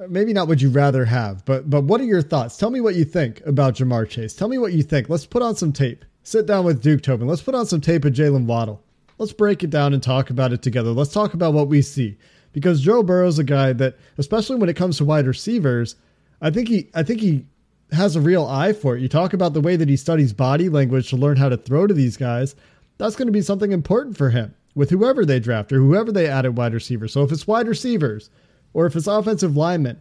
maybe 0.09 0.33
not 0.33 0.49
would 0.49 0.61
you 0.61 0.69
rather 0.69 1.05
have, 1.05 1.45
but 1.45 1.69
but 1.69 1.85
what 1.85 2.01
are 2.01 2.05
your 2.05 2.21
thoughts? 2.21 2.57
Tell 2.57 2.69
me 2.69 2.81
what 2.81 2.95
you 2.95 3.05
think 3.05 3.41
about 3.45 3.75
Ja'Marr 3.75 4.09
Chase. 4.09 4.33
Tell 4.33 4.49
me 4.49 4.57
what 4.57 4.73
you 4.73 4.83
think. 4.83 5.07
Let's 5.07 5.25
put 5.25 5.41
on 5.41 5.55
some 5.55 5.71
tape. 5.71 6.03
Sit 6.23 6.47
down 6.47 6.65
with 6.65 6.81
Duke 6.81 7.03
Tobin. 7.03 7.25
Let's 7.25 7.41
put 7.41 7.55
on 7.55 7.67
some 7.67 7.79
tape 7.79 8.03
of 8.03 8.11
Jaylen 8.11 8.47
Waddle. 8.47 8.83
Let's 9.17 9.31
break 9.31 9.63
it 9.63 9.69
down 9.69 9.93
and 9.93 10.03
talk 10.03 10.29
about 10.29 10.51
it 10.51 10.61
together. 10.61 10.91
Let's 10.91 11.13
talk 11.13 11.33
about 11.33 11.53
what 11.53 11.69
we 11.69 11.81
see 11.81 12.17
because 12.51 12.81
Joe 12.81 13.01
Burrow's 13.01 13.39
a 13.39 13.45
guy 13.45 13.71
that, 13.71 13.95
especially 14.17 14.57
when 14.57 14.67
it 14.67 14.75
comes 14.75 14.97
to 14.97 15.05
wide 15.05 15.27
receivers, 15.27 15.95
I 16.41 16.49
think 16.49 16.67
he 16.67 16.89
I 16.93 17.03
think 17.03 17.21
he 17.21 17.45
has 17.93 18.17
a 18.17 18.21
real 18.21 18.45
eye 18.45 18.73
for 18.73 18.97
it. 18.97 19.01
You 19.01 19.07
talk 19.07 19.31
about 19.31 19.53
the 19.53 19.61
way 19.61 19.77
that 19.77 19.87
he 19.87 19.95
studies 19.95 20.33
body 20.33 20.67
language 20.67 21.11
to 21.11 21.15
learn 21.15 21.37
how 21.37 21.47
to 21.47 21.55
throw 21.55 21.87
to 21.87 21.93
these 21.93 22.17
guys. 22.17 22.57
That's 22.97 23.15
going 23.15 23.29
to 23.29 23.31
be 23.31 23.41
something 23.41 23.71
important 23.71 24.17
for 24.17 24.31
him 24.31 24.53
with 24.75 24.89
whoever 24.89 25.25
they 25.25 25.39
draft 25.39 25.71
or 25.71 25.77
whoever 25.77 26.11
they 26.11 26.27
add 26.27 26.45
at 26.45 26.53
wide 26.53 26.73
receiver. 26.73 27.07
So 27.07 27.23
if 27.23 27.31
it's 27.31 27.47
wide 27.47 27.67
receivers 27.67 28.29
or 28.73 28.85
if 28.85 28.95
it's 28.95 29.07
offensive 29.07 29.57
linemen 29.57 29.99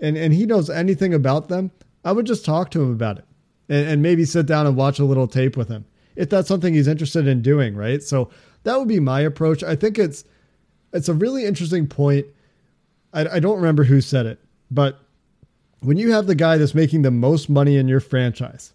and, 0.00 0.16
and 0.16 0.34
he 0.34 0.46
knows 0.46 0.68
anything 0.68 1.14
about 1.14 1.48
them, 1.48 1.70
I 2.04 2.12
would 2.12 2.26
just 2.26 2.44
talk 2.44 2.70
to 2.72 2.82
him 2.82 2.92
about 2.92 3.18
it 3.18 3.24
and, 3.68 3.88
and 3.88 4.02
maybe 4.02 4.24
sit 4.24 4.46
down 4.46 4.66
and 4.66 4.76
watch 4.76 4.98
a 4.98 5.04
little 5.04 5.26
tape 5.26 5.56
with 5.56 5.68
him 5.68 5.86
if 6.16 6.30
that's 6.30 6.48
something 6.48 6.74
he's 6.74 6.88
interested 6.88 7.26
in 7.26 7.42
doing, 7.42 7.76
right? 7.76 8.02
So 8.02 8.30
that 8.64 8.78
would 8.78 8.88
be 8.88 9.00
my 9.00 9.20
approach. 9.20 9.62
I 9.62 9.76
think 9.76 9.98
it's 9.98 10.24
it's 10.92 11.08
a 11.08 11.14
really 11.14 11.44
interesting 11.44 11.86
point. 11.86 12.26
I, 13.12 13.28
I 13.28 13.38
don't 13.38 13.56
remember 13.56 13.84
who 13.84 14.00
said 14.00 14.26
it, 14.26 14.40
but 14.70 14.98
when 15.80 15.98
you 15.98 16.10
have 16.12 16.26
the 16.26 16.34
guy 16.34 16.56
that's 16.56 16.74
making 16.74 17.02
the 17.02 17.10
most 17.10 17.48
money 17.48 17.76
in 17.76 17.86
your 17.86 18.00
franchise, 18.00 18.72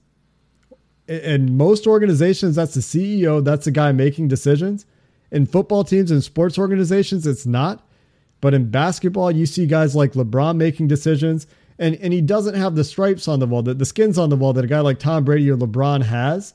in 1.07 1.57
most 1.57 1.87
organizations, 1.87 2.55
that's 2.55 2.75
the 2.75 2.81
CEO, 2.81 3.43
that's 3.43 3.65
the 3.65 3.71
guy 3.71 3.91
making 3.91 4.27
decisions. 4.27 4.85
In 5.31 5.45
football 5.45 5.83
teams 5.83 6.11
and 6.11 6.23
sports 6.23 6.57
organizations, 6.57 7.25
it's 7.25 7.45
not. 7.45 7.87
But 8.41 8.53
in 8.53 8.71
basketball, 8.71 9.31
you 9.31 9.45
see 9.45 9.67
guys 9.67 9.95
like 9.95 10.13
LeBron 10.13 10.57
making 10.57 10.87
decisions, 10.87 11.45
and, 11.77 11.95
and 11.95 12.11
he 12.11 12.21
doesn't 12.21 12.55
have 12.55 12.75
the 12.75 12.83
stripes 12.83 13.27
on 13.27 13.39
the 13.39 13.45
wall, 13.45 13.61
the, 13.61 13.75
the 13.75 13.85
skins 13.85 14.17
on 14.17 14.29
the 14.29 14.35
wall 14.35 14.53
that 14.53 14.65
a 14.65 14.67
guy 14.67 14.79
like 14.79 14.99
Tom 14.99 15.23
Brady 15.23 15.49
or 15.49 15.57
LeBron 15.57 16.03
has. 16.03 16.53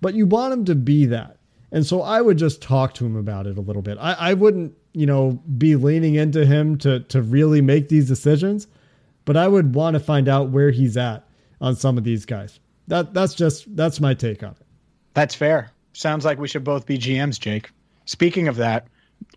But 0.00 0.14
you 0.14 0.26
want 0.26 0.52
him 0.52 0.64
to 0.66 0.74
be 0.74 1.06
that. 1.06 1.38
And 1.72 1.84
so 1.86 2.02
I 2.02 2.20
would 2.20 2.38
just 2.38 2.62
talk 2.62 2.94
to 2.94 3.06
him 3.06 3.16
about 3.16 3.46
it 3.46 3.58
a 3.58 3.60
little 3.60 3.82
bit. 3.82 3.98
I, 4.00 4.12
I 4.12 4.34
wouldn't, 4.34 4.74
you 4.92 5.06
know, 5.06 5.40
be 5.56 5.76
leaning 5.76 6.14
into 6.14 6.44
him 6.44 6.78
to 6.78 7.00
to 7.00 7.22
really 7.22 7.60
make 7.60 7.88
these 7.88 8.08
decisions, 8.08 8.66
but 9.24 9.36
I 9.36 9.46
would 9.46 9.74
want 9.74 9.94
to 9.94 10.00
find 10.00 10.28
out 10.28 10.50
where 10.50 10.70
he's 10.70 10.96
at 10.96 11.28
on 11.60 11.76
some 11.76 11.96
of 11.96 12.02
these 12.02 12.24
guys. 12.24 12.58
That 12.88 13.14
that's 13.14 13.34
just 13.34 13.76
that's 13.76 14.00
my 14.00 14.14
take 14.14 14.42
on 14.42 14.50
it. 14.50 14.66
That's 15.14 15.34
fair. 15.34 15.70
Sounds 15.92 16.24
like 16.24 16.38
we 16.38 16.48
should 16.48 16.64
both 16.64 16.86
be 16.86 16.98
GMs, 16.98 17.38
Jake. 17.38 17.70
Speaking 18.04 18.48
of 18.48 18.56
that, 18.56 18.86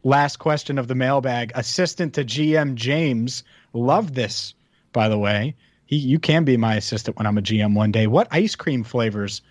last 0.04 0.38
question 0.38 0.78
of 0.78 0.88
the 0.88 0.96
mailbag. 0.96 1.52
Assistant 1.56 2.14
to 2.16 2.24
GM 2.24 2.76
James, 2.76 3.44
love 3.74 4.14
this, 4.14 4.54
by 4.92 5.10
the 5.10 5.18
way. 5.18 5.56
He, 5.86 5.98
you 5.98 6.20
can 6.20 6.44
be 6.44 6.58
my 6.58 6.76
assistant 6.76 7.18
when 7.18 7.28
I'm 7.28 7.38
a 7.38 7.42
GM 7.42 7.76
one 7.76 7.92
day. 7.92 8.08
What 8.08 8.28
ice 8.32 8.56
cream 8.56 8.84
flavors 8.84 9.42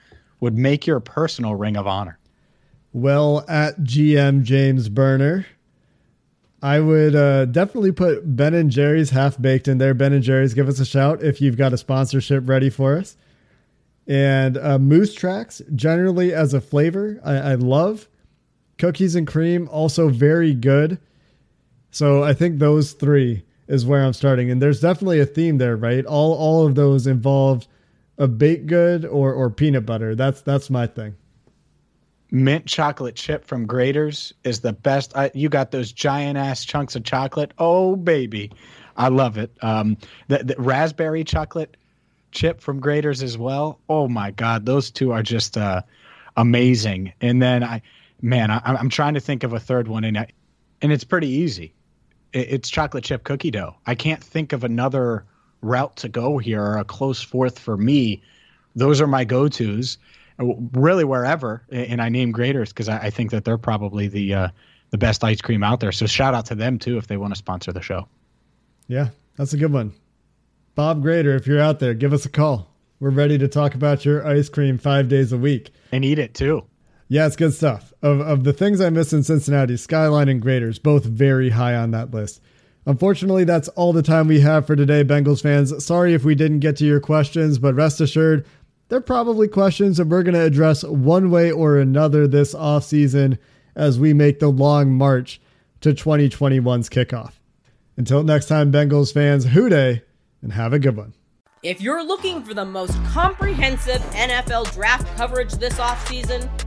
would 0.40 0.56
make 0.56 0.86
your 0.86 1.00
personal 1.00 1.54
ring 1.54 1.76
of 1.76 1.86
honor? 1.86 2.18
well 2.92 3.44
at 3.48 3.78
GM 3.80 4.42
James 4.42 4.88
Burner. 4.88 5.46
I 6.62 6.78
would 6.78 7.16
uh, 7.16 7.46
definitely 7.46 7.92
put 7.92 8.36
Ben 8.36 8.54
and 8.54 8.70
Jerry's 8.70 9.10
half 9.10 9.40
baked 9.40 9.66
in 9.66 9.78
there. 9.78 9.94
Ben 9.94 10.12
and 10.12 10.22
Jerry's, 10.22 10.54
give 10.54 10.68
us 10.68 10.78
a 10.78 10.84
shout 10.84 11.22
if 11.22 11.40
you've 11.40 11.56
got 11.56 11.72
a 11.72 11.78
sponsorship 11.78 12.48
ready 12.48 12.70
for 12.70 12.96
us. 12.96 13.16
And 14.06 14.56
uh, 14.56 14.78
Moose 14.78 15.14
Tracks, 15.14 15.60
generally 15.74 16.32
as 16.32 16.54
a 16.54 16.60
flavor, 16.60 17.20
I, 17.24 17.34
I 17.34 17.54
love. 17.54 18.08
Cookies 18.78 19.14
and 19.14 19.26
cream, 19.26 19.68
also 19.70 20.08
very 20.08 20.54
good. 20.54 20.98
So 21.90 22.22
I 22.24 22.32
think 22.34 22.58
those 22.58 22.92
three 22.92 23.44
is 23.68 23.86
where 23.86 24.04
I'm 24.04 24.12
starting. 24.12 24.50
And 24.50 24.60
there's 24.60 24.80
definitely 24.80 25.20
a 25.20 25.26
theme 25.26 25.58
there, 25.58 25.76
right? 25.76 26.04
All 26.04 26.34
all 26.34 26.66
of 26.66 26.74
those 26.74 27.06
involved 27.06 27.68
a 28.18 28.26
baked 28.26 28.66
good 28.66 29.04
or 29.04 29.32
or 29.32 29.50
peanut 29.50 29.86
butter. 29.86 30.14
That's 30.14 30.40
that's 30.40 30.70
my 30.70 30.86
thing 30.86 31.14
mint 32.32 32.64
chocolate 32.66 33.14
chip 33.14 33.44
from 33.44 33.68
Graeter's 33.68 34.32
is 34.42 34.60
the 34.60 34.72
best. 34.72 35.16
I, 35.16 35.30
you 35.34 35.48
got 35.48 35.70
those 35.70 35.92
giant 35.92 36.38
ass 36.38 36.64
chunks 36.64 36.96
of 36.96 37.04
chocolate. 37.04 37.52
Oh 37.58 37.94
baby, 37.94 38.50
I 38.96 39.08
love 39.08 39.36
it. 39.38 39.52
Um, 39.60 39.98
the, 40.28 40.38
the 40.38 40.56
raspberry 40.58 41.22
chocolate 41.22 41.76
chip 42.32 42.60
from 42.60 42.80
Graeter's 42.80 43.22
as 43.22 43.36
well. 43.36 43.78
Oh 43.88 44.08
my 44.08 44.30
god, 44.32 44.66
those 44.66 44.90
two 44.90 45.12
are 45.12 45.22
just 45.22 45.56
uh, 45.58 45.82
amazing. 46.36 47.12
And 47.20 47.40
then 47.40 47.62
I, 47.62 47.82
man, 48.22 48.50
I, 48.50 48.60
I'm 48.64 48.88
trying 48.88 49.14
to 49.14 49.20
think 49.20 49.42
of 49.42 49.52
a 49.52 49.60
third 49.60 49.88
one, 49.88 50.04
and 50.04 50.16
I, 50.16 50.28
and 50.80 50.90
it's 50.90 51.04
pretty 51.04 51.28
easy. 51.28 51.74
It, 52.32 52.48
it's 52.50 52.70
chocolate 52.70 53.04
chip 53.04 53.24
cookie 53.24 53.50
dough. 53.50 53.76
I 53.86 53.94
can't 53.94 54.22
think 54.22 54.52
of 54.52 54.64
another 54.64 55.26
route 55.60 55.96
to 55.96 56.08
go 56.08 56.38
here 56.38 56.62
or 56.62 56.78
a 56.78 56.84
close 56.84 57.22
fourth 57.22 57.58
for 57.58 57.76
me 57.76 58.22
those 58.74 59.00
are 59.00 59.06
my 59.06 59.24
go 59.24 59.48
tos, 59.48 59.98
really 60.38 61.04
wherever. 61.04 61.62
And 61.70 62.00
I 62.00 62.08
name 62.08 62.32
Graeter's 62.32 62.70
because 62.70 62.88
I, 62.88 62.98
I, 62.98 63.10
think 63.10 63.30
that 63.30 63.44
they're 63.44 63.58
probably 63.58 64.08
the 64.08 64.34
uh, 64.34 64.48
the 64.90 64.98
best 64.98 65.24
ice 65.24 65.40
cream 65.40 65.62
out 65.62 65.80
there. 65.80 65.92
So 65.92 66.06
shout 66.06 66.34
out 66.34 66.46
to 66.46 66.54
them 66.54 66.78
too 66.78 66.98
if 66.98 67.06
they 67.06 67.16
want 67.16 67.34
to 67.34 67.38
sponsor 67.38 67.72
the 67.72 67.82
show. 67.82 68.08
Yeah, 68.88 69.08
that's 69.36 69.52
a 69.52 69.56
good 69.56 69.72
one. 69.72 69.92
Bob 70.74 71.02
Graeter, 71.02 71.36
if 71.36 71.46
you're 71.46 71.60
out 71.60 71.78
there, 71.78 71.94
give 71.94 72.12
us 72.12 72.24
a 72.24 72.30
call. 72.30 72.68
We're 72.98 73.10
ready 73.10 73.36
to 73.38 73.48
talk 73.48 73.74
about 73.74 74.04
your 74.04 74.26
ice 74.26 74.48
cream 74.48 74.78
five 74.78 75.08
days 75.08 75.32
a 75.32 75.36
week. 75.36 75.70
And 75.90 76.04
eat 76.04 76.18
it 76.18 76.34
too. 76.34 76.64
Yeah, 77.12 77.26
it's 77.26 77.36
good 77.36 77.52
stuff. 77.52 77.92
Of, 78.00 78.20
of 78.20 78.44
the 78.44 78.54
things 78.54 78.80
I 78.80 78.88
miss 78.88 79.12
in 79.12 79.22
Cincinnati, 79.22 79.76
Skyline 79.76 80.30
and 80.30 80.40
Graeter's, 80.40 80.78
both 80.78 81.04
very 81.04 81.50
high 81.50 81.74
on 81.74 81.90
that 81.90 82.10
list. 82.10 82.40
Unfortunately, 82.86 83.44
that's 83.44 83.68
all 83.68 83.92
the 83.92 84.02
time 84.02 84.28
we 84.28 84.40
have 84.40 84.66
for 84.66 84.74
today, 84.74 85.04
Bengals 85.04 85.42
fans. 85.42 85.84
Sorry 85.84 86.14
if 86.14 86.24
we 86.24 86.34
didn't 86.34 86.60
get 86.60 86.78
to 86.78 86.86
your 86.86 87.00
questions, 87.00 87.58
but 87.58 87.74
rest 87.74 88.00
assured, 88.00 88.46
they're 88.88 89.02
probably 89.02 89.46
questions 89.46 89.98
that 89.98 90.06
we're 90.06 90.22
going 90.22 90.36
to 90.36 90.40
address 90.40 90.84
one 90.84 91.30
way 91.30 91.50
or 91.50 91.76
another 91.76 92.26
this 92.26 92.54
offseason 92.54 93.36
as 93.76 94.00
we 94.00 94.14
make 94.14 94.38
the 94.38 94.48
long 94.48 94.90
march 94.90 95.38
to 95.82 95.92
2021's 95.92 96.88
kickoff. 96.88 97.34
Until 97.98 98.22
next 98.22 98.46
time, 98.46 98.72
Bengals 98.72 99.12
fans, 99.12 99.44
Who 99.44 99.68
Dey, 99.68 100.00
and 100.40 100.54
have 100.54 100.72
a 100.72 100.78
good 100.78 100.96
one. 100.96 101.12
If 101.62 101.82
you're 101.82 102.02
looking 102.02 102.42
for 102.42 102.54
the 102.54 102.64
most 102.64 102.94
comprehensive 103.04 104.00
NFL 104.12 104.72
draft 104.72 105.14
coverage 105.16 105.52
this 105.52 105.74
offseason, 105.74 106.48